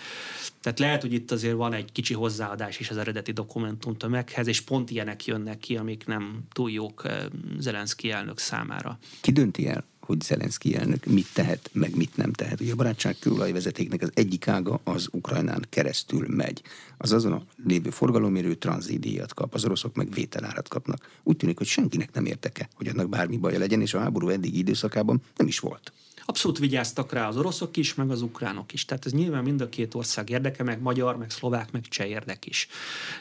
Tehát 0.61 0.79
lehet, 0.79 1.01
hogy 1.01 1.13
itt 1.13 1.31
azért 1.31 1.55
van 1.55 1.73
egy 1.73 1.91
kicsi 1.91 2.13
hozzáadás 2.13 2.79
is 2.79 2.89
az 2.89 2.97
eredeti 2.97 3.31
dokumentum 3.31 3.95
tömeghez, 3.95 4.47
és 4.47 4.61
pont 4.61 4.91
ilyenek 4.91 5.25
jönnek 5.25 5.57
ki, 5.57 5.77
amik 5.77 6.05
nem 6.05 6.39
túl 6.51 6.71
jók 6.71 7.01
eh, 7.05 7.23
Zelenszky 7.59 8.11
elnök 8.11 8.37
számára. 8.37 8.97
Ki 9.21 9.31
dönti 9.31 9.67
el, 9.67 9.85
hogy 10.05 10.21
Zelenszky 10.21 10.75
elnök 10.75 11.05
mit 11.05 11.27
tehet, 11.33 11.69
meg 11.73 11.95
mit 11.95 12.17
nem 12.17 12.33
tehet. 12.33 12.61
Ugye 12.61 12.71
a 12.71 12.75
barátság 12.75 13.15
kőolajvezetéknek 13.19 14.01
az 14.01 14.11
egyik 14.13 14.47
ága 14.47 14.79
az 14.83 15.07
Ukrajnán 15.11 15.65
keresztül 15.69 16.27
megy. 16.27 16.61
Az 16.97 17.11
azon 17.11 17.31
a 17.31 17.43
lévő 17.65 17.89
forgalomérő 17.89 18.55
tranzidíjat 18.55 19.33
kap, 19.33 19.53
az 19.53 19.65
oroszok 19.65 19.95
meg 19.95 20.11
vételárat 20.11 20.67
kapnak. 20.67 21.09
Úgy 21.23 21.37
tűnik, 21.37 21.57
hogy 21.57 21.67
senkinek 21.67 22.13
nem 22.13 22.25
érteke, 22.25 22.69
hogy 22.75 22.87
annak 22.87 23.09
bármi 23.09 23.37
baja 23.37 23.59
legyen, 23.59 23.81
és 23.81 23.93
a 23.93 23.99
háború 23.99 24.29
eddig 24.29 24.57
időszakában 24.57 25.21
nem 25.37 25.47
is 25.47 25.59
volt. 25.59 25.93
Abszolút 26.25 26.57
vigyáztak 26.57 27.11
rá 27.11 27.27
az 27.27 27.37
oroszok 27.37 27.77
is, 27.77 27.93
meg 27.93 28.09
az 28.09 28.21
ukránok 28.21 28.73
is. 28.73 28.85
Tehát 28.85 29.05
ez 29.05 29.11
nyilván 29.11 29.43
mind 29.43 29.61
a 29.61 29.69
két 29.69 29.93
ország 29.93 30.29
érdeke, 30.29 30.63
meg 30.63 30.81
magyar, 30.81 31.17
meg 31.17 31.29
szlovák, 31.29 31.71
meg 31.71 31.81
cseh 31.81 32.09
érdek 32.09 32.45
is. 32.45 32.67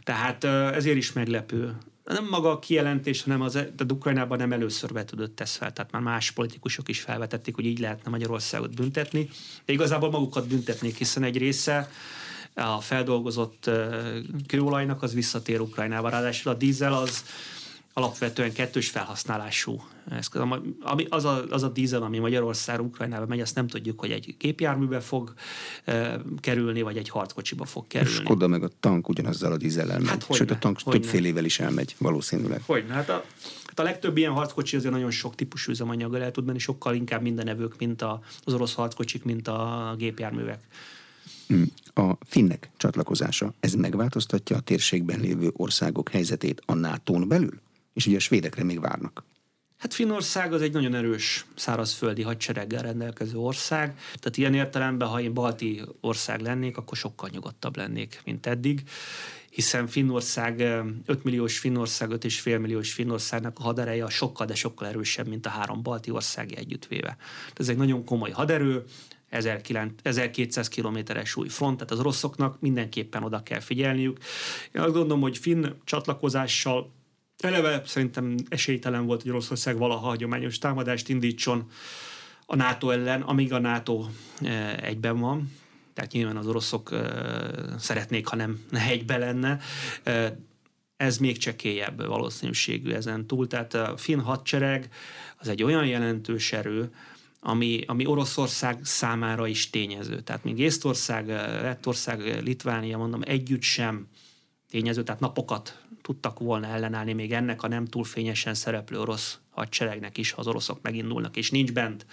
Tehát 0.03 0.45
ezért 0.74 0.97
is 0.97 1.12
meglepő 1.12 1.76
nem 2.05 2.28
maga 2.30 2.50
a 2.50 2.59
kijelentés, 2.59 3.22
hanem 3.22 3.40
az, 3.40 3.53
tehát 3.53 3.92
Ukrajnában 3.92 4.38
nem 4.38 4.53
először 4.53 4.92
vetődött 4.92 5.40
ez 5.40 5.55
fel, 5.55 5.72
tehát 5.72 5.92
már 5.92 6.03
más 6.03 6.30
politikusok 6.30 6.88
is 6.88 7.00
felvetették, 7.00 7.55
hogy 7.55 7.64
így 7.64 7.78
lehetne 7.78 8.11
Magyarországot 8.11 8.74
büntetni, 8.74 9.28
de 9.64 9.72
igazából 9.72 10.11
magukat 10.11 10.48
büntetnék, 10.48 10.96
hiszen 10.96 11.22
egy 11.22 11.38
része 11.38 11.90
a 12.55 12.80
feldolgozott 12.80 13.70
kőolajnak 14.46 15.03
az 15.03 15.14
visszatér 15.14 15.61
Ukrajnába, 15.61 16.09
ráadásul 16.09 16.53
a 16.53 16.55
dízel 16.55 16.92
az 16.92 17.24
alapvetően 17.93 18.53
kettős 18.53 18.90
felhasználású 18.90 19.82
eszköz. 20.11 20.43
Ami, 20.80 21.07
az, 21.09 21.24
a, 21.24 21.45
az 21.51 21.62
a 21.62 21.68
dízel, 21.68 22.03
ami 22.03 22.18
Magyarország 22.18 22.80
Ukrajnába 22.80 23.26
megy, 23.26 23.40
azt 23.40 23.55
nem 23.55 23.66
tudjuk, 23.66 24.01
hogy 24.01 24.11
egy 24.11 24.34
gépjárműbe 24.38 25.01
fog 25.01 25.34
e, 25.84 26.20
kerülni, 26.40 26.82
vagy 26.82 26.97
egy 26.97 27.09
harckocsiba 27.09 27.64
fog 27.64 27.86
kerülni. 27.86 28.14
És 28.14 28.20
Skoda 28.20 28.47
meg 28.47 28.62
a 28.62 28.68
tank 28.80 29.09
ugyanazzal 29.09 29.53
a 29.53 29.57
dízellel 29.57 29.99
megy. 29.99 30.09
Hát 30.09 30.34
Sőt, 30.34 30.51
a 30.51 30.59
tank 30.59 30.82
több 30.82 31.05
fél 31.05 31.24
évvel 31.24 31.45
is 31.45 31.61
elmegy, 31.61 31.95
valószínűleg. 31.99 32.62
Hogy 32.66 32.84
hát 32.88 33.09
a, 33.09 33.24
hát 33.66 33.78
a 33.78 33.82
legtöbb 33.82 34.16
ilyen 34.16 34.32
harckocsi 34.32 34.76
azért 34.76 34.93
nagyon 34.93 35.11
sok 35.11 35.34
típusú 35.34 35.70
üzemanyaggal 35.70 36.22
el 36.22 36.30
tud 36.30 36.45
menni, 36.45 36.59
sokkal 36.59 36.95
inkább 36.95 37.22
minden 37.22 37.49
evők, 37.49 37.78
mint 37.78 38.03
a, 38.03 38.22
az 38.45 38.55
orosz 38.55 38.74
harckocsik, 38.74 39.24
mint 39.24 39.49
a 39.49 39.95
gépjárművek. 39.99 40.61
Hm. 41.47 41.62
A 41.95 42.16
finnek 42.26 42.70
csatlakozása, 42.76 43.55
ez 43.61 43.74
megváltoztatja 43.74 44.57
a 44.57 44.61
térségben 44.61 45.20
lévő 45.20 45.51
országok 45.53 46.09
helyzetét 46.09 46.62
a 46.66 46.74
NATO-n 46.74 47.28
belül? 47.28 47.61
És 47.93 48.07
ugye 48.07 48.16
a 48.16 48.20
svédekre 48.20 48.64
még 48.64 48.80
várnak. 48.80 49.24
Hát 49.82 49.95
Finnország 49.95 50.53
az 50.53 50.62
egy 50.62 50.72
nagyon 50.72 50.95
erős 50.95 51.47
szárazföldi 51.55 52.22
hadsereggel 52.22 52.82
rendelkező 52.82 53.36
ország, 53.36 53.99
tehát 53.99 54.36
ilyen 54.36 54.55
értelemben, 54.55 55.09
ha 55.09 55.20
én 55.20 55.34
balti 55.34 55.82
ország 56.01 56.40
lennék, 56.40 56.76
akkor 56.76 56.97
sokkal 56.97 57.28
nyugodtabb 57.32 57.76
lennék, 57.76 58.20
mint 58.24 58.47
eddig, 58.47 58.82
hiszen 59.51 59.86
Finnország, 59.86 60.61
5 61.07 61.24
milliós 61.24 61.59
Finnország, 61.59 62.11
5,5 62.11 62.61
milliós 62.61 62.93
Finnországnak 62.93 63.59
a 63.59 63.62
hadereje 63.62 64.09
sokkal, 64.09 64.47
de 64.47 64.55
sokkal 64.55 64.88
erősebb, 64.88 65.28
mint 65.28 65.47
a 65.47 65.51
három 65.51 65.82
balti 65.82 66.11
ország 66.11 66.53
együttvéve. 66.53 67.16
Ez 67.55 67.68
egy 67.68 67.76
nagyon 67.76 68.05
komoly 68.05 68.30
haderő, 68.30 68.84
1200 69.28 70.68
kilométeres 70.68 71.36
új 71.36 71.49
front, 71.49 71.76
tehát 71.76 71.93
az 71.93 71.99
oroszoknak 71.99 72.61
mindenképpen 72.61 73.22
oda 73.22 73.43
kell 73.43 73.61
figyelniük. 73.61 74.18
Én 74.72 74.82
azt 74.82 74.93
gondolom, 74.93 75.20
hogy 75.20 75.38
Finn 75.38 75.66
csatlakozással 75.84 76.93
eleve 77.45 77.82
szerintem 77.84 78.34
esélytelen 78.49 79.07
volt, 79.07 79.22
hogy 79.22 79.30
Oroszország 79.30 79.76
valaha 79.76 80.07
hagyományos 80.07 80.59
támadást 80.59 81.09
indítson 81.09 81.70
a 82.47 82.57
NATO 82.57 82.90
ellen, 82.90 83.22
amíg 83.22 83.53
a 83.53 83.59
NATO 83.59 84.07
eh, 84.40 84.76
egyben 84.76 85.18
van. 85.18 85.53
Tehát 85.95 86.12
nyilván 86.12 86.36
az 86.36 86.47
oroszok 86.47 86.93
eh, 86.93 87.09
szeretnék, 87.78 88.26
ha 88.26 88.36
nem 88.36 88.64
egybe 88.88 89.16
lenne. 89.16 89.59
Eh, 90.03 90.32
ez 90.97 91.18
még 91.18 91.38
csekélyebb 91.38 92.07
valószínűségű 92.07 92.93
ezen 92.93 93.26
túl. 93.26 93.47
Tehát 93.47 93.74
a 93.74 93.97
finn 93.97 94.18
hadsereg 94.18 94.88
az 95.38 95.49
egy 95.49 95.62
olyan 95.62 95.86
jelentős 95.86 96.53
erő, 96.53 96.95
ami, 97.40 97.80
ami 97.86 98.07
Oroszország 98.07 98.78
számára 98.82 99.47
is 99.47 99.70
tényező. 99.70 100.20
Tehát 100.20 100.45
még 100.45 100.59
Észtország, 100.59 101.28
Lettország, 101.62 102.43
Litvánia, 102.43 102.99
mondom, 102.99 103.20
együtt 103.24 103.62
sem 103.62 104.09
tényező, 104.70 105.03
tehát 105.03 105.20
napokat 105.20 105.82
tudtak 106.03 106.38
volna 106.38 106.66
ellenállni 106.66 107.12
még 107.12 107.32
ennek 107.32 107.62
a 107.62 107.68
nem 107.68 107.84
túl 107.84 108.05
fényesen 108.05 108.55
szereplő 108.55 109.00
orosz 109.00 109.38
hadseregnek 109.50 110.18
is, 110.18 110.30
ha 110.30 110.40
az 110.40 110.46
oroszok 110.46 110.82
megindulnak, 110.82 111.36
és 111.36 111.50
nincs 111.50 111.72
bent, 111.72 112.07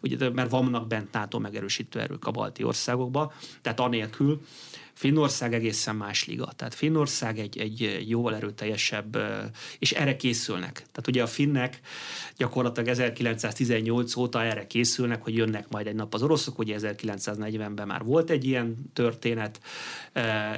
ugye, 0.00 0.30
mert 0.30 0.50
vannak 0.50 0.86
bent 0.86 1.12
NATO 1.12 1.38
megerősítő 1.38 2.00
erők 2.00 2.26
a 2.26 2.30
balti 2.30 2.62
országokba, 2.62 3.32
tehát 3.60 3.80
anélkül, 3.80 4.40
Finnország 5.02 5.54
egészen 5.54 5.96
más 5.96 6.26
liga. 6.26 6.52
Tehát 6.56 6.74
Finnország 6.74 7.38
egy, 7.38 7.58
egy 7.58 8.04
jóval 8.08 8.34
erőteljesebb, 8.34 9.18
és 9.78 9.92
erre 9.92 10.16
készülnek. 10.16 10.72
Tehát 10.72 11.06
ugye 11.08 11.22
a 11.22 11.26
finnek 11.26 11.80
gyakorlatilag 12.36 12.88
1918 12.88 14.16
óta 14.16 14.42
erre 14.42 14.66
készülnek, 14.66 15.22
hogy 15.22 15.34
jönnek 15.34 15.68
majd 15.68 15.86
egy 15.86 15.94
nap 15.94 16.14
az 16.14 16.22
oroszok, 16.22 16.58
ugye 16.58 16.76
1940-ben 16.80 17.86
már 17.86 18.04
volt 18.04 18.30
egy 18.30 18.44
ilyen 18.44 18.90
történet, 18.92 19.60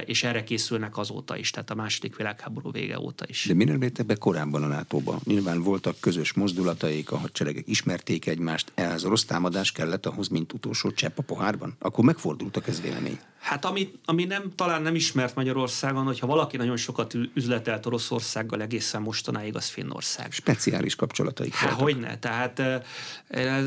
és 0.05 0.23
erre 0.23 0.43
készülnek 0.43 0.97
azóta 0.97 1.37
is, 1.37 1.49
tehát 1.49 1.69
a 1.69 1.75
második 1.75 2.15
világháború 2.15 2.71
vége 2.71 2.99
óta 2.99 3.25
is. 3.27 3.45
De 3.45 3.53
miért 3.53 3.79
léptek 3.79 4.05
be 4.05 4.15
korábban 4.15 4.63
a 4.63 4.67
nato? 4.67 5.01
Nyilván 5.23 5.61
voltak 5.61 5.99
közös 5.99 6.33
mozdulataik, 6.33 7.11
a 7.11 7.17
hadseregek 7.17 7.67
ismerték 7.67 8.27
egymást, 8.27 8.71
ehhez 8.75 9.05
orosz 9.05 9.25
támadás 9.25 9.71
kellett 9.71 10.05
ahhoz, 10.05 10.27
mint 10.27 10.53
utolsó 10.53 10.91
csepp 10.91 11.17
a 11.17 11.23
pohárban? 11.23 11.75
Akkor 11.79 12.03
megfordultak 12.03 12.67
ez 12.67 12.81
vélemény. 12.81 13.19
Hát 13.45 13.65
ami, 13.65 13.91
ami 14.05 14.23
nem, 14.23 14.51
talán 14.55 14.81
nem 14.81 14.95
ismert 14.95 15.35
Magyarországon, 15.35 16.05
hogyha 16.05 16.27
valaki 16.27 16.57
nagyon 16.57 16.77
sokat 16.77 17.13
üzletelt 17.33 17.85
Oroszországgal 17.85 18.61
egészen 18.61 19.01
mostanáig, 19.01 19.55
az 19.55 19.67
Finnország. 19.67 20.31
Speciális 20.31 20.95
kapcsolataik 20.95 21.53
Hát 21.53 21.71
hogyne, 21.71 22.19
tehát 22.19 22.61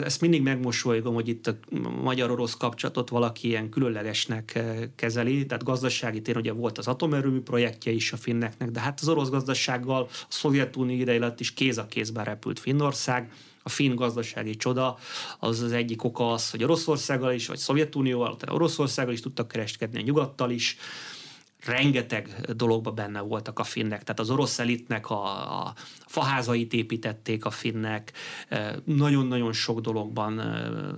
ezt 0.04 0.20
mindig 0.20 0.42
megmosolygom, 0.42 1.14
hogy 1.14 1.28
itt 1.28 1.46
a 1.46 1.54
magyar-orosz 2.02 2.56
kapcsolatot 2.56 3.08
valaki 3.08 3.48
ilyen 3.48 3.68
különlegesnek 3.68 4.58
kezeli, 4.96 5.46
tehát 5.46 5.64
gazdasági 5.64 6.22
téren 6.22 6.40
ugye 6.40 6.52
volt 6.52 6.78
az 6.78 6.86
atomerőmű 6.86 7.40
projektje 7.40 7.92
is 7.92 8.12
a 8.12 8.16
finneknek, 8.16 8.70
de 8.70 8.80
hát 8.80 9.00
az 9.00 9.08
orosz 9.08 9.28
gazdasággal 9.28 10.08
a 10.10 10.26
Szovjetunió 10.28 11.00
ideje 11.00 11.34
is 11.38 11.54
kéz 11.54 11.78
a 11.78 11.86
kézben 11.86 12.24
repült 12.24 12.58
Finnország, 12.58 13.30
a 13.68 13.70
finn 13.70 13.94
gazdasági 13.94 14.56
csoda, 14.56 14.98
az 15.38 15.60
az 15.60 15.72
egyik 15.72 16.04
oka 16.04 16.32
az, 16.32 16.50
hogy 16.50 16.62
Oroszországgal 16.62 17.32
is, 17.32 17.46
vagy 17.46 17.58
Szovjetunióval, 17.58 18.36
tehát 18.36 18.54
Oroszországgal 18.54 19.12
is 19.12 19.20
tudtak 19.20 19.48
kereskedni, 19.48 19.98
a 19.98 20.02
nyugattal 20.02 20.50
is, 20.50 20.76
rengeteg 21.64 22.28
dologban 22.56 22.94
benne 22.94 23.20
voltak 23.20 23.58
a 23.58 23.64
finnek, 23.64 24.02
tehát 24.02 24.20
az 24.20 24.30
orosz 24.30 24.58
elitnek 24.58 25.10
a, 25.10 25.22
a 25.66 25.74
faházait 26.06 26.72
építették 26.72 27.44
a 27.44 27.50
finnek, 27.50 28.12
nagyon-nagyon 28.84 29.52
sok 29.52 29.80
dologban, 29.80 30.42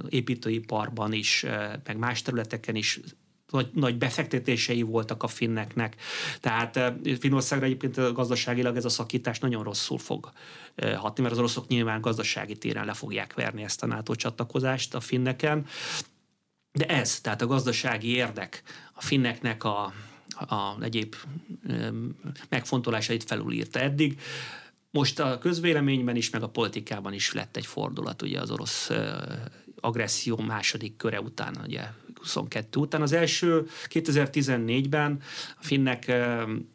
építőiparban 0.08 1.12
is, 1.12 1.46
meg 1.84 1.98
más 1.98 2.22
területeken 2.22 2.74
is 2.74 3.00
nagy, 3.50 3.70
nagy 3.74 3.98
befektetései 3.98 4.82
voltak 4.82 5.22
a 5.22 5.26
finneknek. 5.26 5.96
Tehát 6.40 6.76
eh, 6.76 6.94
Finnországra 7.20 7.66
egyébként 7.66 8.12
gazdaságilag 8.12 8.76
ez 8.76 8.84
a 8.84 8.88
szakítás 8.88 9.38
nagyon 9.38 9.62
rosszul 9.62 9.98
fog 9.98 10.30
eh, 10.74 10.96
hatni, 10.96 11.22
mert 11.22 11.34
az 11.34 11.40
oroszok 11.40 11.66
nyilván 11.66 12.00
gazdasági 12.00 12.56
téren 12.56 12.84
le 12.84 12.94
fogják 12.94 13.34
verni 13.34 13.62
ezt 13.62 13.82
a 13.82 13.86
NATO 13.86 14.14
csatlakozást 14.14 14.94
a 14.94 15.00
finneken. 15.00 15.66
De 16.72 16.86
ez, 16.86 17.20
tehát 17.20 17.42
a 17.42 17.46
gazdasági 17.46 18.08
érdek 18.08 18.62
a 18.92 19.02
finneknek 19.02 19.64
a, 19.64 19.92
a 20.28 20.82
egyéb 20.82 21.14
eh, 21.68 21.88
megfontolásait 22.48 23.24
felülírta 23.24 23.78
eddig. 23.78 24.20
Most 24.92 25.20
a 25.20 25.38
közvéleményben 25.38 26.16
is, 26.16 26.30
meg 26.30 26.42
a 26.42 26.48
politikában 26.48 27.12
is 27.12 27.32
lett 27.32 27.56
egy 27.56 27.66
fordulat, 27.66 28.22
ugye 28.22 28.40
az 28.40 28.50
orosz 28.50 28.90
agresszió 29.80 30.36
második 30.36 30.96
köre 30.96 31.20
után, 31.20 31.56
ugye 31.66 31.82
22 32.20 32.80
után. 32.80 33.02
Az 33.02 33.12
első 33.12 33.66
2014-ben 33.88 35.18
a 35.58 35.64
finnek 35.64 36.12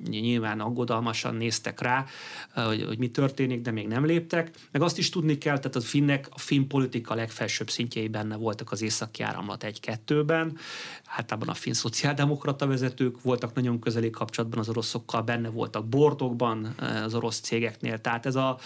nyilván 0.10 0.60
aggodalmasan 0.60 1.36
néztek 1.36 1.82
rá, 1.82 2.06
hogy, 2.54 2.84
hogy 2.84 2.98
mi 2.98 3.10
történik, 3.10 3.62
de 3.62 3.72
még 3.72 3.88
nem 3.88 4.06
léptek. 4.06 4.52
Meg 4.72 4.82
azt 4.82 4.98
is 4.98 5.10
tudni 5.10 5.38
kell, 5.38 5.58
tehát 5.58 5.76
a 5.76 5.82
finnek 5.82 6.28
a 6.30 6.40
finn 6.40 6.68
politika 6.68 7.14
legfelsőbb 7.14 7.70
szintjei 7.70 8.08
benne 8.08 8.36
voltak 8.36 8.72
az 8.72 8.82
északi 8.82 9.24
áramlat 9.24 9.66
1-2-ben. 9.68 10.58
Általában 11.06 11.50
a 11.50 11.54
finn 11.54 11.74
szociáldemokrata 11.74 12.68
vezetők 12.68 13.22
voltak 13.22 13.54
nagyon 13.54 13.80
közeli 13.80 14.10
kapcsolatban 14.10 14.60
az 14.60 14.70
oroszokkal, 14.70 15.22
benne 15.22 15.50
voltak 15.50 15.88
bordokban 15.88 16.76
az 17.06 17.14
orosz 17.14 17.40
cégeknél. 17.40 18.02
Tehát 18.02 18.26
ez 18.26 18.36
a, 18.36 18.58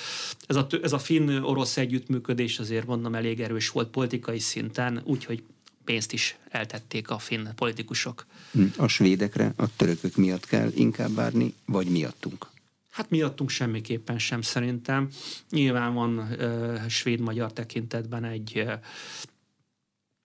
ez 0.48 0.56
a, 0.56 0.68
ez 0.82 0.94
a 0.94 1.00
finn-orosz 1.00 1.78
együttműködés 1.78 2.60
azért 2.60 2.86
mondom 2.86 3.16
elég 3.16 3.40
erős 3.42 3.70
volt 3.70 3.90
politikai 3.90 4.40
szinten, 4.40 5.02
úgyhogy 5.06 5.44
pénzt 5.90 6.14
is 6.14 6.38
eltették 6.50 7.10
a 7.10 7.20
finn 7.20 7.48
politikusok. 7.56 8.26
Hm, 8.52 8.64
a 8.78 8.88
svédekre 8.88 9.54
a 9.56 9.76
törökök 9.76 10.16
miatt 10.16 10.46
kell 10.46 10.72
inkább 10.76 11.16
várni, 11.16 11.54
vagy 11.66 11.88
miattunk? 11.88 12.48
Hát 12.90 13.10
miattunk 13.10 13.50
semmiképpen 13.50 14.20
sem 14.20 14.42
szerintem. 14.42 15.10
Nyilván 15.50 15.94
van 15.94 16.18
uh, 16.18 16.88
svéd-magyar 16.88 17.54
tekintetben 17.54 18.24
egy, 18.24 18.54
uh, 18.56 18.74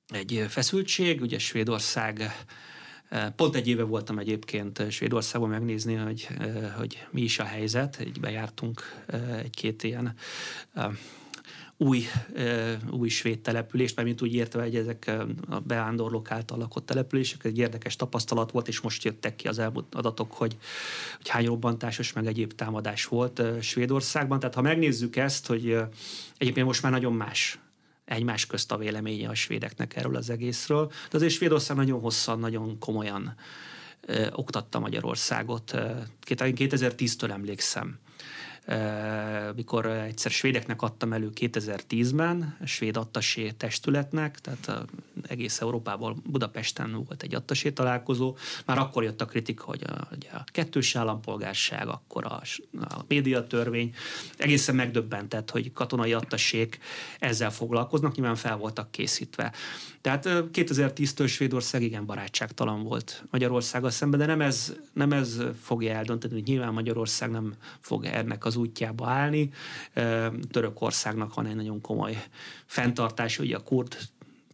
egy 0.08 0.44
feszültség, 0.48 1.20
ugye 1.20 1.38
Svédország 1.38 2.44
Pont 3.36 3.54
egy 3.54 3.68
éve 3.68 3.82
voltam 3.82 4.18
egyébként 4.18 4.90
Svédországban 4.90 5.50
megnézni, 5.50 5.94
hogy, 5.94 6.28
hogy 6.76 7.06
mi 7.10 7.20
is 7.20 7.38
a 7.38 7.44
helyzet. 7.44 7.96
Egy 7.96 8.20
bejártunk 8.20 9.04
egy-két 9.42 9.82
ilyen 9.82 10.14
új, 11.76 12.04
új 12.90 13.08
svéd 13.08 13.40
települést, 13.40 13.96
mert 13.96 14.08
mint 14.08 14.22
úgy 14.22 14.34
értve, 14.34 14.62
hogy 14.62 14.76
ezek 14.76 15.12
a 15.48 15.60
beándorlók 15.60 16.30
által 16.30 16.58
lakott 16.58 16.86
települések, 16.86 17.44
egy 17.44 17.58
érdekes 17.58 17.96
tapasztalat 17.96 18.50
volt, 18.50 18.68
és 18.68 18.80
most 18.80 19.04
jöttek 19.04 19.36
ki 19.36 19.48
az 19.48 19.58
elmúlt 19.58 19.94
adatok, 19.94 20.32
hogy, 20.32 20.56
hogy 21.16 21.28
hány 21.28 21.46
robbantásos 21.46 22.12
meg 22.12 22.26
egyéb 22.26 22.52
támadás 22.52 23.04
volt 23.04 23.42
Svédországban. 23.60 24.38
Tehát 24.38 24.54
ha 24.54 24.60
megnézzük 24.60 25.16
ezt, 25.16 25.46
hogy 25.46 25.76
egyébként 26.38 26.66
most 26.66 26.82
már 26.82 26.92
nagyon 26.92 27.12
más 27.12 27.58
egymás 28.04 28.46
közt 28.46 28.72
a 28.72 28.76
véleménye 28.76 29.28
a 29.28 29.34
svédeknek 29.34 29.96
erről 29.96 30.16
az 30.16 30.30
egészről, 30.30 30.86
de 30.86 31.16
azért 31.16 31.32
Svédország 31.32 31.76
nagyon 31.76 32.00
hosszan, 32.00 32.38
nagyon 32.38 32.78
komolyan 32.78 33.34
oktatta 34.32 34.78
Magyarországot. 34.78 35.74
2010-től 36.26 37.30
emlékszem 37.30 37.98
mikor 39.54 39.86
egyszer 39.86 40.30
svédeknek 40.30 40.82
adtam 40.82 41.12
elő 41.12 41.30
2010-ben, 41.40 42.56
svéd 42.64 42.96
attasé 42.96 43.50
testületnek, 43.50 44.40
tehát 44.40 44.86
egész 45.28 45.60
Európában, 45.60 46.22
Budapesten 46.26 47.04
volt 47.06 47.22
egy 47.22 47.34
attasé 47.34 47.70
találkozó, 47.70 48.36
már 48.64 48.78
akkor 48.78 49.02
jött 49.02 49.20
a 49.20 49.24
kritika, 49.24 49.64
hogy 49.64 49.82
a, 49.86 50.06
hogy 50.08 50.28
a 50.32 50.44
kettős 50.44 50.96
állampolgárság, 50.96 51.88
akkor 51.88 52.24
a, 52.24 52.42
a 52.80 53.04
médiatörvény, 53.08 53.94
egészen 54.36 54.74
megdöbbentett, 54.74 55.50
hogy 55.50 55.72
katonai 55.72 56.12
attasék 56.12 56.78
ezzel 57.18 57.50
foglalkoznak, 57.50 58.14
nyilván 58.14 58.36
fel 58.36 58.56
voltak 58.56 58.90
készítve. 58.90 59.52
Tehát 60.00 60.24
2010-től 60.28 61.28
Svédország 61.28 61.82
igen 61.82 62.06
barátságtalan 62.06 62.82
volt 62.82 63.24
Magyarországgal 63.30 63.90
szemben, 63.90 64.20
de 64.20 64.26
nem 64.26 64.40
ez, 64.40 64.74
nem 64.92 65.12
ez 65.12 65.42
fogja 65.62 65.94
eldönteni, 65.94 66.32
hogy 66.32 66.42
nyilván 66.42 66.72
Magyarország 66.72 67.30
nem 67.30 67.54
fog 67.80 68.04
ennek 68.04 68.44
az 68.44 68.53
útjába 68.56 69.08
állni. 69.08 69.50
Törökországnak 70.50 71.34
van 71.34 71.46
egy 71.46 71.56
nagyon 71.56 71.80
komoly 71.80 72.22
fenntartása, 72.66 73.42
ugye 73.42 73.56
a 73.56 73.60
kurd 73.60 73.96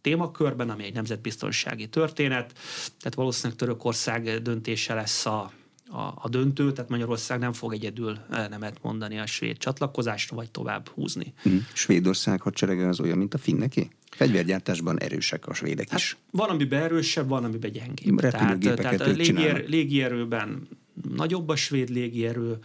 témakörben, 0.01 0.69
ami 0.69 0.83
egy 0.83 0.93
nemzetbiztonsági 0.93 1.87
történet. 1.87 2.53
Tehát 2.97 3.15
valószínűleg 3.15 3.57
Törökország 3.57 4.41
döntése 4.41 4.93
lesz 4.93 5.25
a, 5.25 5.51
a, 5.87 6.01
a 6.15 6.29
döntő, 6.29 6.71
tehát 6.71 6.89
Magyarország 6.89 7.39
nem 7.39 7.53
fog 7.53 7.73
egyedül 7.73 8.17
nemet 8.29 8.77
mondani 8.81 9.19
a 9.19 9.25
svéd 9.25 9.57
csatlakozásra, 9.57 10.35
vagy 10.35 10.51
tovább 10.51 10.89
húzni. 10.89 11.33
Hmm. 11.41 11.65
Svédország 11.73 12.41
hadserege 12.41 12.87
az 12.87 12.99
olyan, 12.99 13.17
mint 13.17 13.33
a 13.33 13.37
finneké? 13.37 13.89
Fegyvergyártásban 14.11 14.99
erősek 14.99 15.47
a 15.47 15.53
svédek 15.53 15.89
hát 15.89 15.99
is. 15.99 16.17
Van, 16.31 16.49
amiben 16.49 16.81
erősebb, 16.81 17.27
van, 17.27 17.43
amiben 17.43 17.71
gyengébb. 17.71 18.19
Tehát, 18.19 18.59
tehát 18.59 19.01
a 19.01 19.07
légier, 19.07 19.63
légierőben 19.67 20.67
nagyobb 21.15 21.49
a 21.49 21.55
svéd 21.55 21.89
légierő, 21.89 22.59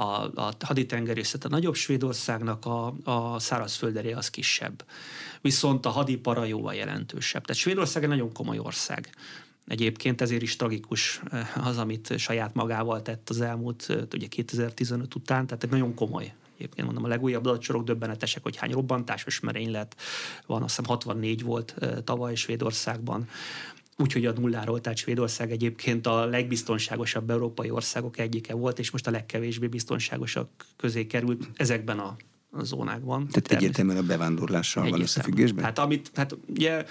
a, 0.00 0.30
a 0.34 0.52
haditengerészet 0.60 1.44
a 1.44 1.48
nagyobb 1.48 1.74
Svédországnak, 1.74 2.64
a, 2.64 2.94
a 3.04 3.38
szárazfölderé 3.38 4.12
az 4.12 4.30
kisebb. 4.30 4.84
Viszont 5.40 5.86
a 5.86 5.88
hadipara 5.88 6.44
jóval 6.44 6.74
jelentősebb. 6.74 7.44
Tehát 7.44 7.62
Svédország 7.62 8.02
egy 8.02 8.08
nagyon 8.08 8.32
komoly 8.32 8.58
ország. 8.58 9.10
Egyébként 9.66 10.20
ezért 10.20 10.42
is 10.42 10.56
tragikus 10.56 11.20
eh, 11.30 11.66
az, 11.66 11.78
amit 11.78 12.18
saját 12.18 12.54
magával 12.54 13.02
tett 13.02 13.30
az 13.30 13.40
elmúlt, 13.40 13.86
eh, 13.88 13.96
ugye 14.12 14.26
2015 14.26 15.14
után, 15.14 15.46
tehát 15.46 15.64
egy 15.64 15.70
nagyon 15.70 15.94
komoly 15.94 16.32
Egyébként 16.58 16.86
mondom, 16.86 17.04
a 17.04 17.08
legújabb 17.08 17.46
adatsorok 17.46 17.84
döbbenetesek, 17.84 18.42
hogy 18.42 18.56
hány 18.56 18.70
robbantásos 18.70 19.40
merénylet 19.40 19.96
van, 20.46 20.62
azt 20.62 20.76
hiszem 20.76 20.90
64 20.90 21.42
volt 21.42 21.74
eh, 21.78 21.90
tavaly 22.04 22.34
Svédországban 22.34 23.28
úgyhogy 24.00 24.26
a 24.26 24.32
nulláról, 24.32 24.80
tehát 24.80 24.98
Svédország 24.98 25.50
egyébként 25.50 26.06
a 26.06 26.24
legbiztonságosabb 26.24 27.30
európai 27.30 27.70
országok 27.70 28.18
egyike 28.18 28.54
volt, 28.54 28.78
és 28.78 28.90
most 28.90 29.06
a 29.06 29.10
legkevésbé 29.10 29.66
biztonságosak 29.66 30.48
közé 30.76 31.06
került 31.06 31.48
ezekben 31.54 31.98
a 31.98 32.16
zónákban. 32.62 33.28
Tehát 33.28 33.52
egyértelműen 33.52 33.96
a 33.96 34.02
bevándorlással 34.02 34.90
van 34.90 35.00
összefüggésben? 35.00 35.64
Hát 35.64 35.78
amit, 35.78 36.10
hát 36.14 36.36
ugye 36.46 36.84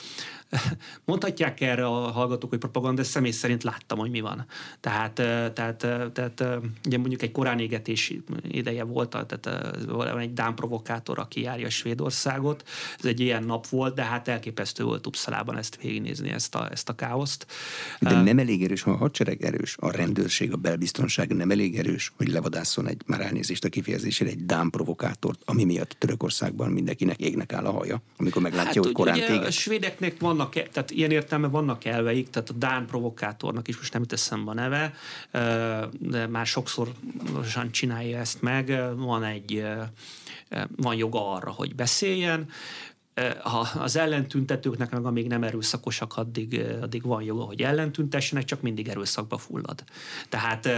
Mondhatják 1.05 1.61
erre 1.61 1.85
a 1.85 2.11
hallgatók, 2.11 2.49
hogy 2.49 2.59
propaganda, 2.59 3.01
de 3.01 3.07
személy 3.07 3.31
szerint 3.31 3.63
láttam, 3.63 3.97
hogy 3.97 4.09
mi 4.09 4.19
van. 4.19 4.45
Tehát, 4.79 5.13
tehát, 5.53 5.77
tehát 6.13 6.43
ugye 6.85 6.97
mondjuk 6.97 7.21
egy 7.21 7.31
korán 7.31 7.59
égetés 7.59 8.13
ideje 8.47 8.83
volt, 8.83 9.09
tehát 9.09 9.49
van 9.85 10.19
egy 10.19 10.33
dán 10.33 10.55
provokátor, 10.55 11.19
aki 11.19 11.41
járja 11.41 11.69
Svédországot. 11.69 12.63
Ez 12.99 13.05
egy 13.05 13.19
ilyen 13.19 13.43
nap 13.43 13.67
volt, 13.67 13.95
de 13.95 14.03
hát 14.03 14.27
elképesztő 14.27 14.83
volt 14.83 15.07
Uppsalában 15.07 15.57
ezt 15.57 15.81
végignézni, 15.81 16.29
ezt 16.29 16.55
a, 16.55 16.71
ezt 16.71 16.89
a 16.89 16.95
káoszt. 16.95 17.45
De 17.99 18.21
nem 18.21 18.39
elég 18.39 18.63
erős, 18.63 18.81
ha 18.81 18.91
a 18.91 18.97
hadsereg 18.97 19.43
erős, 19.43 19.75
a 19.79 19.91
rendőrség, 19.91 20.53
a 20.53 20.55
belbiztonság 20.55 21.35
nem 21.35 21.51
elég 21.51 21.77
erős, 21.77 22.13
hogy 22.17 22.27
levadászon 22.27 22.87
egy, 22.87 23.01
már 23.05 23.21
elnézést 23.21 23.63
a 23.63 23.69
kifejezésére, 23.69 24.29
egy 24.29 24.45
dán 24.45 24.69
provokátort, 24.69 25.41
ami 25.45 25.63
miatt 25.63 25.95
Törökországban 25.97 26.71
mindenkinek 26.71 27.19
égnek 27.19 27.53
áll 27.53 27.65
a 27.65 27.71
haja, 27.71 28.01
amikor 28.17 28.41
meglátja, 28.41 28.73
hát, 28.73 28.83
hogy 28.83 28.91
korán 28.91 29.19
téged. 29.19 29.45
A 29.45 29.51
svédeknek 29.51 30.19
van 30.19 30.38
vannak, 30.39 30.55
e- 30.55 30.67
tehát 30.71 30.91
ilyen 30.91 31.11
értelme 31.11 31.47
vannak 31.47 31.85
elveik, 31.85 32.29
tehát 32.29 32.49
a 32.49 32.53
Dán 32.53 32.85
provokátornak 32.85 33.67
is 33.67 33.77
most 33.77 33.93
nem 33.93 34.01
jut 34.01 34.13
eszembe 34.13 34.51
a 34.51 34.53
neve, 34.53 34.93
de 35.99 36.27
már 36.27 36.45
sokszor 36.45 36.91
csinálja 37.71 38.17
ezt 38.17 38.41
meg, 38.41 38.81
van 38.95 39.23
egy 39.23 39.65
van 40.75 40.95
joga 40.95 41.31
arra, 41.33 41.51
hogy 41.51 41.75
beszéljen, 41.75 42.49
ha 43.41 43.59
az 43.59 43.95
ellentüntetőknek 43.95 44.91
meg 44.91 45.05
amíg 45.05 45.27
nem 45.27 45.43
erőszakosak, 45.43 46.17
addig, 46.17 46.61
addig 46.81 47.03
van 47.03 47.23
joga, 47.23 47.43
hogy 47.43 47.61
ellentüntessenek, 47.61 48.45
csak 48.45 48.61
mindig 48.61 48.87
erőszakba 48.87 49.37
fullad. 49.37 49.83
Tehát 50.29 50.69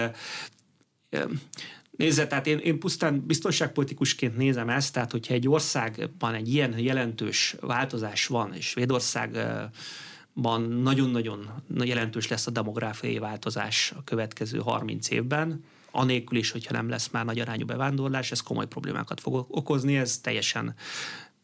Nézze, 2.01 2.27
tehát 2.27 2.47
én, 2.47 2.57
én 2.57 2.79
pusztán 2.79 3.25
biztonságpolitikusként 3.25 4.37
nézem 4.37 4.69
ezt, 4.69 4.93
tehát 4.93 5.11
hogyha 5.11 5.33
egy 5.33 5.47
országban 5.47 6.33
egy 6.33 6.53
ilyen 6.53 6.79
jelentős 6.79 7.55
változás 7.59 8.27
van, 8.27 8.53
és 8.53 8.65
Svédországban 8.65 10.61
nagyon-nagyon 10.81 11.63
jelentős 11.83 12.27
lesz 12.27 12.47
a 12.47 12.51
demográfiai 12.51 13.17
változás 13.17 13.93
a 13.97 14.03
következő 14.03 14.59
30 14.59 15.09
évben, 15.09 15.63
anélkül 15.91 16.37
is, 16.37 16.51
hogyha 16.51 16.73
nem 16.73 16.89
lesz 16.89 17.09
már 17.09 17.25
nagy 17.25 17.39
arányú 17.39 17.65
bevándorlás, 17.65 18.31
ez 18.31 18.41
komoly 18.41 18.67
problémákat 18.67 19.19
fog 19.19 19.45
okozni, 19.49 19.97
ez 19.97 20.17
teljesen, 20.17 20.75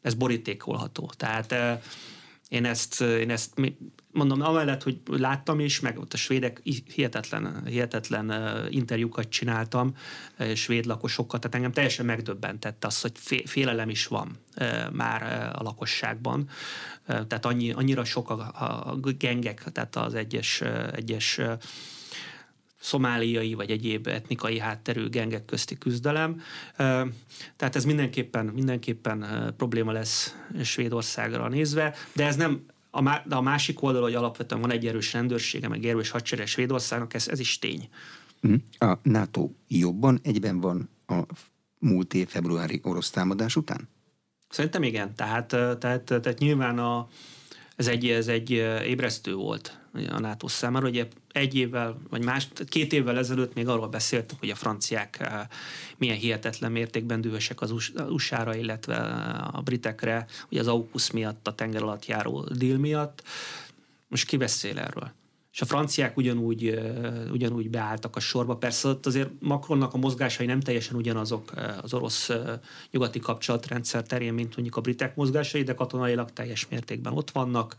ez 0.01 0.13
borítékolható. 0.13 1.11
Tehát 1.17 1.55
én 2.49 2.65
ezt, 2.65 3.01
én 3.01 3.29
ezt 3.29 3.53
mondom, 4.11 4.41
amellett, 4.41 4.83
hogy 4.83 4.99
láttam 5.07 5.59
is, 5.59 5.79
meg 5.79 5.99
ott 5.99 6.13
a 6.13 6.17
svédek 6.17 6.61
hihetetlen, 6.93 7.65
hihetetlen 7.65 8.33
interjúkat 8.69 9.29
csináltam, 9.29 9.95
svéd 10.55 10.85
lakosokkal, 10.85 11.39
tehát 11.39 11.55
engem 11.55 11.71
teljesen 11.71 12.05
megdöbbentett 12.05 12.85
az, 12.85 13.01
hogy 13.01 13.43
félelem 13.45 13.89
is 13.89 14.07
van 14.07 14.37
már 14.91 15.51
a 15.55 15.63
lakosságban. 15.63 16.49
Tehát 17.05 17.45
annyi, 17.45 17.71
annyira 17.71 18.03
sok 18.03 18.29
a, 18.29 18.35
a 18.89 18.95
gengek, 18.95 19.63
tehát 19.71 19.95
az 19.95 20.13
egyes, 20.13 20.61
egyes 20.91 21.39
szomáliai 22.79 23.53
vagy 23.53 23.71
egyéb 23.71 24.07
etnikai 24.07 24.59
hátterű 24.59 25.09
gengek 25.09 25.45
közti 25.45 25.77
küzdelem. 25.77 26.41
Tehát 27.55 27.75
ez 27.75 27.85
mindenképpen, 27.85 28.45
mindenképpen 28.45 29.53
probléma 29.57 29.91
lesz 29.91 30.35
Svédországra 30.63 31.47
nézve, 31.47 31.95
de 32.13 32.25
ez 32.25 32.35
nem 32.35 32.65
a, 32.89 33.01
má, 33.01 33.23
de 33.25 33.35
a 33.35 33.41
másik 33.41 33.81
oldal, 33.81 34.01
hogy 34.01 34.15
alapvetően 34.15 34.61
van 34.61 34.71
egy 34.71 34.87
erős 34.87 35.13
rendőrsége, 35.13 35.67
meg 35.67 35.85
erős 35.85 36.09
hadsereg 36.09 36.47
Svédországnak, 36.47 37.13
ez, 37.13 37.27
ez 37.27 37.39
is 37.39 37.59
tény. 37.59 37.89
Mhm. 38.41 38.55
A 38.77 38.97
NATO 39.01 39.49
jobban 39.67 40.19
egyben 40.23 40.59
van 40.59 40.89
a 41.07 41.21
múlt 41.79 42.13
év 42.13 42.27
februári 42.27 42.79
orosz 42.83 43.09
támadás 43.09 43.55
után? 43.55 43.89
Szerintem 44.49 44.83
igen. 44.83 45.15
Tehát, 45.15 45.47
tehát, 45.47 46.03
tehát 46.03 46.37
nyilván 46.37 46.79
a, 46.79 47.07
ez 47.77 47.87
egy, 47.87 48.09
ez 48.09 48.27
egy 48.27 48.49
ébresztő 48.85 49.33
volt 49.33 49.79
a 50.09 50.19
NATO 50.19 50.47
számára. 50.47 50.87
Ugye 50.87 51.07
egy 51.31 51.55
évvel, 51.55 51.97
vagy 52.09 52.23
más, 52.23 52.47
két 52.67 52.93
évvel 52.93 53.17
ezelőtt 53.17 53.53
még 53.53 53.67
arról 53.67 53.87
beszéltünk, 53.87 54.39
hogy 54.39 54.49
a 54.49 54.55
franciák 54.55 55.29
milyen 55.97 56.17
hihetetlen 56.17 56.71
mértékben 56.71 57.21
dühösek 57.21 57.61
az 57.61 57.73
USA-ra, 58.09 58.55
illetve 58.55 58.95
a 59.51 59.61
britekre, 59.61 60.25
ugye 60.51 60.59
az 60.59 60.67
AUKUS 60.67 61.11
miatt, 61.11 61.47
a 61.47 61.55
tenger 61.55 61.81
alatt 61.81 62.05
járó 62.05 62.43
deal 62.43 62.77
miatt. 62.77 63.23
Most 64.07 64.27
ki 64.27 64.37
beszél 64.37 64.79
erről? 64.79 65.11
És 65.57 65.63
a 65.63 65.65
franciák 65.65 66.17
ugyanúgy, 66.17 66.79
ugyanúgy 67.31 67.69
beálltak 67.69 68.15
a 68.15 68.19
sorba. 68.19 68.55
Persze 68.55 68.87
ott 68.87 69.05
azért 69.05 69.29
Macronnak 69.39 69.93
a 69.93 69.97
mozgásai 69.97 70.45
nem 70.45 70.59
teljesen 70.59 70.95
ugyanazok 70.95 71.51
az 71.81 71.93
orosz 71.93 72.31
nyugati 72.91 73.19
kapcsolatrendszer 73.19 74.03
terén, 74.03 74.33
mint 74.33 74.55
mondjuk 74.55 74.75
a 74.75 74.81
britek 74.81 75.15
mozgásai, 75.15 75.63
de 75.63 75.73
katonailag 75.73 76.31
teljes 76.31 76.67
mértékben 76.67 77.13
ott 77.13 77.31
vannak. 77.31 77.75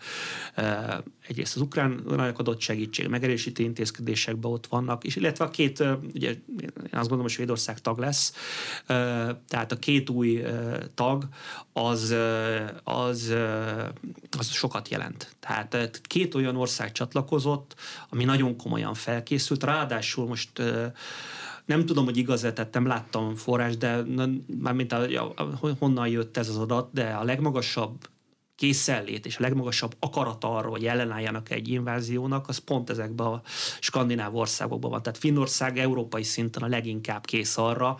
Egyrészt 1.28 1.56
az 1.56 1.62
ukránnak 1.62 2.38
adott 2.38 2.60
segítség, 2.60 3.08
megerősítő 3.08 3.62
intézkedésekben 3.62 4.50
ott 4.50 4.66
vannak, 4.66 5.04
és 5.04 5.16
illetve 5.16 5.44
a 5.44 5.50
két, 5.50 5.84
ugye 6.14 6.28
én 6.60 6.72
azt 6.76 6.90
gondolom, 6.90 7.22
hogy 7.22 7.30
Svédország 7.30 7.80
tag 7.80 7.98
lesz, 7.98 8.32
tehát 9.48 9.72
a 9.72 9.78
két 9.78 10.10
új 10.10 10.42
tag 10.94 11.28
az, 11.72 12.14
az, 12.84 13.34
az 14.38 14.50
sokat 14.50 14.88
jelent. 14.88 15.36
Tehát 15.40 16.00
két 16.02 16.34
olyan 16.34 16.56
ország 16.56 16.92
csatlakozott, 16.92 17.67
ott, 17.68 17.80
ami 18.08 18.24
nagyon 18.24 18.56
komolyan 18.56 18.94
felkészült. 18.94 19.64
Ráadásul 19.64 20.26
most 20.26 20.62
nem 21.64 21.86
tudom, 21.86 22.04
hogy 22.04 22.16
igaz-e, 22.16 22.52
tehát 22.52 22.74
nem 22.74 22.86
láttam 22.86 23.34
forrás, 23.34 23.76
de 23.76 24.02
mármint 24.58 24.92
a, 24.92 25.34
honnan 25.78 26.08
jött 26.08 26.36
ez 26.36 26.48
az 26.48 26.56
adat, 26.56 26.88
de 26.92 27.04
a 27.10 27.24
legmagasabb 27.24 28.08
készellét 28.54 29.26
és 29.26 29.36
a 29.36 29.42
legmagasabb 29.42 29.96
akarat 29.98 30.44
arról, 30.44 30.70
hogy 30.70 30.86
ellenálljanak 30.86 31.50
egy 31.50 31.68
inváziónak, 31.68 32.48
az 32.48 32.58
pont 32.58 32.90
ezekben 32.90 33.26
a 33.26 33.42
skandináv 33.80 34.36
országokban 34.36 34.90
van. 34.90 35.02
Tehát 35.02 35.18
Finnország 35.18 35.78
európai 35.78 36.22
szinten 36.22 36.62
a 36.62 36.68
leginkább 36.68 37.24
kész 37.24 37.56
arra, 37.56 37.96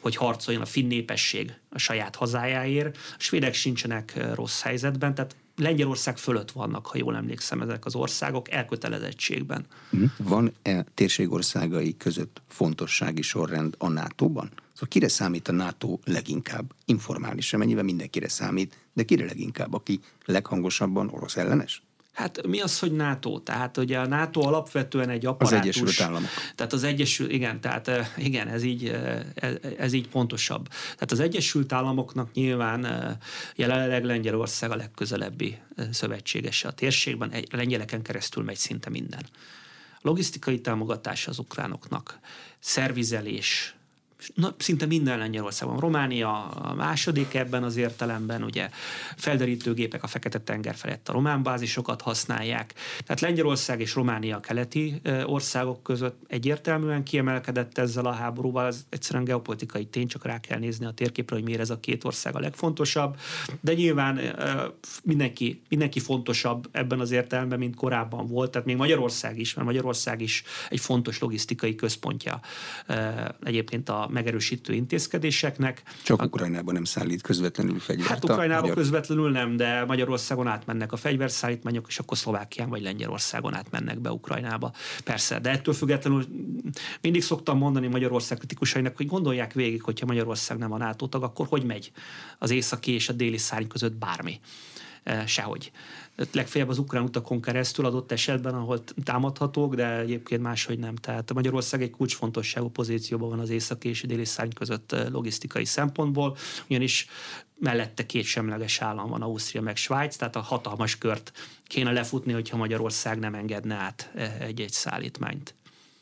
hogy 0.00 0.16
harcoljon 0.16 0.62
a 0.62 0.66
finn 0.66 0.86
népesség 0.86 1.54
a 1.70 1.78
saját 1.78 2.16
hazájáért. 2.16 2.96
A 2.96 3.16
svédek 3.18 3.54
sincsenek 3.54 4.34
rossz 4.34 4.60
helyzetben, 4.60 5.14
tehát 5.14 5.36
Lengyelország 5.56 6.18
fölött 6.18 6.50
vannak, 6.50 6.86
ha 6.86 6.98
jól 6.98 7.16
emlékszem, 7.16 7.60
ezek 7.60 7.84
az 7.84 7.94
országok 7.94 8.50
elkötelezettségben. 8.50 9.66
Mhm. 9.90 10.04
Van-e 10.16 10.84
térség 10.94 11.32
országai 11.32 11.96
között 11.96 12.42
fontossági 12.48 13.22
sorrend 13.22 13.74
a 13.78 13.88
NATO-ban? 13.88 14.50
Szóval 14.72 14.88
kire 14.88 15.08
számít 15.08 15.48
a 15.48 15.52
NATO 15.52 15.98
leginkább? 16.04 16.74
Informálisan, 16.84 17.58
mennyivel 17.58 17.84
mindenkire 17.84 18.28
számít, 18.28 18.76
de 18.92 19.02
kire 19.02 19.24
leginkább, 19.24 19.74
aki 19.74 20.00
leghangosabban 20.24 21.08
orosz 21.08 21.36
ellenes? 21.36 21.82
Hát 22.16 22.46
mi 22.46 22.60
az, 22.60 22.78
hogy 22.78 22.92
NATO? 22.92 23.38
Tehát 23.38 23.76
ugye 23.76 23.98
a 23.98 24.06
NATO 24.06 24.40
alapvetően 24.40 25.08
egy 25.08 25.26
apparátus. 25.26 25.58
Az 25.58 25.66
Egyesült 25.66 26.00
Államok. 26.00 26.28
Tehát 26.54 26.72
az 26.72 26.82
Egyesült, 26.84 27.32
igen, 27.32 27.60
tehát 27.60 27.90
igen, 28.16 28.48
ez 28.48 28.62
így, 28.62 29.00
ez, 29.34 29.54
ez 29.78 29.92
így 29.92 30.08
pontosabb. 30.08 30.68
Tehát 30.68 31.12
az 31.12 31.20
Egyesült 31.20 31.72
Államoknak 31.72 32.32
nyilván 32.32 32.86
jelenleg 33.56 34.04
Lengyelország 34.04 34.70
a 34.70 34.76
legközelebbi 34.76 35.58
szövetségese 35.90 36.68
a 36.68 36.72
térségben, 36.72 37.30
egy, 37.30 37.48
lengyeleken 37.52 38.02
keresztül 38.02 38.44
megy 38.44 38.56
szinte 38.56 38.90
minden. 38.90 39.22
Logisztikai 40.00 40.60
támogatás 40.60 41.26
az 41.28 41.38
ukránoknak, 41.38 42.18
szervizelés, 42.58 43.75
na, 44.34 44.54
szinte 44.58 44.86
minden 44.86 45.18
Lengyelországban. 45.18 45.78
Románia 45.78 46.48
a 46.48 46.74
második 46.74 47.34
ebben 47.34 47.62
az 47.62 47.76
értelemben, 47.76 48.42
ugye 48.42 48.70
felderítőgépek 49.16 50.02
a 50.02 50.06
Fekete-tenger 50.06 50.74
felett 50.74 51.08
a 51.08 51.12
román 51.12 51.42
bázisokat 51.42 52.02
használják. 52.02 52.74
Tehát 52.98 53.20
Lengyelország 53.20 53.80
és 53.80 53.94
Románia 53.94 54.40
keleti 54.40 55.00
országok 55.24 55.82
között 55.82 56.22
egyértelműen 56.28 57.02
kiemelkedett 57.02 57.78
ezzel 57.78 58.06
a 58.06 58.12
háborúval. 58.12 58.66
Ez 58.66 58.84
egyszerűen 58.88 59.24
geopolitikai 59.24 59.86
tény, 59.86 60.06
csak 60.06 60.24
rá 60.24 60.40
kell 60.40 60.58
nézni 60.58 60.86
a 60.86 60.90
térképre, 60.90 61.34
hogy 61.34 61.44
miért 61.44 61.60
ez 61.60 61.70
a 61.70 61.80
két 61.80 62.04
ország 62.04 62.36
a 62.36 62.40
legfontosabb. 62.40 63.16
De 63.60 63.74
nyilván 63.74 64.20
mindenki, 65.02 65.62
mindenki 65.68 66.00
fontosabb 66.00 66.68
ebben 66.72 67.00
az 67.00 67.10
értelemben, 67.10 67.58
mint 67.58 67.74
korábban 67.74 68.26
volt. 68.26 68.50
Tehát 68.50 68.66
még 68.66 68.76
Magyarország 68.76 69.38
is, 69.38 69.54
mert 69.54 69.66
Magyarország 69.66 70.20
is 70.20 70.42
egy 70.70 70.80
fontos 70.80 71.18
logisztikai 71.18 71.74
központja 71.74 72.40
egyébként 73.44 73.88
a 73.88 74.05
megerősítő 74.08 74.72
intézkedéseknek. 74.72 75.82
Csak 76.02 76.22
Ukrajnában 76.22 76.74
nem 76.74 76.84
szállít 76.84 77.22
közvetlenül 77.22 77.78
fegyvert. 77.78 78.08
Hát 78.08 78.24
Ukrajnában 78.24 78.60
magyar... 78.60 78.76
közvetlenül 78.76 79.30
nem, 79.30 79.56
de 79.56 79.84
Magyarországon 79.84 80.46
átmennek 80.46 80.92
a 80.92 80.96
fegyverszállítmányok, 80.96 81.86
és 81.88 81.98
akkor 81.98 82.16
Szlovákián 82.16 82.68
vagy 82.68 82.82
Lengyelországon 82.82 83.54
átmennek 83.54 83.98
be 83.98 84.12
Ukrajnába. 84.12 84.72
Persze, 85.04 85.38
de 85.38 85.50
ettől 85.50 85.74
függetlenül 85.74 86.24
mindig 87.00 87.22
szoktam 87.22 87.58
mondani 87.58 87.86
Magyarország 87.86 88.38
kritikusainak, 88.38 88.96
hogy 88.96 89.06
gondolják 89.06 89.52
végig, 89.52 89.82
hogyha 89.82 90.06
Magyarország 90.06 90.58
nem 90.58 90.72
a 90.72 90.76
NATO 90.76 91.06
tag, 91.06 91.22
akkor 91.22 91.46
hogy 91.48 91.64
megy 91.64 91.92
az 92.38 92.50
északi 92.50 92.92
és 92.92 93.08
a 93.08 93.12
déli 93.12 93.38
szárny 93.38 93.66
között 93.66 93.94
bármi 93.94 94.40
sehogy 95.26 95.70
legfeljebb 96.32 96.68
az 96.68 96.78
ukrán 96.78 97.02
utakon 97.02 97.40
keresztül 97.40 97.84
adott 97.84 98.12
esetben, 98.12 98.54
ahol 98.54 98.84
támadhatók, 99.02 99.74
de 99.74 99.98
egyébként 99.98 100.42
máshogy 100.42 100.78
nem. 100.78 100.94
Tehát 100.94 101.34
Magyarország 101.34 101.82
egy 101.82 101.90
kulcsfontosságú 101.90 102.68
pozícióban 102.68 103.28
van 103.28 103.38
az 103.38 103.50
északi 103.50 103.88
és 103.88 104.02
déli 104.02 104.24
szárny 104.24 104.52
között 104.52 104.96
logisztikai 105.10 105.64
szempontból, 105.64 106.36
ugyanis 106.68 107.06
mellette 107.58 108.06
két 108.06 108.24
semleges 108.24 108.80
állam 108.80 109.08
van, 109.08 109.22
Ausztria 109.22 109.60
meg 109.60 109.76
Svájc, 109.76 110.16
tehát 110.16 110.36
a 110.36 110.40
hatalmas 110.40 110.98
kört 110.98 111.32
kéne 111.64 111.92
lefutni, 111.92 112.32
hogyha 112.32 112.56
Magyarország 112.56 113.18
nem 113.18 113.34
engedne 113.34 113.74
át 113.74 114.10
egy-egy 114.40 114.72
szállítmányt. 114.72 115.54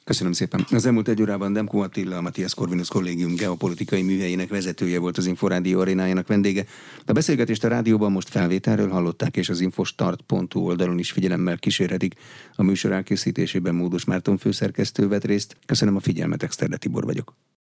Köszönöm 0.05 0.33
szépen. 0.33 0.67
Az 0.71 0.87
elmúlt 0.87 1.09
egy 1.09 1.21
órában 1.21 1.53
Demko 1.53 1.79
Attila, 1.79 2.17
a 2.17 2.21
Matthias 2.21 2.55
Corvinus 2.55 2.89
Kollégium 2.89 3.35
geopolitikai 3.35 4.03
műhelyének 4.03 4.49
vezetője 4.49 4.99
volt 4.99 5.19
az 5.19 5.27
Inforádió 5.27 5.81
arénájának 5.81 6.27
vendége. 6.27 6.65
A 7.07 7.13
beszélgetést 7.13 7.65
a 7.65 7.69
rádióban 7.69 8.13
most 8.13 8.29
felvételről 8.29 8.89
hallották, 8.89 9.37
és 9.37 9.49
az 9.49 9.61
infostart.hu 9.61 10.61
oldalon 10.61 10.99
is 10.99 11.11
figyelemmel 11.11 11.59
kísérhetik. 11.59 12.15
A 12.55 12.63
műsor 12.63 12.93
elkészítésében 12.93 13.75
Módos 13.75 14.05
Márton 14.05 14.39
főszerkesztő 14.39 15.09
vett 15.09 15.25
részt. 15.25 15.57
Köszönöm 15.67 15.97
a 15.97 16.01
figyelmet, 16.01 16.43
Exterde 16.43 16.77
Tibor 16.77 17.05
vagyok. 17.05 17.35